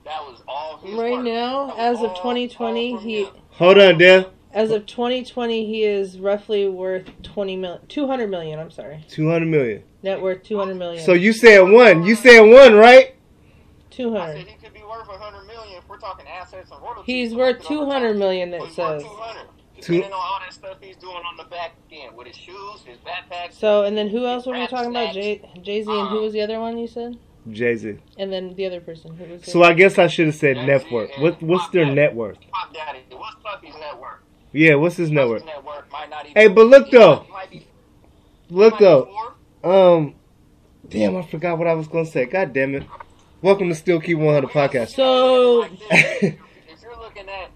That 0.03 0.21
was 0.25 0.41
all 0.47 0.77
his 0.83 0.93
Right 0.93 1.13
work. 1.13 1.23
now, 1.25 1.73
as 1.77 2.01
of 2.01 2.13
2020, 2.15 2.97
he. 2.97 3.27
Hold 3.51 3.79
on, 3.79 3.97
Dan. 3.97 4.25
As 4.55 4.71
of 4.71 4.85
2020 4.85 5.65
he 5.65 5.83
is 5.83 6.17
roughly 6.17 6.67
worth 6.69 7.09
20 7.23 7.57
million, 7.57 7.81
200 7.89 8.27
million. 8.27 8.57
I'm 8.57 8.71
sorry, 8.71 9.03
Two 9.09 9.29
hundred 9.29 9.47
million. 9.49 9.83
net 10.01 10.21
worth 10.21 10.43
200 10.43 10.75
million. 10.75 11.03
So 11.03 11.11
you 11.11 11.33
said 11.33 11.59
one. 11.59 12.05
You 12.05 12.15
said 12.15 12.39
one, 12.39 12.73
right? 12.75 13.07
I 13.09 13.93
200. 13.95 14.37
said 14.37 14.47
he 14.47 14.55
could 14.55 14.73
be 14.73 14.81
worth 14.81 15.07
hundred 15.07 15.45
million 15.45 15.77
if 15.77 15.87
we're 15.89 15.97
talking 15.99 16.25
assets 16.27 16.71
and 16.71 16.81
royalties. 16.81 17.03
He's 17.05 17.31
so 17.31 17.37
worth 17.37 17.63
200 17.67 18.17
million. 18.17 18.53
it 18.53 18.61
over 18.61 18.69
200 18.71 18.71
time. 18.71 18.79
million. 18.79 18.79
Well, 18.79 18.91
It 18.99 19.01
worth 19.01 19.01
says. 19.01 19.03
200. 19.03 19.47
Two- 19.81 19.93
Depending 19.95 20.13
on 20.13 20.19
all 20.19 20.39
that 20.39 20.53
stuff 20.53 20.77
he's 20.79 20.95
doing 20.95 21.15
on 21.17 21.35
the 21.35 21.43
back 21.43 21.75
end 21.91 22.15
with 22.15 22.27
his 22.27 22.37
shoes, 22.37 22.81
his 22.85 22.97
backpack. 22.99 23.51
So 23.51 23.83
and 23.83 23.97
then 23.97 24.07
who 24.09 24.25
else 24.25 24.45
were 24.45 24.53
we 24.53 24.59
Rap 24.59 24.69
talking 24.69 24.89
about? 24.89 25.13
Jay 25.13 25.41
Jay 25.61 25.81
Z 25.83 25.89
and 25.91 26.07
who 26.09 26.15
uh-huh. 26.15 26.15
was 26.21 26.33
the 26.33 26.41
other 26.41 26.61
one 26.61 26.77
you 26.77 26.87
said? 26.87 27.17
Jay 27.51 27.75
Z. 27.75 27.97
And 28.17 28.31
then 28.31 28.55
the 28.55 28.65
other 28.65 28.79
person 28.79 29.15
who 29.17 29.25
was. 29.25 29.43
So 29.43 29.63
I 29.63 29.73
guess 29.73 29.99
I 29.99 30.07
should 30.07 30.27
have 30.27 30.35
said 30.35 30.55
net 30.57 30.89
worth. 30.91 31.11
What 31.19 31.41
what's 31.43 31.67
their 31.69 31.85
net 31.85 32.15
worth? 32.15 32.37
Puff 32.51 32.73
Daddy. 32.73 32.99
What's 33.11 33.35
Puffy's 33.43 33.75
net 33.75 33.99
worth? 33.99 34.19
Yeah, 34.55 34.75
what's 34.75 34.95
his 34.95 35.11
network? 35.11 35.41
worth? 35.43 35.45
Puffy's 35.45 35.55
net 35.57 35.65
worth 35.65 35.91
might 35.91 36.09
not 36.09 36.25
even 36.25 36.41
Hey, 36.41 36.47
but 36.47 36.67
look 36.67 36.89
though. 36.89 37.25
be- 37.51 37.67
Look 38.49 38.73
might 38.75 38.79
though. 38.79 39.33
Um, 39.97 40.15
damn, 40.87 41.17
I 41.17 41.23
forgot 41.23 41.57
what 41.57 41.67
I 41.67 41.73
was 41.73 41.87
gonna 41.89 42.05
say. 42.05 42.25
God 42.25 42.53
damn 42.53 42.73
it. 42.75 42.83
Welcome 43.41 43.67
to 43.67 43.75
Still 43.75 43.99
Keep 43.99 44.17
100 44.19 44.49
podcast. 44.51 44.95
So- 44.95 45.63
if 45.91 46.37
you're 46.81 46.97
looking 46.97 47.27
at 47.27 47.51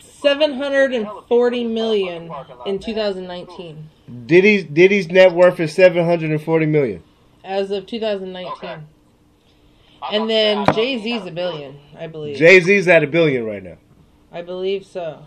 740 0.00 1.64
million 1.64 2.30
in 2.66 2.78
2019, 2.78 3.88
Diddy's 4.26 4.64
Diddy's 4.64 5.08
net 5.08 5.32
worth 5.32 5.58
is 5.60 5.72
740 5.72 6.66
million. 6.66 7.02
as 7.42 7.70
of 7.70 7.86
2019. 7.86 8.52
Okay. 8.52 8.76
And 10.12 10.28
then 10.28 10.58
say, 10.58 10.60
I 10.60 10.64
know 10.66 10.72
Jay 10.74 10.98
he 10.98 11.02
a 11.26 11.30
billion, 11.30 11.78
I 11.98 12.06
believe. 12.06 12.36
Jay 12.36 12.60
Z's 12.60 12.86
at 12.86 13.02
a 13.02 13.06
billion 13.06 13.44
right 13.46 13.62
now. 13.62 13.78
I 14.30 14.42
believe 14.42 14.84
so. 14.84 15.22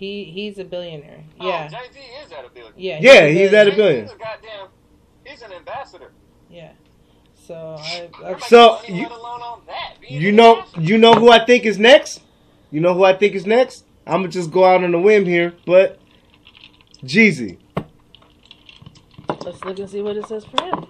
He 0.00 0.24
he's 0.24 0.58
a 0.58 0.64
billionaire. 0.64 1.24
Yeah. 1.36 1.44
Oh, 1.44 1.48
Yeah, 1.48 1.68
Jay 1.68 1.76
Z 1.92 1.98
is 2.24 2.32
at 2.32 2.44
a 2.46 2.48
billion. 2.48 2.72
yeah, 2.74 2.98
Yeah, 3.02 3.12
a 3.20 3.32
he's 3.34 3.52
at 3.52 3.68
a 3.68 3.70
billionaire. 3.70 3.76
billion. 3.76 4.02
He's 4.04 4.12
a 4.12 4.16
goddamn. 4.16 4.68
He's 5.26 5.42
an 5.42 5.52
ambassador. 5.52 6.12
Yeah. 6.48 6.72
So 7.34 7.76
I, 7.78 8.08
I 8.24 8.38
So, 8.38 8.80
you- 8.88 9.02
let 9.02 9.12
alone 9.12 9.42
on 9.42 9.60
that. 9.66 9.96
Being 10.00 10.22
You 10.22 10.32
know, 10.32 10.56
ambassador. 10.60 10.82
you 10.82 10.96
know 10.96 11.12
who 11.12 11.30
I 11.30 11.44
think 11.44 11.66
is 11.66 11.78
next. 11.78 12.22
You 12.70 12.80
know 12.80 12.94
who 12.94 13.04
I 13.04 13.12
think 13.12 13.34
is 13.34 13.44
next. 13.44 13.84
I'm 14.06 14.20
gonna 14.22 14.28
just 14.28 14.50
go 14.50 14.64
out 14.64 14.82
on 14.82 14.94
a 14.94 14.98
whim 14.98 15.26
here, 15.26 15.52
but 15.66 15.98
Jeezy. 17.04 17.58
let's 19.44 19.62
look 19.66 19.78
and 19.78 19.90
see 19.90 20.00
what 20.00 20.16
it 20.16 20.26
says 20.26 20.46
for 20.46 20.64
him. 20.64 20.86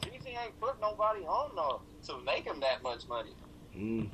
Jeezy 0.00 0.30
ain't 0.42 0.58
put 0.60 0.80
nobody 0.80 1.20
on 1.26 1.52
though 1.54 1.80
to 2.08 2.20
make 2.24 2.44
him 2.44 2.58
that 2.58 2.82
much 2.82 3.06
money. 3.08 3.30
Mm. 3.76 4.08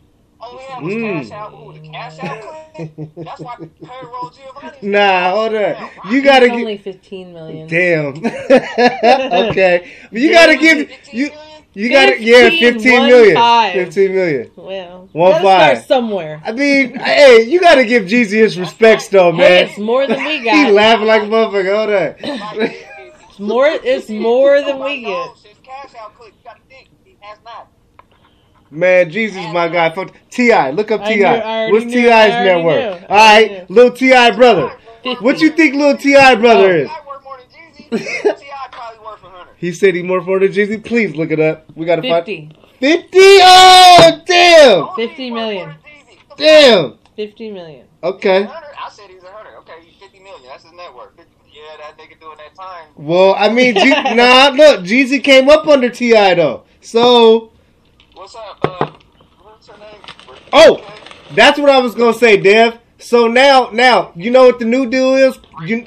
All 0.51 0.57
we 0.57 0.63
had 0.65 0.83
was 0.83 0.95
Mm. 0.95 1.23
cash 1.23 1.31
out. 1.33 1.53
Ooh, 1.55 1.73
the 1.73 1.89
cash 1.89 2.19
out 2.21 2.41
plan. 2.41 3.13
That's 3.17 3.41
why 3.41 3.57
payroll 3.57 4.31
Giovanni. 4.31 4.79
Nah, 4.83 5.31
hold 5.31 5.55
on. 5.55 5.91
You 6.11 6.23
gotta 6.23 6.47
He's 6.47 6.53
give. 6.57 6.61
only 6.61 6.79
15 6.79 7.33
million. 7.35 7.69
Damn. 7.69 8.07
okay, 9.51 9.93
but 10.11 10.21
you 10.21 10.31
gotta 10.33 10.57
give 10.57 10.91
you. 11.13 11.31
You 11.75 11.91
gotta 11.91 12.21
yeah, 12.21 12.49
15, 12.49 12.73
fifteen 12.73 12.99
one 12.99 13.09
million. 13.09 13.37
five. 13.37 13.73
Fifteen 13.75 14.15
million. 14.15 14.51
Well, 14.57 15.09
One 15.13 15.31
gotta 15.33 15.45
five. 15.45 15.77
start 15.79 15.87
somewhere. 15.89 16.43
I 16.45 16.51
mean, 16.53 16.99
hey, 16.99 17.43
you 17.43 17.61
gotta 17.61 17.85
give 17.85 18.05
Jeezy 18.05 18.39
his 18.39 18.59
respects 18.59 19.07
though, 19.09 19.31
Hey, 19.33 19.37
man. 19.39 19.67
it's 19.69 19.79
more 19.79 20.05
than 20.07 20.25
we 20.25 20.43
got. 20.43 20.55
He 20.57 20.73
laughing 20.73 21.07
like 21.07 21.23
a 21.23 21.27
motherfucker. 21.27 21.77
Hold 21.77 22.61
on. 22.61 22.71
It's 22.73 23.39
more. 23.39 23.67
It's 23.69 24.09
more 24.09 24.61
than 24.61 24.81
we 24.83 25.03
get. 25.03 25.29
Cash 25.63 25.95
out 26.01 26.15
click, 26.17 26.33
you 26.37 26.43
gotta 26.45 26.61
think 26.69 26.89
he 27.05 27.17
has 27.21 27.39
not. 27.45 27.69
Man, 28.71 29.11
Jeezy's 29.11 29.53
my 29.53 29.69
guy. 29.69 29.91
Fuck 29.91 30.13
Ti. 30.31 30.71
Look 30.73 30.91
up 30.91 31.05
Ti. 31.05 31.17
knew- 31.17 31.25
I 31.25 31.69
already 31.69 31.73
What's 31.73 31.93
T.I.'s 31.93 32.11
I 32.35 32.39
already 32.41 32.55
net 32.57 32.65
worth? 32.65 33.01
knew. 33.01 33.07
I 33.09 33.09
All 33.09 33.19
already 33.19 33.55
right, 33.55 33.71
little 33.71 33.93
T.I. 33.93 34.31
brother. 34.33 34.73
What 35.21 35.41
you 35.41 35.51
think 35.51 35.75
little 35.75 35.97
T.I. 35.97 36.35
brother 36.35 36.67
oh, 36.71 36.77
is? 36.83 36.89
I 36.89 37.07
work 37.07 37.25
more 37.25 37.39
than 37.39 37.89
Jeezy. 37.89 38.39
T.I. 38.39 38.69
probably 38.71 38.99
worth 39.07 39.25
a 39.25 39.29
hundred. 39.29 39.53
He 39.57 39.73
said 39.73 39.95
he 39.95 40.03
more 40.03 40.23
for 40.23 40.39
the 40.39 40.49
Jeezy. 40.49 40.83
Please 40.85 41.15
look 41.17 41.31
it 41.31 41.41
up. 41.41 41.65
We 41.75 41.87
gotta 41.87 42.03
find 42.03 42.25
50. 42.27 42.51
fifty. 42.79 43.19
Oh 43.41 44.23
damn, 44.27 44.83
Only 44.83 45.07
50 45.09 45.23
he 45.23 45.31
worth 45.31 45.41
million. 45.41 45.69
more 45.69 45.77
than 45.79 46.37
Jeezy. 46.37 46.37
damn. 46.37 46.99
50 47.17 47.51
million. 47.51 47.87
Okay. 48.05 48.47
I 48.47 48.89
said 48.91 49.11
he's 49.11 49.23
a 49.25 49.27
hundred. 49.33 49.57
Okay, 49.61 49.73
he's 49.85 49.95
fifty 49.97 50.21
million. 50.21 50.43
That's 50.49 50.63
his 50.65 50.73
net 50.73 50.95
worth. 50.95 51.17
50 51.17 51.31
Yeah, 51.53 51.63
that 51.79 51.99
nigga 51.99 52.21
doing 52.21 52.37
that 52.39 52.55
time. 52.55 52.87
Well, 52.97 53.35
I 53.37 53.49
mean, 53.49 53.75
G- 53.75 53.91
nah. 54.15 54.51
Look, 54.55 54.81
Jeezy 54.85 55.23
came 55.25 55.49
up 55.49 55.67
under 55.67 55.89
T.I. 55.89 56.35
though. 56.35 56.63
So 56.81 57.51
What's 58.29 58.37
up? 58.37 58.59
Uh, 58.63 58.91
what's 59.41 59.69
her 59.69 59.79
name? 59.79 60.03
Oh! 60.53 60.87
that's 61.35 61.59
what 61.59 61.71
I 61.71 61.79
was 61.79 61.95
gonna 61.95 62.13
say, 62.13 62.37
Dev. 62.37 62.79
So 62.99 63.27
now, 63.27 63.71
now 63.73 64.13
you 64.15 64.31
know 64.31 64.45
what 64.45 64.59
the 64.59 64.67
new 64.67 64.85
deal 64.85 65.15
is. 65.15 65.39
You, 65.65 65.87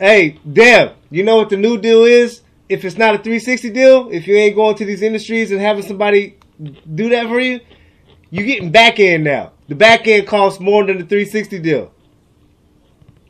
hey, 0.00 0.40
Dev, 0.52 0.94
you 1.12 1.22
know 1.22 1.36
what 1.36 1.48
the 1.48 1.56
new 1.56 1.78
deal 1.78 2.02
is. 2.02 2.40
If 2.68 2.84
it's 2.84 2.98
not 2.98 3.14
a 3.14 3.18
360 3.18 3.70
deal, 3.70 4.08
if 4.10 4.26
you 4.26 4.34
ain't 4.34 4.56
going 4.56 4.74
to 4.78 4.84
these 4.84 5.00
industries 5.00 5.52
and 5.52 5.60
having 5.60 5.84
somebody 5.84 6.38
do 6.92 7.08
that 7.10 7.28
for 7.28 7.38
you, 7.38 7.60
you 8.30 8.44
getting 8.44 8.72
back 8.72 8.98
end 8.98 9.22
now. 9.22 9.52
The 9.68 9.76
back 9.76 10.08
end 10.08 10.26
costs 10.26 10.58
more 10.58 10.84
than 10.84 10.98
the 10.98 11.04
360 11.04 11.60
deal. 11.60 11.92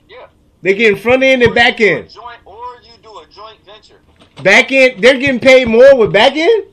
Yeah. 0.08 0.28
They 0.62 0.74
getting 0.74 0.98
front 0.98 1.24
end 1.24 1.42
and 1.42 1.54
back 1.54 1.78
you 1.78 1.88
do 1.88 1.92
a 1.92 1.98
end. 1.98 2.08
Joint, 2.08 2.38
or 2.46 2.80
you 2.84 2.92
do 3.02 3.18
a 3.18 3.26
joint 3.26 3.58
venture. 3.66 4.00
Back 4.42 4.72
end, 4.72 5.04
they're 5.04 5.18
getting 5.18 5.40
paid 5.40 5.68
more 5.68 5.94
with 5.94 6.10
back 6.10 6.34
end. 6.36 6.68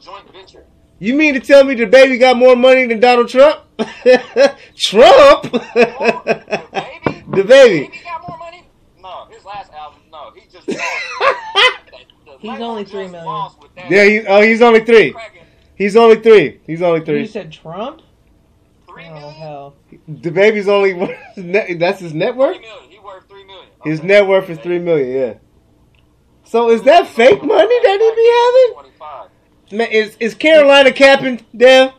You 0.00 0.06
joint 0.06 0.32
venture. 0.32 0.64
You 0.98 1.14
mean 1.14 1.34
to 1.34 1.40
tell 1.40 1.64
me 1.64 1.74
the 1.74 1.86
baby 1.86 2.18
got 2.18 2.36
more 2.36 2.56
money 2.56 2.86
than 2.86 3.00
Donald 3.00 3.28
Trump? 3.28 3.60
Trump? 3.78 5.50
Oh, 5.52 6.22
the 6.24 6.68
baby? 6.72 7.24
The 7.30 7.44
baby. 7.44 7.86
Baby 7.86 8.00
got 8.04 8.28
more 8.28 8.36
money? 8.38 8.64
No, 9.00 9.26
his 9.30 9.44
last 9.44 9.72
album, 9.72 10.00
no, 10.10 10.32
he 10.34 10.42
just 10.50 10.66
lost. 10.68 10.80
He's 12.40 12.60
only 12.60 12.84
three 12.84 13.04
million. 13.06 13.24
lost 13.24 13.60
with 13.62 13.72
that 13.76 13.90
Yeah, 13.90 14.04
he, 14.04 14.20
oh, 14.26 14.40
he's 14.42 14.60
only 14.62 14.84
three. 14.84 15.14
He's 15.76 15.94
only 15.96 16.20
three. 16.20 16.60
He's 16.66 16.82
only 16.82 17.04
three. 17.04 17.20
You 17.20 17.26
three. 17.26 17.32
said 17.32 17.52
Trump? 17.52 18.00
Three 18.88 19.04
Oh 19.06 19.14
million? 19.14 19.34
hell. 19.34 19.76
The 20.08 20.30
baby's 20.30 20.66
only 20.68 20.92
that's 21.36 22.00
his 22.00 22.14
net 22.14 22.34
worth. 22.34 22.56
Three 22.56 22.66
million. 22.66 22.90
He 22.90 22.98
worth 22.98 23.28
three 23.28 23.44
million. 23.44 23.68
His 23.84 24.02
net 24.02 24.26
worth 24.26 24.48
is 24.50 24.58
three 24.58 24.78
million. 24.78 25.08
Yeah. 25.12 25.34
So 26.44 26.70
is 26.70 26.82
that 26.82 27.06
fake 27.06 27.44
money 27.44 27.78
that 27.82 27.98
he 28.00 28.10
be 28.16 28.74
Twenty-five. 28.74 29.18
having? 29.20 29.29
Man, 29.72 29.88
is 29.90 30.16
is 30.18 30.34
Carolina 30.34 30.92
capping? 30.92 31.44
Dev? 31.56 31.92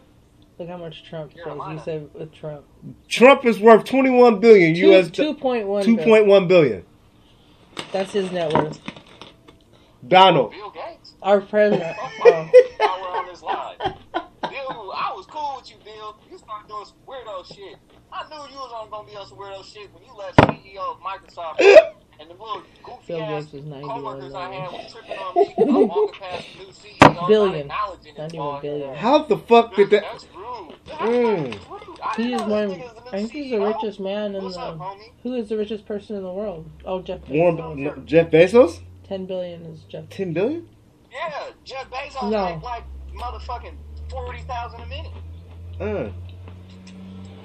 Look 0.59 0.67
how 0.67 0.77
much 0.77 1.03
Trump 1.09 1.31
says. 1.33 1.45
You 1.45 1.81
said 1.83 2.09
with 2.13 2.33
Trump. 2.33 2.65
Trump 3.07 3.45
is 3.45 3.59
worth 3.59 3.85
twenty 3.85 4.09
one 4.09 4.39
billion 4.39 4.75
Two, 4.75 4.93
US. 4.93 5.09
2.1 5.09 5.83
Two 5.83 5.97
point 5.97 6.27
one 6.27 6.47
billion. 6.47 6.85
That's 7.91 8.11
his 8.11 8.31
net 8.31 8.51
worth. 8.53 8.79
Donald. 10.07 10.51
Bill 10.51 10.71
Gates. 10.71 11.13
Our 11.21 11.41
president. 11.41 11.95
Oh. 11.99 12.49
While 12.77 13.01
we're 13.01 13.17
on 13.17 13.27
this 13.27 13.41
line. 13.41 13.77
Bill, 14.13 14.93
I 14.95 15.13
was 15.15 15.25
cool 15.29 15.55
with 15.57 15.69
you, 15.69 15.77
Bill. 15.85 16.19
You 16.29 16.37
started 16.37 16.67
doing 16.67 16.85
some 16.85 16.97
weirdo 17.07 17.45
shit. 17.45 17.77
I 18.11 18.27
knew 18.27 18.51
you 18.51 18.57
was 18.57 18.73
on 18.75 18.89
gonna 18.89 19.07
be 19.07 19.15
on 19.15 19.27
some 19.27 19.37
weirdo 19.37 19.63
shit 19.63 19.89
when 19.93 20.03
you 20.03 20.13
left 20.13 20.37
CEO 20.37 20.77
of 20.77 20.99
Microsoft 20.99 21.59
and 22.21 22.29
the 22.29 22.33
little 22.35 22.61
goofy 22.83 23.07
Bill 23.07 23.21
ass 23.21 23.43
Gates 23.45 23.53
was 23.53 23.63
91 23.65 23.89
coworkers 24.03 24.33
I 24.33 24.51
had 24.53 24.71
was 24.71 24.93
tripping 24.93 25.17
on 25.17 25.35
me. 25.35 25.55
I'm 25.57 25.87
walking 25.87 26.19
past 26.21 26.45
the 26.57 26.63
new 26.63 26.71
CEO, 26.71 27.27
Billion. 27.27 27.67
not 27.67 27.93
acknowledging 27.97 28.13
even 28.15 28.61
billion. 28.61 28.95
How 28.95 29.23
the 29.23 29.37
fuck 29.37 29.75
did 29.75 29.89
that? 29.89 30.03
That's 30.03 30.27
rude. 30.35 30.75
Mm. 30.87 31.51
That's 31.51 31.69
rude. 31.69 31.99
I 32.03 32.13
He 32.15 32.33
is 32.33 32.41
know 32.41 32.47
one. 32.47 32.67
this 32.69 32.77
nigga's 32.77 32.93
the 32.95 33.01
new 33.01 33.07
I 33.07 33.11
think 33.17 33.31
he's 33.31 33.51
the 33.51 33.59
richest 33.61 33.99
man 33.99 34.35
in 34.35 34.43
the. 34.43 34.49
homie? 34.49 35.11
Who 35.23 35.33
is 35.35 35.49
the 35.49 35.57
richest 35.57 35.85
person 35.85 36.15
in 36.15 36.23
the 36.23 36.31
world? 36.31 36.69
Oh, 36.85 37.01
Jeff 37.01 37.21
Bezos. 37.21 37.77
no, 37.77 37.95
Jeff 38.05 38.29
Bezos. 38.31 38.79
Ten 39.07 39.25
billion 39.25 39.63
is 39.65 39.81
Jeff. 39.89 40.07
Ten 40.09 40.33
billion. 40.33 40.67
Yeah, 41.11 41.49
Jeff 41.65 41.89
Bezos 41.89 42.29
No. 42.31 42.59
like 42.63 42.83
motherfucking 43.15 43.75
forty 44.09 44.41
thousand 44.43 44.81
a 44.81 44.85
minute. 44.85 45.11
Uh. 45.79 46.11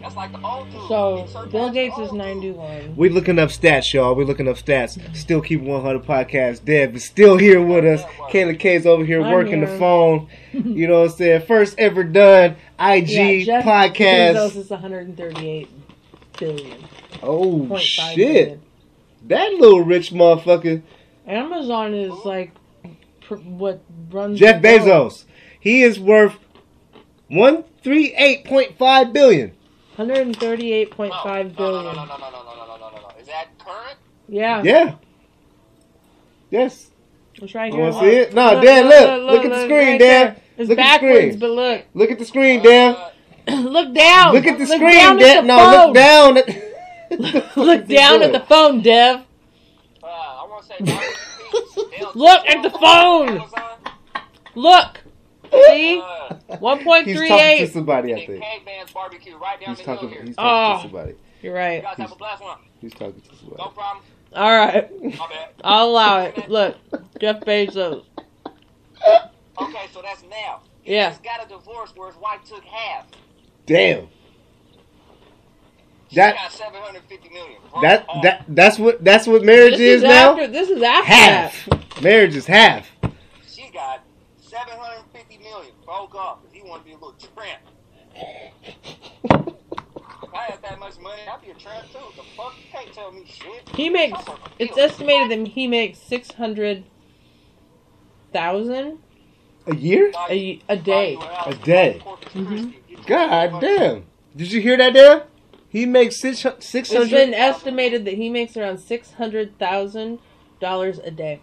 That's 0.06 0.14
like 0.14 0.30
the 0.30 0.46
old 0.46 0.70
dude. 0.70 0.88
So 0.88 1.48
Bill 1.50 1.68
Gates 1.70 1.98
is 1.98 2.12
ninety-one. 2.12 2.94
We 2.94 3.08
looking 3.08 3.40
up 3.40 3.48
stats, 3.48 3.92
y'all. 3.92 4.14
We 4.14 4.24
looking 4.24 4.46
up 4.46 4.54
stats. 4.54 5.00
Still 5.16 5.40
keep 5.40 5.60
100 5.62 6.04
podcast. 6.04 6.64
dead, 6.64 6.92
but 6.92 7.02
still 7.02 7.36
here 7.36 7.60
with 7.60 7.84
us. 7.84 8.04
Kayla 8.30 8.56
K's 8.56 8.86
over 8.86 9.04
here 9.04 9.20
I'm 9.20 9.32
working 9.32 9.62
the 9.62 9.78
phone. 9.78 10.28
You 10.52 10.86
know 10.86 11.00
what 11.02 11.10
I'm 11.10 11.16
saying? 11.16 11.42
First 11.42 11.74
ever 11.76 12.02
done 12.04 12.52
IG 12.78 13.08
Yeah, 13.10 13.44
Jeff 13.44 13.64
podcast. 13.64 14.36
Bezos 14.36 14.56
is 14.56 14.70
one 14.70 14.80
hundred 14.80 15.08
and 15.08 15.16
thirty-eight 15.16 15.68
billion. 16.38 16.84
Oh 17.22 17.76
shit! 17.76 18.16
billion. 18.16 18.62
That 19.26 19.52
little 19.54 19.82
rich 19.82 20.12
motherfucker, 20.12 20.82
Amazon 21.26 21.92
is 21.94 22.12
like 22.24 22.52
pr- 23.22 23.34
what 23.34 23.82
runs 24.10 24.38
Jeff 24.38 24.62
the. 24.62 24.68
Bezos. 24.68 25.24
He 25.60 25.82
is 25.82 25.98
worth 25.98 26.38
one 27.28 27.64
three 27.82 28.14
eight 28.14 28.44
point 28.44 28.78
five 28.78 29.12
billion. 29.12 29.52
138.5 29.96 31.58
No, 31.58 31.70
no. 31.70 31.82
No, 31.82 31.92
no, 31.92 31.92
no, 31.92 31.92
no, 31.92 31.94
no, 31.94 32.04
no, 32.04 32.06
no, 32.06 32.66
no, 32.66 32.76
no, 32.76 32.90
no, 32.90 32.96
no. 33.02 33.08
Is 33.20 33.26
that 33.26 33.46
current? 33.58 33.96
Yeah, 34.28 34.62
Yeah. 34.62 34.94
Yes. 36.50 36.90
it's 37.34 37.54
right 37.54 37.72
You 37.72 37.78
here. 37.80 37.90
wanna 37.90 38.00
see 38.00 38.16
it? 38.16 38.34
No, 38.34 38.60
Dan, 38.60 38.88
look. 38.88 39.32
Look 39.32 39.44
at 39.44 39.50
the 39.50 39.62
screen, 39.64 39.88
right 39.92 39.98
Dan. 40.00 40.36
It's 40.58 40.68
Look 40.68 40.76
backwards, 40.78 41.36
but 41.36 41.50
look, 41.50 41.84
Look 41.94 42.10
at 42.10 42.18
the 42.18 42.24
screen, 42.24 42.62
Dan. 42.62 42.94
Uh, 43.48 43.52
look 43.60 43.94
down. 43.94 44.32
Look 44.34 44.46
at 44.46 44.58
the 44.58 44.66
screen, 44.66 44.90
down 44.90 45.18
Dan. 45.18 45.46
No, 45.46 45.56
phone. 45.58 45.86
look 45.86 45.94
down. 45.94 46.36
At... 46.38 47.56
Look 47.56 47.86
down 47.86 48.22
at 48.22 48.32
the 48.32 48.40
phone, 48.48 48.82
Dev. 48.82 49.20
uh, 50.02 50.06
I 50.06 50.46
want 50.48 50.62
to 50.62 50.68
say 50.68 50.78
Dr. 50.84 51.06
Pete's. 51.52 51.74
They'll- 51.98 52.12
Look 52.14 52.46
at 52.46 52.62
the 52.62 52.70
phone. 52.70 53.28
Amazon, 53.28 53.78
Look. 54.54 55.00
See, 55.52 56.00
uh, 56.00 56.34
one 56.58 56.82
point 56.84 57.06
He's 57.06 57.16
talking 57.28 57.58
to 57.58 57.66
somebody, 57.68 58.14
I 58.14 58.18
and 58.18 58.26
think. 58.26 58.42
Caveman's 58.44 58.90
barbecue 58.92 59.36
right 59.36 59.60
down 59.60 59.70
He's 59.76 59.78
the 59.78 59.84
hill 59.84 59.94
talking. 59.96 60.10
here. 60.10 60.22
He's 60.24 60.34
Oh. 60.38 60.42
talking 60.42 60.76
to 60.76 60.82
somebody. 60.94 61.14
You're 61.42 61.52
You 61.52 61.58
right. 61.58 61.82
guys 61.82 61.96
have 61.98 62.12
a 62.12 62.16
blast 62.16 62.42
one. 62.42 62.58
He's 62.80 62.92
talking 62.92 63.20
to 63.20 63.36
somebody. 63.36 63.62
No 63.62 63.68
problem. 63.68 64.04
All 64.34 64.50
right, 64.56 65.02
My 65.02 65.10
bad. 65.28 65.48
I'll 65.64 65.86
allow 65.88 66.20
it. 66.22 66.48
Look, 66.50 66.76
Jeff 67.20 67.40
Bezos. 67.40 68.04
Okay, 69.60 69.86
so 69.92 70.02
that's 70.02 70.22
now. 70.28 70.60
He 70.82 70.94
Yeah. 70.94 71.10
just 71.10 71.22
got 71.22 71.44
a 71.44 71.48
divorce 71.48 71.92
where 71.96 72.08
his 72.10 72.20
wife 72.20 72.40
took 72.46 72.64
half. 72.64 73.06
Damn. 73.64 74.08
She 76.08 76.16
That 76.16 76.36
got 76.36 76.52
750 76.52 77.28
million. 77.30 77.56
Broke 77.72 77.82
that 77.82 78.06
that 78.22 78.44
that's 78.48 78.78
what 78.78 79.02
that's 79.04 79.26
what 79.26 79.42
marriage 79.42 79.72
This 79.72 79.80
is, 79.80 79.96
is 79.96 80.08
now. 80.08 80.34
This 80.34 80.70
is 80.70 80.80
after 80.82 81.04
half. 81.12 82.00
Marriage 82.02 82.36
is 82.36 82.46
half. 82.46 82.86
She 85.86 85.92
got 85.92 86.10
750 86.10 86.10
million. 86.10 86.10
Broke 86.10 86.14
off. 86.14 86.42
'cause 86.42 86.52
He 86.52 86.62
wanted 86.62 86.80
to 86.80 86.84
be 86.84 86.92
a 86.92 86.94
little 86.94 87.14
tramp. 87.34 87.62
If 88.64 90.34
I 90.34 90.42
had 90.50 90.62
that 90.62 90.78
much 90.80 90.98
money, 91.00 91.22
I'd 91.28 91.40
be 91.42 91.50
a 91.50 91.54
tramp 91.54 91.90
too. 91.92 91.98
The 92.16 92.22
fuck? 92.36 92.54
You 92.60 92.78
can't 92.78 92.92
tell 92.92 93.12
me 93.12 93.24
shit. 93.26 93.68
He 93.74 93.88
makes. 93.88 94.18
It's 94.58 94.76
estimated 94.78 95.30
that 95.40 95.48
he 95.48 95.66
makes 95.66 95.98
six 95.98 96.32
hundred 96.32 96.84
thousand 98.32 98.98
A 99.66 99.74
year? 99.74 100.12
a, 100.28 100.60
a 100.68 100.76
day. 100.76 101.16
A 101.46 101.54
day. 101.54 102.00
Mhm. 102.34 102.74
God 103.06 103.60
damn. 103.60 104.04
Did 104.34 104.52
you 104.52 104.60
hear 104.60 104.76
that, 104.76 104.92
Dan? 104.92 105.22
He 105.68 105.80
He 105.80 105.86
makes 105.86 106.16
six 106.20 106.38
six 106.60 106.90
It's 106.90 107.10
been 107.10 107.34
estimated 107.34 108.04
that 108.06 108.14
he 108.14 108.28
makes 108.30 108.56
around 108.56 108.78
six 108.78 109.12
hundred 109.12 109.58
thousand 109.58 110.18
dollars 110.60 110.98
a 110.98 111.10
day. 111.10 111.40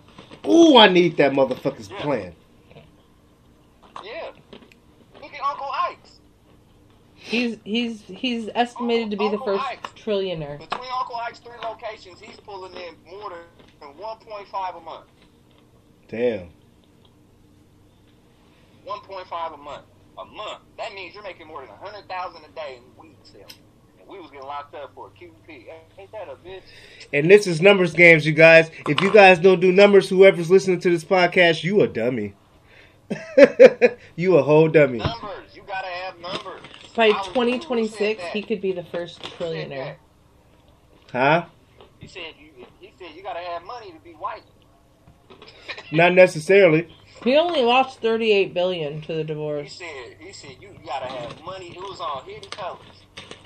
Ooh, 0.47 0.77
I 0.77 0.89
need 0.89 1.17
that 1.17 1.31
motherfucker's 1.33 1.87
plan. 1.87 2.35
Yeah. 4.03 4.31
Look 5.21 5.33
at 5.33 5.41
Uncle 5.41 5.69
Ike's. 5.89 6.19
He's 7.15 7.57
he's 7.63 8.01
he's 8.01 8.49
estimated 8.53 9.09
to 9.11 9.17
be 9.17 9.29
the 9.29 9.37
first 9.39 9.63
trillionaire. 9.95 10.59
Between 10.59 10.89
Uncle 10.99 11.15
Ike's 11.15 11.39
three 11.39 11.57
locations, 11.63 12.19
he's 12.19 12.35
pulling 12.41 12.73
in 12.73 12.95
more 13.09 13.31
than 13.79 13.93
1.5 13.93 14.77
a 14.77 14.81
month. 14.81 15.05
Damn. 16.09 16.49
1.5 18.85 19.53
a 19.53 19.57
month. 19.57 19.83
A 20.17 20.25
month. 20.25 20.59
That 20.77 20.93
means 20.93 21.13
you're 21.13 21.23
making 21.23 21.47
more 21.47 21.61
than 21.61 21.69
100,000 21.69 22.43
a 22.43 22.47
day 22.49 22.77
in 22.77 23.01
weed 23.01 23.15
sales. 23.23 23.53
And 23.99 24.07
we 24.07 24.19
was 24.19 24.29
getting 24.29 24.45
locked 24.45 24.75
up 24.75 24.93
for 24.93 25.07
a 25.07 25.09
QP. 25.11 25.65
Ain't 25.97 26.11
that 26.11 26.27
a 26.27 26.35
bitch? 26.47 26.61
And 27.13 27.31
this 27.31 27.47
is 27.47 27.61
numbers 27.61 27.93
games, 27.93 28.25
you 28.25 28.33
guys. 28.33 28.69
If 28.87 29.01
you 29.01 29.11
guys 29.11 29.39
don't 29.39 29.61
do 29.61 29.71
numbers, 29.71 30.09
whoever's 30.09 30.51
listening 30.51 30.81
to 30.81 30.89
this 30.89 31.05
podcast, 31.05 31.63
you 31.63 31.81
a 31.81 31.87
dummy. 31.87 32.33
you 34.15 34.37
a 34.37 34.43
whole 34.43 34.67
dummy. 34.67 34.99
Numbers. 34.99 35.55
You 35.55 35.63
gotta 35.67 35.87
have 35.87 36.19
numbers. 36.19 36.61
By 36.95 37.05
I 37.05 37.07
was- 37.09 37.27
who 37.27 37.33
2026, 37.33 38.23
he 38.33 38.41
could 38.43 38.61
be 38.61 38.71
the 38.71 38.83
first 38.83 39.21
trillionaire. 39.23 39.95
Huh? 41.11 41.45
He 41.99 42.07
said 42.07 42.33
you. 42.39 42.65
He 42.79 42.93
said 42.99 43.15
you 43.15 43.23
gotta 43.23 43.39
have 43.39 43.63
money 43.63 43.91
to 43.91 43.99
be 44.03 44.11
white. 44.11 44.43
Not 45.91 46.13
necessarily. 46.13 46.93
He 47.23 47.35
only 47.37 47.61
lost 47.61 47.99
38 48.01 48.53
billion 48.53 49.01
to 49.01 49.13
the 49.13 49.23
divorce. 49.23 49.79
He 49.79 49.85
divorce. 49.85 50.07
said, 50.09 50.17
he 50.19 50.33
said, 50.33 50.55
you 50.61 50.69
gotta 50.85 51.05
have 51.07 51.41
money. 51.41 51.69
It 51.69 51.77
was 51.77 51.99
on 52.01 52.25
hidden 52.25 52.49
colors. 52.49 52.79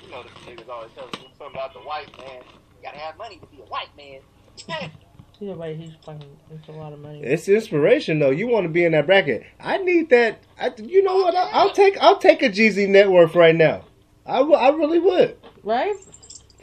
You 0.04 0.10
know, 0.10 0.22
the 0.24 0.28
niggas 0.50 0.68
always 0.68 0.90
tell 0.96 1.06
me 1.06 1.12
something 1.38 1.46
about 1.54 1.72
the 1.74 1.80
white 1.80 2.10
man. 2.18 2.42
You 2.42 2.82
gotta 2.82 2.98
have 2.98 3.16
money 3.18 3.38
to 3.38 3.46
be 3.46 3.58
a 3.62 3.66
white 3.66 3.88
man. 3.96 4.90
Either 5.40 5.54
way, 5.54 5.74
he's 5.76 5.92
fucking. 6.04 6.24
It's 6.50 6.68
a 6.68 6.72
lot 6.72 6.92
of 6.92 6.98
money. 6.98 7.22
It's 7.22 7.48
inspiration 7.48 8.18
though. 8.18 8.30
You 8.30 8.48
want 8.48 8.64
to 8.64 8.68
be 8.68 8.84
in 8.84 8.92
that 8.92 9.06
bracket. 9.06 9.44
I 9.60 9.78
need 9.78 10.10
that. 10.10 10.40
I, 10.60 10.72
you 10.76 11.02
know 11.02 11.16
what? 11.16 11.34
I, 11.34 11.48
I'll 11.52 11.70
take. 11.72 11.96
I'll 12.00 12.18
take 12.18 12.42
a 12.42 12.48
Jeezy 12.48 12.88
network 12.88 13.34
right 13.34 13.54
now. 13.54 13.84
I, 14.26 14.38
w- 14.38 14.56
I 14.56 14.70
really 14.70 14.98
would. 14.98 15.36
Right? 15.62 15.94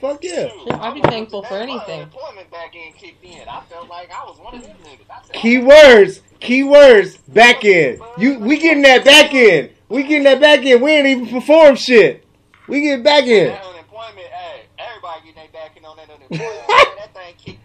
Fuck 0.02 0.24
yeah. 0.24 0.50
Shoot, 0.50 0.72
I'd 0.74 0.94
be 0.94 1.02
thankful 1.02 1.42
for 1.44 1.56
anything. 1.56 2.02
Unemployment 2.02 2.52
back 2.52 2.76
in 2.76 2.92
kicked 2.94 3.24
in. 3.24 3.48
I 3.48 3.62
felt 3.62 3.88
like 3.90 4.12
I 4.12 4.26
was 4.26 4.38
one 4.40 4.56
of 4.56 4.62
them 4.62 4.76
niggas. 4.84 5.10
I 5.10 5.22
said, 5.26 5.36
Keywords. 5.36 6.20
Keywords. 6.42 7.18
Back 7.34 7.64
end. 7.64 8.02
You. 8.18 8.40
We 8.40 8.60
getting 8.60 8.84
that 8.84 9.06
back 9.06 9.34
end. 9.34 9.70
We 9.88 10.04
getting 10.04 10.24
that 10.26 10.42
back 10.42 10.66
end. 10.66 10.82
We 10.82 10.92
ain't 10.92 11.08
even 11.08 11.28
perform 11.28 11.76
shit. 11.76 12.26
We 12.68 12.82
get 12.82 13.04
back 13.04 13.24
end. 13.24 13.52
That 13.52 13.64
unemployment, 13.64 14.18
hey, 14.28 14.62
everybody 14.78 15.22
getting 15.28 15.36
their 15.36 15.48
backing 15.54 15.86
on 15.86 15.96
that 15.98 16.10
unemployment. 16.14 16.68
that 16.68 17.14
thing 17.14 17.34
kicked 17.38 17.60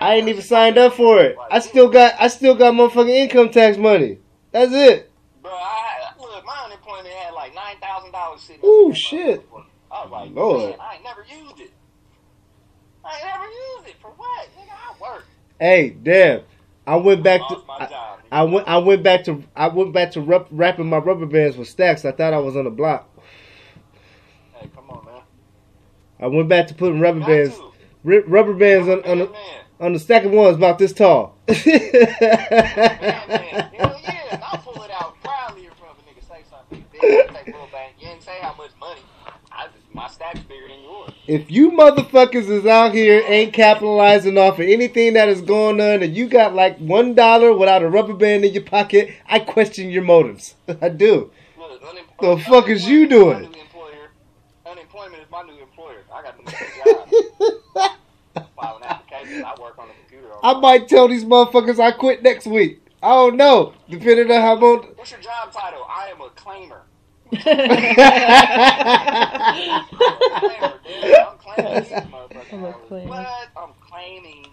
I 0.00 0.04
said, 0.04 0.06
damn. 0.06 0.08
I 0.08 0.14
ain't 0.14 0.28
even 0.28 0.42
signed 0.42 0.78
up 0.78 0.94
for 0.94 1.20
it. 1.20 1.36
I 1.50 1.58
still 1.60 1.88
got. 1.88 2.14
I 2.18 2.28
still 2.28 2.54
got 2.54 2.74
motherfucking 2.74 3.08
income 3.08 3.50
tax 3.50 3.76
money. 3.76 4.18
That's 4.52 4.72
it. 4.72 5.10
Bro, 5.42 5.52
I 5.52 6.12
look, 6.18 6.44
my 6.44 6.62
unemployment 6.64 7.08
had 7.08 7.34
like 7.34 7.54
nine 7.54 7.76
thousand 7.80 8.12
dollars 8.12 8.40
sitting. 8.42 8.64
Ooh, 8.64 8.80
up 8.80 8.86
in 8.86 8.90
that 8.90 8.98
shit. 8.98 9.48
I 9.90 10.02
was 10.02 10.10
like, 10.10 10.34
Lord. 10.34 10.70
man, 10.70 10.80
I 10.80 10.94
ain't 10.94 11.04
never 11.04 11.20
used 11.22 11.60
it. 11.60 11.72
I 13.04 13.16
ain't 13.16 13.26
never 13.26 13.44
used 13.44 13.88
it 13.88 13.96
for 14.00 14.10
what? 14.10 14.48
Nigga, 14.56 14.70
I 14.70 15.14
work. 15.14 15.24
Hey, 15.58 15.90
damn. 15.90 16.42
I 16.86 16.96
went 16.96 17.22
back 17.22 17.40
to. 17.48 17.62
My 17.66 17.76
I, 17.78 17.86
job. 17.86 18.18
I 18.30 18.42
went. 18.44 18.68
I 18.68 18.78
went 18.78 19.02
back 19.02 19.24
to. 19.24 19.42
I 19.54 19.68
went 19.68 19.92
back 19.92 20.12
to 20.12 20.20
rep, 20.20 20.48
wrapping 20.50 20.88
my 20.88 20.98
rubber 20.98 21.26
bands 21.26 21.56
with 21.56 21.68
stacks. 21.68 22.04
I 22.04 22.12
thought 22.12 22.32
I 22.32 22.38
was 22.38 22.56
on 22.56 22.64
the 22.64 22.70
block. 22.70 23.08
Hey, 24.54 24.68
come 24.74 24.90
on, 24.90 25.04
man. 25.04 25.22
I 26.20 26.26
went 26.26 26.48
back 26.48 26.66
to 26.68 26.74
putting 26.74 27.00
rubber 27.00 27.20
Got 27.20 27.28
bands, 27.28 27.60
ri- 28.02 28.20
rubber 28.20 28.54
bands 28.54 28.88
on, 28.88 29.04
on, 29.04 29.18
the, 29.18 29.26
man. 29.26 29.60
On 29.80 29.92
the 29.92 29.98
second 29.98 30.28
of 30.30 30.34
ones 30.34 30.56
about 30.56 30.78
this 30.78 30.92
tall. 30.92 31.36
Man, 31.48 31.56
man. 31.76 31.80
Hell 33.72 34.00
yeah. 34.02 34.40
I'll 34.44 34.58
pull 34.58 34.82
it 34.82 34.90
out 34.90 35.14
proudly 35.22 35.66
in 35.66 35.70
front 35.72 35.92
of 35.92 35.98
a 35.98 36.02
nigga 36.10 36.22
say 36.28 36.42
something. 36.50 36.84
Take 36.92 37.02
little 37.46 37.68
bang. 37.72 37.90
You 37.98 38.06
didn't 38.08 38.22
say 38.22 38.38
how 38.40 38.54
much 38.54 38.70
money. 38.80 39.00
I 39.52 39.66
just, 39.66 39.94
my 39.94 40.08
stack's 40.08 40.40
bigger 40.40 40.68
than 40.68 40.82
yours. 40.82 41.12
if 41.26 41.50
you 41.50 41.70
motherfuckers 41.72 42.48
is 42.48 42.64
out 42.66 42.94
here 42.94 43.22
ain't 43.26 43.52
capitalizing 43.52 44.38
off 44.38 44.54
of 44.58 44.66
anything 44.66 45.14
that 45.14 45.28
is 45.28 45.40
going 45.40 45.80
on, 45.80 46.02
and 46.02 46.16
you 46.16 46.28
got 46.28 46.54
like 46.54 46.78
one 46.78 47.14
dollar 47.14 47.52
without 47.56 47.82
a 47.82 47.88
rubber 47.88 48.14
band 48.14 48.44
in 48.44 48.52
your 48.52 48.62
pocket, 48.62 49.10
I 49.26 49.38
question 49.40 49.90
your 49.90 50.02
motives. 50.04 50.54
I 50.82 50.88
do. 50.90 51.30
Look, 51.58 51.80
The 52.20 52.38
fuck 52.44 52.68
is 52.68 52.86
you 52.88 53.08
doing? 53.08 53.54
Unemployment 54.66 55.22
is 55.22 55.30
my 55.30 55.42
new 55.42 55.58
employer. 55.60 56.02
I 56.12 56.22
got 56.22 56.34
a 56.34 56.38
new 56.38 56.44
job. 57.84 57.92
Filing 58.56 58.82
applications. 58.84 59.44
I 59.44 59.54
work 59.60 59.78
on 59.78 59.88
the 59.88 59.94
computer. 59.94 60.27
all 60.27 60.27
I 60.42 60.54
might 60.60 60.88
tell 60.88 61.08
these 61.08 61.24
motherfuckers 61.24 61.78
I 61.80 61.92
quit 61.92 62.22
next 62.22 62.46
week. 62.46 62.82
I 63.02 63.08
don't 63.10 63.36
know, 63.36 63.74
depending 63.88 64.30
on 64.30 64.40
how 64.40 64.54
much. 64.56 64.86
What's 64.96 65.10
your 65.10 65.20
job 65.20 65.52
title? 65.52 65.86
I 65.88 66.08
am 66.08 66.20
a 66.20 66.28
claimer. 66.30 66.80
Claimer, 70.52 70.74
dude. 70.84 71.14
I'm 71.14 71.38
claiming 71.38 71.74
these 71.74 71.92
motherfucking 71.92 72.52
I'm 72.52 72.64
a 72.64 72.72
claimer. 72.72 73.08
What? 73.08 73.48
I'm 73.56 73.72
claiming 73.80 74.46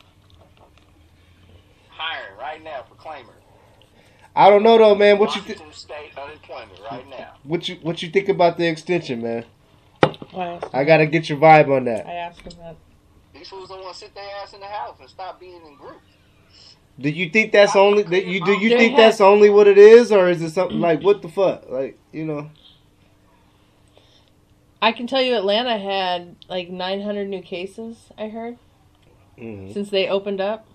hiring 1.89 2.37
right 2.37 2.63
now 2.63 2.83
for 2.87 2.95
claimers. 2.95 3.41
I 4.35 4.49
don't 4.49 4.63
know 4.63 4.77
though, 4.77 4.95
man. 4.95 5.17
What 5.17 5.35
you 5.35 5.41
think? 5.41 5.61
State 5.71 6.11
unemployment 6.17 6.79
right 6.91 7.09
now. 7.09 7.35
What 7.43 7.69
you 7.69 7.77
what 7.81 8.01
you 8.03 8.09
think 8.09 8.27
about 8.29 8.57
the 8.57 8.67
extension, 8.67 9.21
man? 9.21 9.45
I 10.03 10.59
I 10.73 10.83
gotta 10.83 11.05
get 11.05 11.29
your 11.29 11.37
vibe 11.37 11.75
on 11.75 11.85
that. 11.85 12.05
I 12.05 12.13
asked 12.13 12.41
him 12.41 12.53
that. 12.59 12.75
These 13.45 13.51
fools 13.51 13.69
don't 13.69 13.81
want 13.83 13.93
to 13.93 13.99
sit 13.99 14.15
their 14.15 14.23
ass 14.41 14.53
in 14.55 14.59
the 14.59 14.65
house 14.65 14.97
and 14.99 15.07
stop 15.07 15.39
being 15.39 15.61
in 15.67 15.75
groups. 15.75 15.99
Do 16.99 17.09
you 17.09 17.29
think 17.29 17.51
that's 17.51 17.75
only 17.75 18.01
that 18.01 18.25
you 18.25 18.43
do 18.43 18.53
you 18.53 18.69
They 18.69 18.77
think 18.77 18.91
have- 18.93 18.97
that's 19.01 19.21
only 19.21 19.51
what 19.51 19.67
it 19.67 19.77
is, 19.77 20.11
or 20.11 20.29
is 20.29 20.41
it 20.41 20.49
something 20.49 20.79
like 20.81 21.03
what 21.03 21.21
the 21.21 21.29
fuck? 21.29 21.69
Like 21.69 21.99
you 22.11 22.25
know? 22.25 22.49
I 24.81 24.91
can 24.93 25.05
tell 25.05 25.21
you 25.21 25.35
Atlanta 25.35 25.77
had 25.77 26.37
like 26.49 26.69
900 26.69 27.27
new 27.27 27.41
cases, 27.43 28.09
I 28.17 28.29
heard, 28.29 28.57
Mhm. 29.37 29.71
since 29.73 29.91
they 29.91 30.07
opened 30.07 30.41
up. 30.41 30.65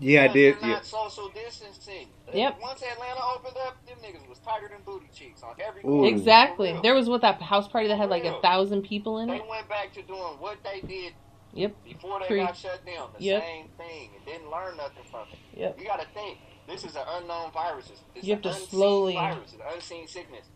Yeah, 0.00 0.24
I 0.24 0.28
did. 0.28 0.60
They're 0.60 0.70
Yeah. 0.70 0.80
social 0.80 1.28
distancing. 1.28 2.08
Yep. 2.32 2.58
Once 2.60 2.82
Atlanta 2.82 3.20
opened 3.36 3.56
up, 3.58 3.84
them 3.86 3.98
niggas 3.98 4.26
was 4.28 4.38
tighter 4.38 4.68
than 4.68 4.82
booty 4.82 5.08
cheeks 5.14 5.42
on 5.42 5.54
every 5.60 5.82
Ooh. 5.84 6.04
Exactly. 6.06 6.78
There 6.82 6.94
was 6.94 7.08
what 7.08 7.20
that 7.22 7.40
house 7.42 7.68
party 7.68 7.88
that 7.88 7.96
had 7.98 8.08
like 8.10 8.24
a 8.24 8.40
thousand 8.40 8.82
people 8.82 9.18
in 9.18 9.28
They 9.28 9.36
it. 9.36 9.42
They 9.42 9.48
went 9.48 9.68
back 9.68 9.92
to 9.94 10.02
doing 10.02 10.38
what 10.38 10.58
they 10.64 10.80
did 10.80 11.12
Yep. 11.52 11.84
before 11.84 12.20
they 12.20 12.26
Pre- 12.26 12.38
got 12.44 12.56
shut 12.56 12.84
down. 12.86 13.10
The 13.18 13.24
Yep. 13.24 13.42
same 13.42 13.68
thing. 13.76 14.10
And 14.16 14.24
didn't 14.24 14.50
learn 14.50 14.76
nothing 14.76 15.04
from 15.10 15.28
it. 15.32 15.38
Yep. 15.58 15.78
You 15.80 15.86
gotta 15.86 16.06
think. 16.14 16.38
This 16.66 16.84
is 16.84 16.94
an 16.96 17.04
unknown 17.06 17.50
virus. 17.50 17.90
It's, 17.90 18.02
it's 18.14 18.26
You 18.26 18.34
have 18.34 18.42
to 18.42 18.54
slowly- 18.54 19.14
virus, 19.14 19.52
an 19.54 19.60
unseen 19.74 20.06
sickness. 20.06 20.46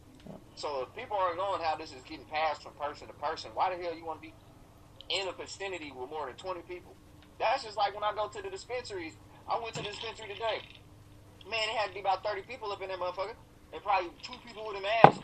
So 0.54 0.82
if 0.82 0.94
people 0.94 1.16
are 1.16 1.34
knowing 1.34 1.60
how 1.60 1.74
this 1.74 1.92
is 1.92 2.02
getting 2.04 2.24
passed 2.26 2.62
from 2.62 2.72
person 2.74 3.08
to 3.08 3.12
person, 3.14 3.50
why 3.54 3.74
the 3.74 3.82
hell 3.82 3.94
you 3.94 4.04
want 4.06 4.22
to 4.22 4.28
be 4.28 4.34
in 5.10 5.26
a 5.28 5.32
vicinity 5.32 5.90
with 5.90 6.08
more 6.08 6.26
than 6.26 6.36
twenty 6.36 6.62
people? 6.62 6.94
That's 7.40 7.64
just 7.64 7.76
like 7.76 7.92
when 7.92 8.04
I 8.04 8.12
go 8.14 8.28
to 8.28 8.40
the 8.40 8.48
dispensaries. 8.48 9.16
I 9.48 9.60
went 9.62 9.74
to 9.76 9.82
the 9.82 9.88
dispensary 9.90 10.28
today. 10.28 10.62
Man, 11.46 11.60
it 11.70 11.76
had 11.76 11.88
to 11.88 11.94
be 11.94 12.00
about 12.00 12.24
thirty 12.24 12.42
people 12.42 12.72
up 12.72 12.82
in 12.82 12.88
there, 12.88 12.98
motherfucker. 12.98 13.36
And 13.72 13.82
probably 13.82 14.12
two 14.22 14.38
people 14.44 14.66
with 14.68 14.78
a 14.78 14.82
mask. 14.82 15.22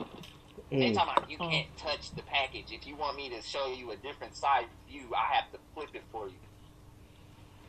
They 0.78 0.90
Mm. 0.90 0.94
talking 0.94 1.14
about 1.14 1.30
you 1.30 1.38
Oh. 1.40 1.50
can't 1.50 1.68
touch 1.78 2.14
the 2.16 2.22
package. 2.24 2.72
If 2.72 2.86
you 2.86 2.96
want 2.96 3.16
me 3.16 3.30
to 3.30 3.42
show 3.42 3.72
you 3.72 3.92
a 3.92 3.96
different 3.96 4.36
side 4.36 4.68
view, 4.86 5.14
I 5.14 5.34
have 5.36 5.50
to 5.52 5.60
flip 5.74 5.90
it 5.94 6.04
for 6.12 6.28
you. 6.28 6.40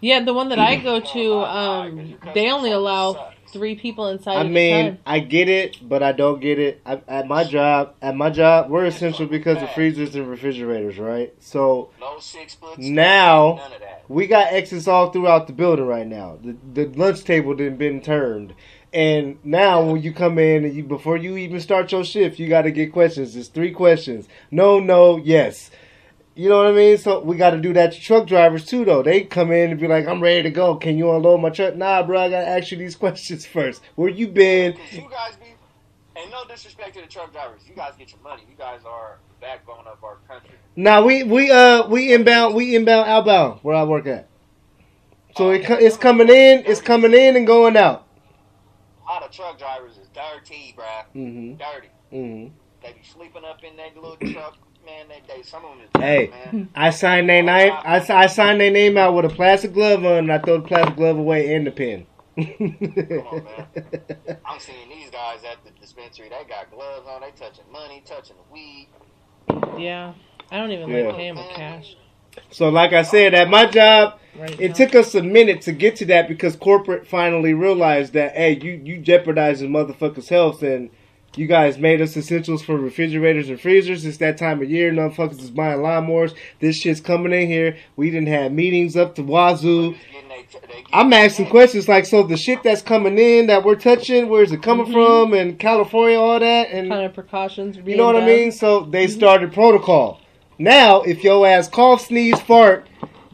Yeah, 0.02 0.24
the 0.24 0.34
one 0.34 0.50
that 0.50 0.60
I 0.60 0.76
go 0.76 1.00
to, 1.14 1.36
my 1.36 1.44
God, 1.46 2.20
'cause 2.20 2.28
um, 2.28 2.34
they 2.34 2.52
only 2.52 2.72
allow 2.72 3.32
three 3.48 3.76
people 3.76 4.08
inside 4.08 4.38
I 4.38 4.44
mean. 4.50 4.98
I 5.06 5.20
get 5.20 5.48
it, 5.50 5.78
but 5.88 6.02
I 6.02 6.12
don't 6.14 6.40
get 6.40 6.58
it. 6.58 6.82
I, 6.86 7.02
at 7.08 7.28
my 7.28 7.44
job, 7.44 7.96
at 8.02 8.16
my 8.16 8.30
job, 8.30 8.70
we're 8.70 8.86
essential 8.86 9.26
because 9.28 9.62
of 9.62 9.72
freezers 9.74 10.16
and 10.16 10.28
refrigerators, 10.30 10.98
right? 10.98 11.34
So 11.40 11.92
No 12.00 12.18
six 12.20 12.56
foot. 12.56 12.78
Now- 12.80 13.56
none 13.62 13.74
of 13.74 13.80
that. 13.80 14.04
we 14.08 14.28
got 14.28 14.52
exits 14.54 14.88
all 14.88 15.12
throughout 15.12 15.48
the 15.48 15.54
building 15.54 15.86
right 15.86 16.08
now. 16.08 16.38
The 16.42 16.56
the 16.74 16.86
lunch 16.98 17.24
table 17.24 17.54
didn't 17.54 17.78
been 17.78 18.02
turned. 18.02 18.54
And 18.94 19.38
now 19.46 19.82
when 19.84 20.02
you 20.02 20.12
come 20.14 20.38
in 20.38 20.66
and 20.66 20.74
you 20.74 20.84
before 20.84 21.16
you 21.16 21.38
even 21.38 21.62
start 21.62 21.92
your 21.94 22.04
shift, 22.04 22.40
you 22.40 22.48
gotta 22.50 22.72
get 22.72 22.92
questions. 22.92 23.36
It's 23.38 23.48
three 23.50 23.72
questions. 23.72 24.28
No, 24.50 24.80
no, 24.80 25.16
yes. 25.18 25.72
You 26.34 26.48
know 26.50 26.58
what 26.58 26.68
I 26.68 26.72
mean? 26.72 26.98
So 26.98 27.20
we 27.20 27.36
gotta 27.36 27.58
do 27.60 27.74
that 27.74 27.92
to 27.92 28.00
truck 28.00 28.26
drivers 28.26 28.66
too 28.66 28.86
though. 28.86 29.04
They 29.04 29.22
come 29.22 29.52
in 29.52 29.72
and 29.72 29.80
be 29.80 29.88
like, 29.88 30.08
I'm 30.08 30.22
ready 30.22 30.44
to 30.44 30.50
go. 30.50 30.76
Can 30.76 30.98
you 30.98 31.12
unload 31.12 31.42
my 31.42 31.50
truck? 31.50 31.76
Nah, 31.76 32.04
bro, 32.04 32.20
I 32.22 32.30
gotta 32.30 32.48
ask 32.48 32.72
you 32.72 32.78
these 32.78 32.96
questions 33.06 33.46
first. 33.46 33.82
Where 33.96 34.10
you 34.10 34.28
been? 34.30 34.78
You 34.92 35.02
guys 35.10 35.36
be, 35.36 35.48
and 36.16 36.32
no 36.32 36.46
disrespect 36.46 36.96
to 36.96 37.02
the 37.02 37.08
truck 37.08 37.34
drivers, 37.34 37.62
you 37.68 37.76
guys 37.76 37.94
get 37.98 38.12
your 38.12 38.22
money. 38.22 38.44
You 38.50 38.56
guys 38.58 38.82
are 38.86 39.18
the 39.28 39.46
backbone 39.46 39.86
of 39.88 40.02
our 40.04 40.18
country. 40.28 40.56
Nah, 40.76 41.04
we 41.04 41.24
we 41.24 41.52
uh 41.52 41.88
we 41.90 42.14
inbound 42.14 42.56
we 42.56 42.76
inbound 42.76 43.10
outbound 43.10 43.60
where 43.62 43.76
I 43.76 43.84
work 43.84 44.08
at. 44.08 44.30
So 45.38 45.52
it 45.52 45.66
co- 45.66 45.76
it's 45.76 45.98
coming 45.98 46.30
in, 46.30 46.64
it's 46.66 46.82
coming 46.82 47.14
in 47.14 47.36
and 47.36 47.46
going 47.46 47.76
out. 47.76 48.08
A 49.06 49.12
lot 49.12 49.24
of 49.24 49.32
truck 49.32 49.60
drivers 49.60 49.98
is 49.98 50.08
dirty, 50.14 50.74
bruh. 50.78 51.06
Mhm. 51.14 51.58
Dirty. 51.58 51.88
Mhm. 52.14 52.52
They 52.82 52.94
be 52.94 53.04
sleeping 53.04 53.44
up 53.44 53.64
in 53.64 53.76
that 53.78 53.96
little 53.96 54.16
truck. 54.34 54.58
Man, 54.92 55.06
they, 55.08 55.36
they 55.36 55.44
some 55.44 55.66
of 55.66 55.72
them 55.72 55.82
is 55.82 56.02
Hey. 56.02 56.28
man. 56.30 56.70
I 56.76 56.90
signed 56.90 57.30
their 57.30 57.44
name. 57.44 57.72
I, 57.72 58.04
I 58.10 58.28
signed 58.28 58.62
their 58.62 58.72
name 58.72 58.98
out 58.98 59.16
with 59.16 59.26
a 59.26 59.30
plastic 59.30 59.74
glove 59.74 60.04
on, 60.06 60.18
and 60.18 60.32
I 60.32 60.40
throw 60.40 60.58
the 60.58 60.68
plastic 60.68 60.96
glove 60.96 61.18
away 61.18 61.54
in 61.54 61.64
the 61.64 61.72
pen. 61.72 62.06
on, 62.38 62.46
I'm 64.46 64.60
seeing 64.60 64.90
these 64.90 65.10
guys 65.10 65.44
at 65.44 65.64
the 65.64 65.72
dispensary. 65.80 66.30
They 66.30 66.44
got 66.48 66.72
gloves 66.72 67.08
on. 67.08 67.22
They 67.22 67.32
touching 67.32 67.66
money, 67.72 68.04
touching 68.06 68.36
the 68.38 68.54
weed. 68.54 68.90
Yeah. 69.78 70.14
I 70.52 70.58
don't 70.58 70.72
even 70.72 70.90
Yeah. 70.90 71.08
like 71.08 71.16
paying 71.16 71.36
with 71.36 71.50
cash. 71.50 71.96
so, 72.50 72.70
like 72.70 72.94
I 72.94 73.04
said, 73.04 73.34
at 73.34 73.50
my 73.50 73.66
job, 73.66 74.20
Right 74.38 74.58
it 74.60 74.76
took 74.76 74.96
us 74.96 75.14
a 75.16 75.22
minute 75.22 75.62
to 75.64 75.74
get 75.74 75.98
to 75.98 76.06
that 76.06 76.30
because 76.30 76.56
corporate 76.56 77.06
finally 77.06 77.54
realized 77.54 78.14
that 78.14 78.36
hey, 78.36 78.58
you 78.62 78.82
you 78.84 78.98
jeopardizing 78.98 79.70
motherfuckers' 79.70 80.30
health 80.30 80.64
and 80.64 80.90
you 81.36 81.48
guys 81.48 81.78
made 81.78 82.02
us 82.02 82.18
essentials 82.18 82.62
for 82.62 82.76
refrigerators 82.78 83.48
and 83.50 83.60
freezers. 83.60 84.06
It's 84.06 84.18
that 84.18 84.38
time 84.38 84.62
of 84.62 84.70
year. 84.70 84.92
Motherfuckers 84.92 85.40
is 85.40 85.50
buying 85.50 85.80
lawnmowers. 85.80 86.34
This 86.60 86.76
shit's 86.76 87.00
coming 87.00 87.32
in 87.32 87.48
here. 87.48 87.78
We 87.96 88.10
didn't 88.12 88.28
have 88.28 88.52
meetings 88.52 88.98
up 88.98 89.16
to 89.16 89.24
wazoo. 89.24 89.94
Just 89.94 90.12
getting 90.12 90.30
they, 90.30 90.36
they 90.52 90.68
getting 90.82 90.86
I'm 90.92 91.14
asking 91.14 91.46
questions 91.48 91.88
like, 91.88 92.06
so 92.06 92.24
the 92.24 92.36
shit 92.36 92.64
that's 92.64 92.82
coming 92.82 93.18
in 93.18 93.48
that 93.48 93.64
we're 93.64 93.76
touching, 93.76 94.28
where's 94.28 94.52
it 94.52 94.62
coming 94.62 94.88
Mhm. 94.88 94.92
from? 94.94 95.34
And 95.34 95.58
California, 95.58 96.20
all 96.20 96.40
that, 96.40 96.70
and 96.72 96.90
kind 96.90 97.06
of 97.06 97.14
precautions. 97.14 97.78
you 97.86 97.96
know 97.96 98.08
what 98.08 98.18
I 98.22 98.26
mean. 98.26 98.52
So 98.52 98.82
they 98.82 99.08
started 99.08 99.54
protocol. 99.54 100.20
Now, 100.60 101.02
if 101.02 101.24
your 101.24 101.48
ass 101.48 101.70
cough, 101.70 102.06
sneeze, 102.08 102.40
fart, 102.42 102.88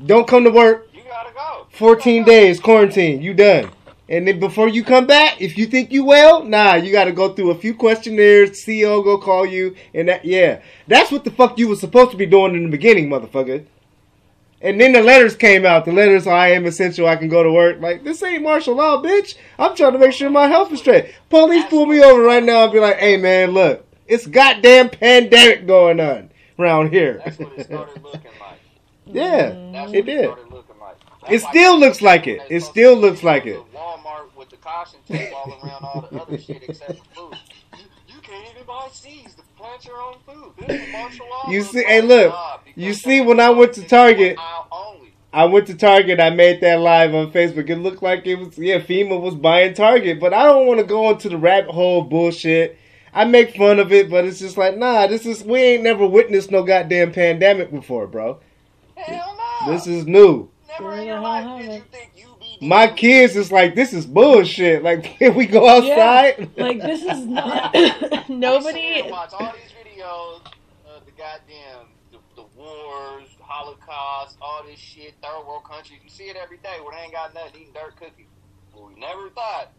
don't 0.05 0.27
come 0.27 0.43
to 0.43 0.51
work. 0.51 0.87
You 0.93 1.01
gotta 1.09 1.33
go. 1.33 1.65
14 1.71 2.21
gotta 2.21 2.31
go. 2.31 2.37
days 2.39 2.59
quarantine. 2.59 3.21
You 3.21 3.33
done. 3.33 3.69
And 4.09 4.27
then 4.27 4.39
before 4.39 4.69
you 4.69 4.83
come 4.83 5.05
back, 5.05 5.41
if 5.41 5.57
you 5.57 5.65
think 5.65 5.91
you 5.91 6.05
will, 6.05 6.43
nah, 6.45 6.75
you 6.75 6.91
got 6.93 7.05
to 7.05 7.11
go 7.11 7.33
through 7.33 7.51
a 7.51 7.57
few 7.57 7.73
questionnaires. 7.73 8.51
CEO 8.51 9.03
go 9.03 9.17
call 9.17 9.45
you, 9.45 9.75
and 9.93 10.07
that 10.07 10.23
yeah, 10.23 10.61
that's 10.87 11.11
what 11.11 11.25
the 11.25 11.31
fuck 11.31 11.59
you 11.59 11.67
was 11.67 11.81
supposed 11.81 12.11
to 12.11 12.17
be 12.17 12.25
doing 12.25 12.55
in 12.55 12.63
the 12.63 12.69
beginning, 12.69 13.09
motherfucker. 13.09 13.65
And 14.61 14.81
then 14.81 14.93
the 14.93 15.01
letters 15.01 15.35
came 15.35 15.65
out. 15.65 15.85
The 15.85 15.91
letters, 15.91 16.25
I 16.25 16.49
am 16.49 16.65
essential. 16.65 17.05
I 17.05 17.15
can 17.15 17.27
go 17.27 17.43
to 17.43 17.51
work. 17.51 17.79
Like 17.79 18.03
this 18.03 18.23
ain't 18.23 18.43
martial 18.43 18.75
law, 18.75 19.01
bitch. 19.03 19.35
I'm 19.59 19.75
trying 19.75 19.93
to 19.93 19.99
make 19.99 20.13
sure 20.13 20.29
my 20.29 20.47
health 20.47 20.71
is 20.71 20.79
straight. 20.79 21.13
Police 21.29 21.65
pull 21.65 21.85
me 21.85 22.01
over 22.01 22.21
right 22.21 22.43
now 22.43 22.63
and 22.63 22.73
be 22.73 22.79
like, 22.79 22.97
"Hey, 22.97 23.17
man, 23.17 23.51
look, 23.51 23.85
it's 24.07 24.25
goddamn 24.25 24.89
pandemic 24.89 25.67
going 25.67 25.99
on 25.99 26.31
around 26.57 26.91
here." 26.91 27.21
That's 27.23 27.39
what 27.39 27.59
it 27.59 27.65
started 27.65 28.01
looking 28.01 28.31
like. 28.39 28.59
yeah, 29.05 29.49
That's 29.73 29.93
it 29.93 29.97
what 29.97 30.05
did. 30.05 30.29
Started 31.27 31.39
looking 31.39 31.43
like. 31.45 31.47
It 31.47 31.49
still 31.49 31.79
looks 31.79 32.01
like 32.01 32.27
it. 32.27 32.41
It 32.49 32.61
still 32.61 32.95
looks 32.95 33.23
like 33.23 33.45
it. 33.45 33.59
Walmart 33.73 34.35
with 34.37 34.49
the 34.49 34.57
caution 34.57 34.99
tape 35.07 35.33
all 35.35 35.59
around 35.63 35.83
all 35.83 36.07
the 36.09 36.21
other 36.21 36.37
shit 36.37 36.63
except 36.63 36.99
food. 37.15 37.33
You, 37.77 37.83
you 38.07 38.21
can't 38.21 38.45
even 38.53 38.65
buy 38.65 38.87
seeds 38.91 39.35
to 39.35 39.41
plant 39.57 39.85
your 39.85 40.01
own 40.01 40.15
food. 40.25 40.53
This 40.57 40.87
is 40.87 40.91
martial 40.93 41.27
law. 41.29 41.51
You 41.51 41.61
see- 41.63 41.83
hey, 41.83 42.01
look, 42.01 42.35
you 42.75 42.93
see 42.93 43.21
when 43.21 43.39
I 43.39 43.49
went 43.49 43.73
to 43.73 43.83
Target- 43.87 44.37
one 44.37 44.45
aisle 44.45 44.67
only. 44.71 45.13
I 45.33 45.45
went 45.45 45.67
to 45.67 45.75
Target. 45.75 46.19
I 46.19 46.29
made 46.31 46.61
that 46.61 46.79
live 46.79 47.13
on 47.13 47.31
Facebook. 47.31 47.69
It 47.69 47.75
looked 47.77 48.01
like 48.01 48.25
it 48.25 48.35
was 48.35 48.57
yeah, 48.57 48.79
FEMA 48.79 49.19
was 49.21 49.35
buying 49.35 49.73
Target, 49.73 50.19
but 50.19 50.33
I 50.33 50.43
don't 50.43 50.65
want 50.65 50.79
to 50.79 50.85
go 50.85 51.09
into 51.11 51.29
the 51.29 51.37
rabbit 51.37 51.71
hole 51.71 52.01
bullshit. 52.01 52.77
I 53.13 53.25
make 53.25 53.55
fun 53.55 53.79
of 53.79 53.91
it, 53.91 54.09
but 54.09 54.25
it's 54.25 54.39
just 54.39 54.57
like 54.57 54.77
nah. 54.77 55.05
This 55.07 55.25
is 55.25 55.43
we 55.43 55.59
ain't 55.59 55.83
never 55.83 56.07
witnessed 56.07 56.49
no 56.49 56.63
goddamn 56.63 57.11
pandemic 57.11 57.71
before, 57.71 58.07
bro. 58.07 58.39
Hell 58.95 59.37
no. 59.65 59.71
This 59.73 59.85
is 59.85 60.07
new. 60.07 60.49
Never 60.79 60.95
in 60.97 61.03
Sure 61.03 61.05
your 61.05 61.15
the 61.17 61.21
life 61.21 61.43
hell 61.43 61.57
did 61.57 61.73
you 61.73 61.81
haven't. 61.81 61.91
think 61.91 62.11
you 62.15 62.35
be 62.39 62.57
My 62.67 62.87
kids 62.87 63.35
is 63.35 63.51
like 63.51 63.75
this 63.75 63.93
is 63.93 64.05
bullshit. 64.05 64.83
Like 64.83 65.03
can 65.19 65.35
we 65.35 65.45
go 65.47 65.67
outside? 65.67 66.51
Like 66.57 66.81
this 66.81 67.01
is 67.03 67.25
not 67.25 67.73
Nobody 68.29 68.29
nobody. 68.29 69.01
watch 69.11 69.31
all 69.33 69.53
these 69.53 69.71
videos 69.73 70.41
of 70.85 71.05
the 71.05 71.11
goddamn 71.11 71.87
the, 72.11 72.19
the 72.35 72.45
wars, 72.55 73.29
Holocaust, 73.41 74.37
all 74.41 74.63
this 74.65 74.79
shit, 74.79 75.15
third 75.23 75.45
world 75.47 75.63
countries. 75.65 75.99
You 76.03 76.09
see 76.09 76.25
it 76.25 76.37
every 76.37 76.57
day 76.57 76.77
where 76.81 76.93
they 76.95 77.03
ain't 77.03 77.13
got 77.13 77.33
nothing 77.33 77.61
eating 77.61 77.73
dirt 77.73 77.95
cookies. 77.97 78.27
Well, 78.73 78.87
we 78.93 78.99
never 78.99 79.29
thought 79.29 79.73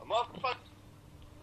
a 0.00 0.04
motherfucker. 0.06 0.56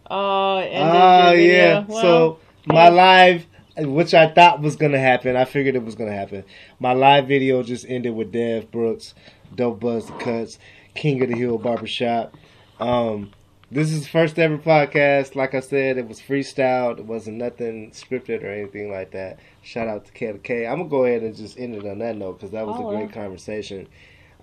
Oh, 0.09 0.57
ended 0.57 0.79
Oh 0.79 0.87
ah, 0.93 1.31
yeah. 1.31 1.85
Well, 1.87 2.01
so 2.01 2.39
my 2.65 2.89
live, 2.89 3.45
which 3.77 4.13
I 4.13 4.27
thought 4.33 4.61
was 4.61 4.75
gonna 4.75 4.99
happen, 4.99 5.35
I 5.35 5.45
figured 5.45 5.75
it 5.75 5.83
was 5.83 5.95
gonna 5.95 6.11
happen. 6.13 6.43
My 6.79 6.93
live 6.93 7.27
video 7.27 7.63
just 7.63 7.85
ended 7.87 8.15
with 8.15 8.31
Dev 8.31 8.71
Brooks, 8.71 9.13
Dope 9.55 9.79
Buzz 9.79 10.05
the 10.07 10.13
Cuts, 10.13 10.59
King 10.95 11.21
of 11.23 11.29
the 11.29 11.35
Hill 11.35 11.57
Barbershop. 11.57 12.33
Um, 12.79 13.31
this 13.69 13.91
is 13.91 14.03
the 14.03 14.09
first 14.09 14.37
ever 14.37 14.57
podcast. 14.57 15.35
Like 15.35 15.53
I 15.55 15.61
said, 15.61 15.97
it 15.97 16.07
was 16.07 16.19
freestyled. 16.19 16.99
It 16.99 17.05
wasn't 17.05 17.37
nothing 17.37 17.91
scripted 17.91 18.43
or 18.43 18.47
anything 18.51 18.91
like 18.91 19.11
that. 19.11 19.39
Shout 19.61 19.87
out 19.87 20.05
to 20.05 20.11
K 20.11 20.31
to 20.31 20.37
K. 20.39 20.67
I'm 20.67 20.79
gonna 20.79 20.89
go 20.89 21.05
ahead 21.05 21.23
and 21.23 21.35
just 21.35 21.57
end 21.57 21.75
it 21.75 21.85
on 21.87 21.99
that 21.99 22.17
note 22.17 22.33
because 22.39 22.51
that 22.51 22.67
was 22.67 22.75
a 22.75 22.81
Holla. 22.81 22.97
great 22.97 23.13
conversation. 23.13 23.87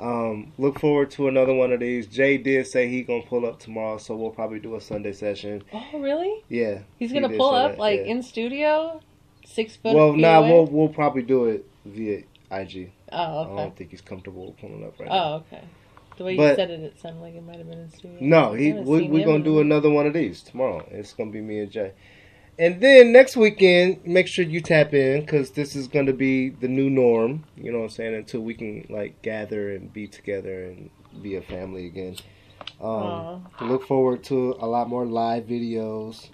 Um, 0.00 0.52
look 0.58 0.78
forward 0.78 1.10
to 1.12 1.26
another 1.28 1.52
one 1.52 1.72
of 1.72 1.80
these. 1.80 2.06
Jay 2.06 2.38
did 2.38 2.66
say 2.68 2.88
he 2.88 3.02
gonna 3.02 3.22
pull 3.22 3.44
up 3.44 3.58
tomorrow, 3.58 3.98
so 3.98 4.14
we'll 4.16 4.30
probably 4.30 4.60
do 4.60 4.76
a 4.76 4.80
Sunday 4.80 5.12
session. 5.12 5.62
oh 5.72 5.98
really? 5.98 6.42
Yeah, 6.48 6.78
He's 6.98 7.12
gonna 7.12 7.28
did 7.28 7.36
pull 7.36 7.50
up 7.54 7.72
that, 7.72 7.78
like 7.80 7.98
yeah. 8.00 8.12
in 8.12 8.22
studio, 8.22 9.00
six 9.48 9.76
foot. 9.76 9.94
Well, 9.94 10.12
nah, 10.14 10.38
away? 10.38 10.52
we'll 10.52 10.66
we'll 10.66 10.88
probably 10.88 11.22
do 11.22 11.46
it 11.46 11.66
via 11.84 12.22
IG. 12.50 12.92
Oh 13.12 13.40
okay. 13.40 13.52
I 13.52 13.56
don't 13.56 13.76
think 13.76 13.90
he's 13.90 14.00
comfortable 14.00 14.54
pulling 14.60 14.84
up 14.84 14.98
right 14.98 15.08
now. 15.08 15.14
Oh 15.14 15.34
okay. 15.36 15.64
The 16.16 16.24
way 16.24 16.36
But- 16.36 16.50
you 16.50 16.56
said 16.56 16.70
it, 16.70 16.80
it 16.80 17.00
sounded 17.00 17.20
like 17.20 17.34
it 17.34 17.44
might 17.44 17.58
have 17.58 17.68
been 17.68 17.78
in 17.78 17.90
studio. 17.90 18.18
No, 18.20 18.52
he 18.52 18.72
we, 18.72 19.08
we're 19.08 19.20
him 19.20 19.26
gonna 19.26 19.44
do 19.44 19.60
another 19.60 19.90
one 19.90 20.06
of 20.06 20.12
these 20.12 20.42
tomorrow. 20.42 20.86
It's 20.90 21.12
gonna 21.12 21.30
be 21.30 21.40
me 21.40 21.60
and 21.60 21.70
Jay. 21.70 21.92
And 22.60 22.80
then 22.80 23.12
next 23.12 23.36
weekend, 23.36 24.04
make 24.04 24.26
sure 24.26 24.44
you 24.44 24.60
tap 24.60 24.92
in 24.92 25.20
because 25.20 25.52
this 25.52 25.76
is 25.76 25.86
going 25.86 26.06
to 26.06 26.12
be 26.12 26.48
the 26.48 26.66
new 26.66 26.90
norm. 26.90 27.44
You 27.56 27.70
know 27.70 27.78
what 27.78 27.84
I'm 27.84 27.90
saying? 27.90 28.14
Until 28.16 28.40
we 28.40 28.54
can 28.54 28.84
like 28.90 29.22
gather 29.22 29.70
and 29.70 29.92
be 29.92 30.08
together 30.08 30.64
and 30.64 30.90
be 31.22 31.36
a 31.36 31.42
family 31.42 31.86
again. 31.86 32.16
Um, 32.80 33.46
look 33.60 33.86
forward 33.86 34.24
to 34.24 34.56
a 34.58 34.66
lot 34.66 34.88
more 34.88 35.06
live 35.06 35.44
videos, 35.44 36.30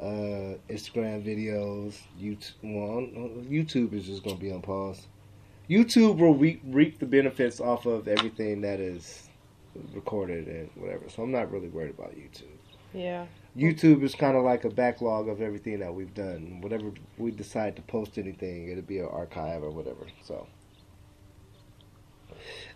uh, 0.00 0.56
Instagram 0.70 1.24
videos. 1.24 1.98
YouTube, 2.20 2.52
well, 2.62 3.02
YouTube 3.48 3.92
is 3.92 4.06
just 4.06 4.22
going 4.22 4.36
to 4.36 4.42
be 4.42 4.52
on 4.52 4.62
pause. 4.62 5.06
YouTube 5.68 6.18
will 6.18 6.34
re- 6.34 6.60
reap 6.64 6.98
the 6.98 7.06
benefits 7.06 7.60
off 7.60 7.86
of 7.86 8.08
everything 8.08 8.60
that 8.62 8.80
is 8.80 9.28
recorded 9.94 10.46
and 10.48 10.70
whatever. 10.74 11.08
So 11.08 11.22
I'm 11.22 11.32
not 11.32 11.50
really 11.50 11.68
worried 11.68 11.90
about 11.98 12.14
YouTube. 12.14 12.44
Yeah. 12.92 13.26
YouTube 13.56 14.02
is 14.02 14.14
kind 14.14 14.36
of 14.36 14.44
like 14.44 14.64
a 14.64 14.70
backlog 14.70 15.28
of 15.28 15.40
everything 15.40 15.80
that 15.80 15.94
we've 15.94 16.12
done. 16.14 16.60
Whatever 16.60 16.92
we 17.16 17.30
decide 17.30 17.76
to 17.76 17.82
post 17.82 18.18
anything, 18.18 18.68
it'll 18.70 18.82
be 18.82 18.98
an 18.98 19.08
archive 19.10 19.62
or 19.62 19.70
whatever. 19.70 20.06
So 20.22 20.46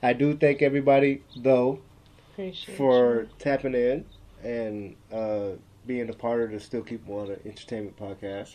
I 0.03 0.12
do 0.12 0.37
thank 0.37 0.62
everybody 0.62 1.23
though 1.37 1.81
Appreciate 2.33 2.77
for 2.77 3.23
you. 3.23 3.29
tapping 3.39 3.75
in 3.75 4.05
and 4.45 4.95
uh, 5.12 5.57
being 5.87 6.09
a 6.09 6.12
part 6.12 6.43
of 6.43 6.51
the 6.51 6.61
Still 6.61 6.82
Keep 6.82 7.07
One 7.07 7.37
Entertainment 7.45 7.97
podcast. 7.97 8.55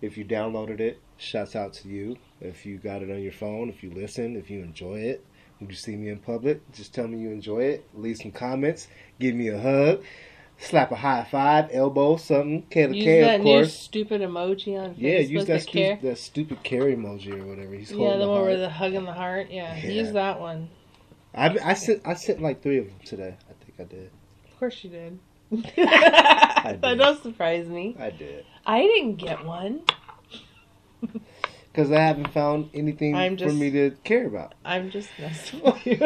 If 0.00 0.16
you 0.18 0.24
downloaded 0.24 0.80
it, 0.80 1.00
shouts 1.16 1.54
out 1.54 1.72
to 1.74 1.88
you. 1.88 2.16
If 2.40 2.66
you 2.66 2.78
got 2.78 3.02
it 3.02 3.10
on 3.10 3.22
your 3.22 3.32
phone, 3.32 3.68
if 3.68 3.82
you 3.82 3.90
listen, 3.90 4.36
if 4.36 4.50
you 4.50 4.60
enjoy 4.60 4.96
it, 5.00 5.24
when 5.58 5.70
you 5.70 5.76
see 5.76 5.94
me 5.94 6.08
in 6.08 6.18
public, 6.18 6.60
just 6.72 6.92
tell 6.92 7.06
me 7.06 7.18
you 7.18 7.30
enjoy 7.30 7.60
it. 7.64 7.86
Leave 7.94 8.16
some 8.16 8.32
comments. 8.32 8.88
Give 9.20 9.34
me 9.34 9.48
a 9.48 9.60
hug. 9.60 10.02
Slap 10.58 10.90
a 10.92 10.96
high 10.96 11.24
five, 11.30 11.70
elbow, 11.72 12.16
something. 12.16 12.62
K 12.70 12.86
to 12.86 12.94
Use 12.96 13.04
K, 13.04 13.20
that 13.20 13.34
of 13.40 13.44
new 13.44 13.52
course. 13.58 13.72
stupid 13.74 14.20
emoji 14.20 14.78
on 14.78 14.94
Facebook. 14.94 14.98
Yeah, 14.98 15.18
use 15.18 15.44
that, 15.46 15.60
the 15.60 15.66
care. 15.66 15.96
stu- 15.98 16.06
that 16.08 16.18
stupid 16.18 16.62
carry 16.62 16.94
emoji 16.96 17.40
or 17.40 17.46
whatever. 17.46 17.74
He's 17.74 17.90
Yeah, 17.92 18.12
the 18.12 18.18
the 18.18 18.28
one 18.28 18.38
heart. 18.38 18.50
with 18.50 18.60
the 18.60 18.68
hug 18.70 18.94
in 18.94 19.04
the 19.04 19.12
heart. 19.12 19.48
Yeah, 19.50 19.76
Yeah. 19.76 19.90
use 19.90 20.12
that 20.12 20.40
one. 20.40 20.68
I, 21.34 21.56
I 21.64 21.74
sent 21.74 22.02
I 22.04 22.14
sent 22.14 22.42
like 22.42 22.62
three 22.62 22.78
of 22.78 22.86
them 22.86 22.98
today. 23.04 23.36
I 23.48 23.64
think 23.64 23.74
I 23.80 23.84
did. 23.84 24.10
Of 24.52 24.58
course 24.58 24.82
you 24.84 24.90
did. 24.90 25.18
that 25.76 26.78
don't 26.80 27.22
surprise 27.22 27.68
me. 27.68 27.96
I 27.98 28.10
did. 28.10 28.46
I 28.64 28.80
didn't 28.82 29.16
get 29.16 29.44
one. 29.44 29.82
Because 31.00 31.90
I 31.90 32.00
haven't 32.00 32.32
found 32.32 32.70
anything 32.74 33.14
I'm 33.14 33.36
for 33.36 33.52
me 33.52 33.70
to 33.70 33.90
care 34.04 34.26
about. 34.26 34.54
I'm 34.64 34.90
just 34.90 35.08
messing 35.18 35.60
with 35.64 35.86
you. 35.86 35.98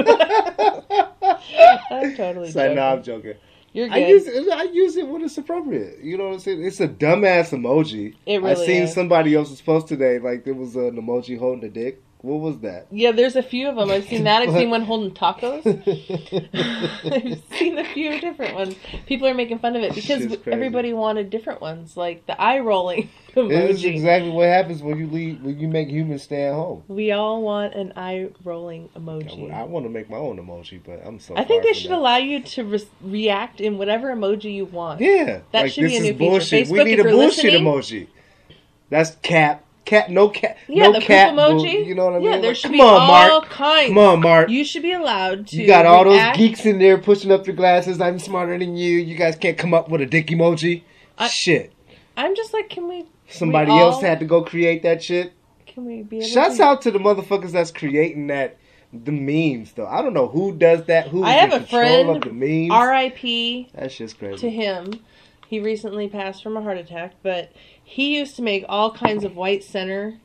I'm 1.90 2.16
totally 2.16 2.51
so, 2.51 2.61
joking. 2.62 2.76
no, 2.76 2.82
I'm 2.82 3.03
joking. 3.03 3.34
You're 3.72 3.88
good. 3.88 3.94
I 3.94 4.07
use 4.09 4.26
it, 4.26 4.49
I 4.53 4.62
use 4.64 4.97
it 4.97 5.07
when 5.07 5.22
it's 5.22 5.36
appropriate. 5.38 6.01
You 6.03 6.16
know 6.16 6.28
what 6.28 6.34
I'm 6.34 6.40
saying? 6.40 6.64
It's 6.64 6.80
a 6.80 6.88
dumbass 6.88 7.51
emoji. 7.51 8.14
it 8.26 8.42
really 8.42 8.62
I 8.62 8.66
seen 8.66 8.82
is. 8.84 8.94
somebody 8.94 9.34
else's 9.34 9.61
post 9.61 9.86
today. 9.86 10.18
Like 10.18 10.44
there 10.44 10.55
was 10.55 10.76
an 10.76 10.97
emoji 10.97 11.38
holding 11.38 11.64
a 11.64 11.68
dick. 11.68 12.03
What 12.27 12.41
was 12.41 12.59
that? 12.61 12.89
Yeah, 12.91 13.12
there's 13.12 13.37
a 13.37 13.43
few 13.43 13.68
of 13.68 13.77
them. 13.77 13.89
I've 13.89 14.05
seen 14.09 14.24
that. 14.24 14.43
I've 14.43 14.53
seen 14.53 14.68
one 14.77 14.83
holding 14.83 15.12
tacos. 15.12 15.64
I've 17.05 17.43
seen 17.57 17.79
a 17.79 17.85
few 17.85 18.20
different 18.20 18.55
ones. 18.57 18.74
People 19.07 19.29
are 19.29 19.35
making 19.35 19.61
fun 19.61 19.77
of 19.77 19.83
it 19.85 19.95
because 19.95 20.37
everybody 20.47 20.93
wanted 20.93 21.31
different 21.31 21.61
ones, 21.61 21.97
like 21.97 22.27
the 22.27 22.39
eye 22.41 22.59
rolling 22.59 23.09
emoji. 23.37 23.49
This 23.68 23.77
is 23.79 23.85
exactly 23.85 24.31
what 24.31 24.49
happens 24.49 24.83
when 24.83 24.99
you 24.99 25.07
leave 25.07 25.41
when 25.43 25.59
you 25.61 25.68
make 25.68 25.89
humans 25.89 26.24
stay 26.24 26.47
at 26.49 26.55
home. 26.55 26.83
we 26.89 27.12
all 27.12 27.43
want 27.43 27.74
an 27.74 27.93
eye 27.97 28.31
rolling 28.43 28.89
emoji. 28.97 29.53
I, 29.53 29.59
emoji. 29.62 29.68
want 29.68 29.87
to 29.87 29.91
make 29.91 30.11
my 30.11 30.16
own 30.16 30.37
emoji, 30.39 30.81
but 30.85 31.01
I'm 31.07 31.20
so. 31.20 31.37
I 31.37 31.45
think 31.45 31.62
they 31.62 31.74
should 31.74 31.93
that. 31.93 31.99
allow 31.99 32.16
you 32.16 32.43
to 32.43 32.64
re- 32.64 32.89
react 33.03 33.61
in 33.61 33.79
whatever 33.79 34.09
emoji 34.09 34.53
you 34.53 34.64
want. 34.64 35.01
Yeah, 35.01 35.43
That 35.53 35.62
like 35.62 35.72
should 35.72 35.85
be 35.85 35.95
a 35.95 35.99
is 35.99 36.03
new 36.03 36.12
feature. 36.14 36.18
bullshit. 36.31 36.68
we 36.68 36.83
need 36.83 36.99
a 36.99 37.05
bullshit 37.05 37.55
emoji. 37.55 38.09
That's 38.91 39.14
cap. 39.22 39.62
Cap. 39.87 40.11
No 40.11 40.28
cat, 40.28 40.59
Yeah, 40.68 40.89
no 40.89 40.93
the 40.93 40.99
boo. 40.99 41.07
emoji. 41.07 41.87
You 41.87 41.95
know 41.95 42.05
what 42.07 42.14
I 42.14 42.18
mean? 42.18 42.24
Yeah, 42.32 42.39
there 42.39 42.51
Like, 42.51 42.57
should 42.57 42.62
come 42.64 42.72
be 42.72 42.80
on, 42.80 43.01
all 43.01 43.07
Mark. 43.30 43.49
kinds. 43.49 43.89
Come 43.89 43.99
on, 43.99 44.20
Mark. 44.20 44.51
You 44.51 44.64
should 44.64 44.82
be 44.82 44.93
allowed 44.93 45.47
to. 45.47 45.57
You 45.57 45.66
got 45.66 45.87
all 45.87 46.05
react- 46.05 46.37
those 46.37 46.49
geeks 46.49 46.66
in 46.66 46.78
there 46.78 46.99
pushing 46.99 47.32
up 47.32 47.45
their 47.45 47.55
glasses. 47.55 48.01
I'm 48.01 48.18
smarter 48.18 48.59
than 48.59 48.76
you. 48.76 48.99
You 48.99 49.14
guys 49.16 49.37
can't 49.37 49.57
come 49.57 49.72
up 49.72 49.89
with 49.89 50.01
a 50.03 50.07
dick 50.07 50.26
emoji. 50.26 50.82
I- 51.16 51.28
shit. 51.28 51.72
I'm 52.16 52.34
just 52.37 52.53
like, 52.53 52.68
can 52.68 52.89
we? 52.89 53.07
Somebody 53.28 53.70
we 53.72 53.78
else 53.78 53.97
all- 53.97 54.01
had 54.03 54.18
to 54.20 54.26
go 54.26 54.43
create 54.43 54.82
that 54.82 55.03
shit. 55.03 55.32
Can 55.66 55.84
we 55.87 56.03
be? 56.03 56.20
Shouts 56.26 56.57
to, 56.59 56.62
out 56.64 56.82
to 56.82 56.91
the 56.91 56.99
motherfuckers 56.99 57.53
that's 57.53 57.70
creating 57.70 58.26
that 58.28 58.57
the 58.93 59.12
memes 59.12 59.72
though. 59.74 59.87
I 59.87 60.01
don't 60.03 60.14
know 60.14 60.26
who 60.26 60.53
does 60.53 60.84
that. 60.87 61.09
Who 61.09 61.22
I 61.22 61.32
have 61.32 61.53
a 61.53 61.61
friend, 61.64 62.09
of 62.11 62.22
the 62.22 62.32
memes? 62.32 62.70
R.I.P. 62.72 63.68
That's 63.74 63.97
just 63.97 64.18
crazy. 64.18 64.39
to 64.39 64.51
him. 64.51 64.93
He 65.49 65.61
recently 65.61 66.09
passed 66.09 66.43
from 66.43 66.57
a 66.57 66.62
heart 66.62 66.78
attack, 66.78 67.12
but 67.22 67.53
he 67.89 68.18
used 68.18 68.34
to 68.34 68.43
make 68.43 68.64
all 68.68 68.91
kinds 68.91 69.22
of 69.22 69.37
white 69.37 69.62
center 69.62 70.18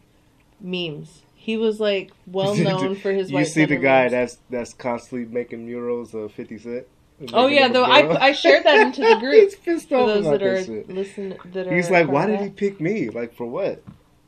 memes. 0.59 1.21
He 1.35 1.57
was 1.57 1.79
like 1.79 2.11
well 2.25 2.55
known 2.67 2.95
for 2.95 3.11
his 3.11 3.29
you 3.31 3.45
see 3.45 3.65
the 3.65 3.77
guy 3.77 4.01
memes. 4.03 4.11
that's 4.11 4.37
that's 4.49 4.73
constantly 4.73 5.31
making 5.31 5.67
murals 5.67 6.13
of 6.15 6.31
Fifty 6.33 6.57
Cent. 6.57 6.87
Oh 7.33 7.45
yeah, 7.45 7.67
though. 7.67 7.83
I 7.83 8.29
I 8.29 8.31
shared 8.31 8.63
that 8.63 8.79
into 8.79 9.01
the 9.01 9.15
group 9.19 9.35
He's 9.35 9.55
pissed 9.55 9.89
for 9.89 9.97
off 9.97 10.07
those 10.07 10.25
that 10.25 10.41
are 10.41 10.83
listen 10.91 11.37
that 11.53 11.67
are. 11.67 11.75
He's 11.75 11.91
like, 11.91 12.07
why 12.07 12.25
did 12.25 12.41
he 12.41 12.49
pick 12.49 12.81
me? 12.81 13.11
Like 13.11 13.35
for 13.35 13.45
what? 13.45 13.83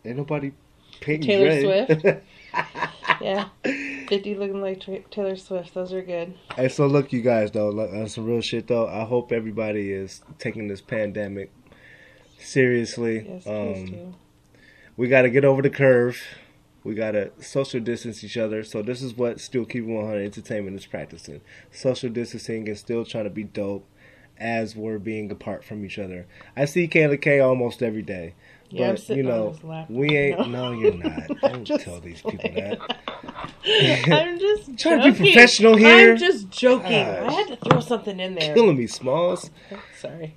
Ain't 0.06 0.18
nobody 0.18 0.52
painting 1.02 1.28
Taylor 1.28 1.86
Dre. 1.88 2.22
Yeah, 3.22 3.48
fifty 3.64 4.36
looking 4.36 4.62
like 4.62 4.82
Tra- 4.82 5.00
Taylor 5.10 5.36
Swift. 5.38 5.74
Those 5.74 5.94
are 5.94 6.02
good. 6.02 6.34
Hey, 6.56 6.68
so 6.68 6.88
look, 6.88 7.14
you 7.14 7.22
guys, 7.22 7.52
though, 7.52 7.70
look, 7.70 7.92
on 7.92 8.10
some 8.10 8.26
real 8.26 8.42
shit, 8.42 8.68
though. 8.68 8.88
I 8.88 9.06
hope 9.06 9.32
everybody 9.32 9.92
is 9.92 10.22
taking 10.40 10.68
this 10.68 10.82
pandemic 10.82 11.52
seriously. 12.44 13.26
Yes, 13.28 13.48
um, 13.48 14.16
we 14.98 15.08
got 15.08 15.24
to 15.24 15.30
get 15.30 15.46
over 15.46 15.62
the 15.62 15.70
curve. 15.70 16.22
We 16.84 16.96
got 16.96 17.12
to 17.12 17.32
social 17.40 17.80
distance 17.80 18.24
each 18.24 18.38
other. 18.38 18.64
So 18.64 18.82
this 18.82 19.02
is 19.02 19.16
what 19.16 19.40
Still 19.40 19.66
Keep 19.66 19.86
100 19.86 20.22
Entertainment 20.22 20.76
is 20.76 20.86
practicing. 20.86 21.42
Social 21.72 22.10
distancing 22.10 22.68
and 22.68 22.78
still 22.78 23.06
trying 23.06 23.24
to 23.24 23.30
be 23.30 23.44
dope 23.44 23.88
as 24.38 24.76
we're 24.76 25.00
being 25.00 25.32
apart 25.32 25.64
from 25.64 25.86
each 25.86 25.98
other. 25.98 26.26
I 26.58 26.66
see 26.66 26.88
Kayla 26.88 27.22
K 27.22 27.40
almost 27.40 27.82
every 27.82 28.02
day. 28.02 28.34
Yeah, 28.70 28.90
I'm 28.90 28.96
but, 28.96 29.10
you 29.10 29.24
know, 29.24 29.86
we 29.88 30.18
ain't. 30.18 30.50
No, 30.50 30.72
you're 30.72 30.96
not. 30.96 31.28
Don't 31.42 31.66
tell 31.66 32.00
these 32.00 32.22
people 32.22 32.40
playing. 32.40 32.78
that. 32.80 32.98
I'm 34.12 34.40
just 34.40 34.78
Trying 34.80 35.02
to 35.02 35.12
be 35.12 35.32
professional 35.32 35.76
here. 35.76 36.14
I'm 36.14 36.18
just 36.18 36.50
joking. 36.50 36.92
I 36.92 37.32
had 37.32 37.48
to 37.50 37.56
throw 37.58 37.80
something 37.80 38.20
in 38.20 38.36
there. 38.36 38.54
Killing 38.56 38.78
me, 38.78 38.88
Smalls. 38.88 39.52
Sorry. 40.00 40.36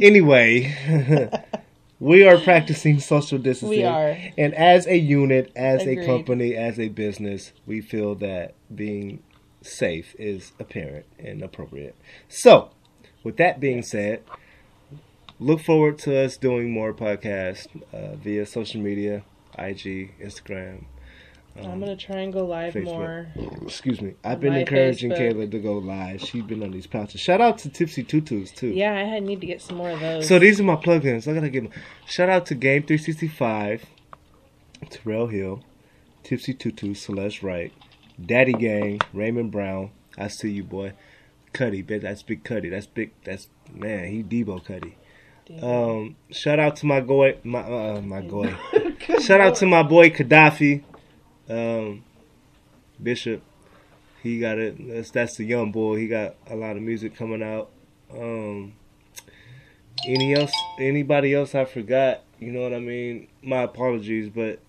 Anyway, 0.00 0.74
we 2.00 2.26
are 2.26 2.38
practicing 2.38 3.00
social 3.00 3.38
distancing. 3.38 3.78
We 3.78 3.84
are. 3.84 4.16
And 4.36 4.54
as 4.54 4.86
a 4.86 4.96
unit, 4.96 5.50
as 5.56 5.82
Agreed. 5.82 5.98
a 5.98 6.06
company, 6.06 6.54
as 6.54 6.78
a 6.78 6.88
business, 6.88 7.52
we 7.66 7.80
feel 7.80 8.14
that 8.16 8.54
being 8.74 9.22
safe 9.62 10.14
is 10.18 10.52
apparent 10.60 11.06
and 11.18 11.42
appropriate. 11.42 11.96
So, 12.28 12.70
with 13.24 13.36
that 13.38 13.58
being 13.58 13.82
said, 13.82 14.22
look 15.40 15.60
forward 15.60 15.98
to 16.00 16.24
us 16.24 16.36
doing 16.36 16.70
more 16.70 16.94
podcasts 16.94 17.66
uh, 17.92 18.14
via 18.16 18.46
social 18.46 18.80
media, 18.80 19.24
IG, 19.58 20.14
Instagram. 20.20 20.84
I'm 21.64 21.80
gonna 21.80 21.96
try 21.96 22.18
and 22.18 22.32
go 22.32 22.46
live 22.46 22.74
Facebook. 22.74 22.84
more. 22.84 23.26
Excuse 23.62 24.00
me. 24.00 24.14
I've 24.24 24.40
been 24.40 24.52
My 24.52 24.60
encouraging 24.60 25.10
Facebook. 25.10 25.34
Kayla 25.34 25.50
to 25.50 25.58
go 25.58 25.78
live. 25.78 26.20
She's 26.20 26.42
been 26.42 26.62
on 26.62 26.70
these 26.70 26.86
pouches. 26.86 27.20
Shout 27.20 27.40
out 27.40 27.58
to 27.58 27.68
Tipsy 27.68 28.02
Tutus 28.04 28.50
too. 28.50 28.68
Yeah, 28.68 28.92
I 28.92 29.18
need 29.20 29.40
to 29.40 29.46
get 29.46 29.62
some 29.62 29.76
more 29.76 29.90
of 29.90 30.00
those. 30.00 30.28
So 30.28 30.38
these 30.38 30.60
are 30.60 30.64
my 30.64 30.76
plugins. 30.76 31.28
I 31.28 31.34
gotta 31.34 31.50
give 31.50 31.64
them. 31.64 31.72
Shout 32.06 32.28
out 32.28 32.46
to 32.46 32.54
Game 32.54 32.82
365, 32.82 33.86
Terrell 34.90 35.26
Hill, 35.26 35.62
Tipsy 36.22 36.54
Tutu, 36.54 36.94
Celeste 36.94 37.42
Wright, 37.42 37.72
Daddy 38.24 38.52
Gang, 38.52 39.00
Raymond 39.12 39.50
Brown. 39.50 39.90
I 40.16 40.28
see 40.28 40.50
you, 40.50 40.64
boy. 40.64 40.92
Cuddy, 41.52 41.82
bet 41.82 42.02
that's 42.02 42.22
big 42.22 42.44
Cuddy. 42.44 42.68
That's 42.68 42.86
big. 42.86 43.12
That's 43.24 43.48
man. 43.72 44.08
He 44.08 44.22
Debo 44.22 44.64
Cuddy. 44.64 44.96
Um, 45.62 46.16
shout 46.30 46.58
out 46.58 46.76
to 46.76 46.86
my 46.86 47.00
boy, 47.00 47.38
my 47.42 47.60
uh, 47.60 48.00
my 48.02 48.20
boy. 48.20 48.54
shout 49.22 49.40
out 49.40 49.56
to 49.56 49.66
my 49.66 49.82
boy 49.82 50.10
Gaddafi, 50.10 50.84
um, 51.48 52.04
Bishop. 53.02 53.42
He 54.22 54.40
got 54.40 54.58
it. 54.58 54.76
That's 54.88 55.10
that's 55.10 55.36
the 55.36 55.44
young 55.44 55.72
boy. 55.72 55.98
He 55.98 56.08
got 56.08 56.34
a 56.48 56.56
lot 56.56 56.76
of 56.76 56.82
music 56.82 57.16
coming 57.16 57.42
out. 57.42 57.70
Um, 58.12 58.74
any 60.06 60.34
else? 60.34 60.52
Anybody 60.78 61.34
else 61.34 61.54
I 61.54 61.64
forgot? 61.64 62.22
You 62.38 62.52
know 62.52 62.62
what 62.62 62.74
I 62.74 62.80
mean? 62.80 63.28
My 63.42 63.62
apologies, 63.62 64.28
but 64.28 64.60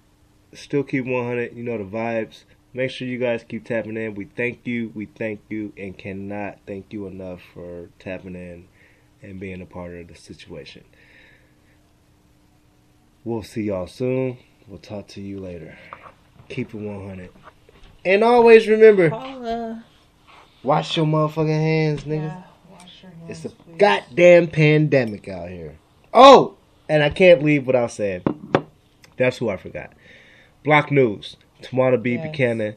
still 0.53 0.83
keep 0.83 1.05
100. 1.05 1.55
You 1.55 1.63
know 1.63 1.77
the 1.77 1.83
vibes. 1.83 2.43
Make 2.73 2.91
sure 2.91 3.07
you 3.07 3.17
guys 3.17 3.43
keep 3.47 3.65
tapping 3.65 3.97
in. 3.97 4.13
We 4.13 4.25
thank 4.25 4.67
you. 4.67 4.91
We 4.93 5.05
thank 5.07 5.41
you, 5.49 5.73
and 5.77 5.97
cannot 5.97 6.59
thank 6.67 6.93
you 6.93 7.07
enough 7.07 7.41
for 7.53 7.89
tapping 7.97 8.35
in 8.35 8.67
and 9.21 9.39
being 9.39 9.61
a 9.61 9.65
part 9.65 9.95
of 9.95 10.07
the 10.07 10.15
situation. 10.15 10.83
We'll 13.23 13.43
see 13.43 13.63
y'all 13.63 13.87
soon. 13.87 14.37
We'll 14.67 14.79
talk 14.79 15.07
to 15.09 15.21
you 15.21 15.39
later. 15.39 15.77
Keep 16.49 16.73
it 16.73 16.77
100. 16.77 17.29
And 18.05 18.23
always 18.23 18.67
remember, 18.67 19.09
Paula. 19.09 19.83
wash 20.63 20.95
your 20.97 21.05
motherfucking 21.05 21.47
hands, 21.47 22.03
nigga. 22.03 22.23
Yeah, 22.23 22.43
hands, 22.79 23.29
It's 23.29 23.45
a 23.45 23.49
please. 23.49 23.77
goddamn 23.77 24.47
pandemic 24.47 25.27
out 25.27 25.49
here. 25.49 25.77
Oh, 26.13 26.55
and 26.87 27.03
I 27.03 27.09
can't 27.09 27.43
leave 27.43 27.67
without 27.67 27.91
saying 27.91 28.23
that's 29.17 29.37
who 29.37 29.49
I 29.49 29.57
forgot. 29.57 29.93
Block 30.63 30.91
News, 30.91 31.37
Tawana 31.61 32.01
B. 32.01 32.13
Yes. 32.15 32.25
Buchanan, 32.27 32.75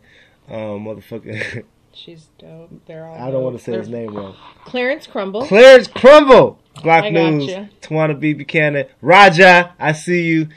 um, 0.48 0.84
motherfucker. 0.84 1.64
She's 1.94 2.28
dope. 2.38 2.70
They're 2.86 3.04
all. 3.06 3.14
I 3.14 3.30
don't 3.30 3.42
want 3.44 3.58
to 3.58 3.62
say 3.62 3.72
his 3.76 3.88
They're- 3.88 4.00
name 4.06 4.14
wrong. 4.16 4.34
Clarence 4.64 5.06
Crumble. 5.06 5.46
Clarence 5.46 5.88
Crumble, 5.88 6.58
Block 6.82 7.10
News, 7.12 7.46
you. 7.46 7.68
Tawana 7.80 8.18
B. 8.18 8.32
Buchanan, 8.34 8.86
Raja. 9.00 9.74
I 9.78 9.92
see 9.92 10.24
you. 10.24 10.48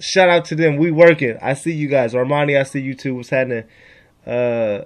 Shout 0.00 0.28
out 0.28 0.44
to 0.46 0.54
them. 0.54 0.76
We 0.76 0.90
working. 0.90 1.38
I 1.40 1.54
see 1.54 1.72
you 1.72 1.88
guys. 1.88 2.14
Armani, 2.14 2.58
I 2.58 2.64
see 2.64 2.80
you 2.80 2.94
too. 2.94 3.14
What's 3.14 3.30
happening? 3.30 3.64
Uh, 4.26 4.82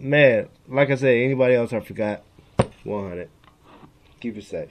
man, 0.00 0.48
like 0.68 0.90
I 0.90 0.94
said, 0.94 1.14
anybody 1.16 1.54
else 1.54 1.72
I 1.72 1.80
forgot? 1.80 2.22
100. 2.84 3.28
Keep 4.20 4.38
it 4.38 4.44
safe. 4.44 4.70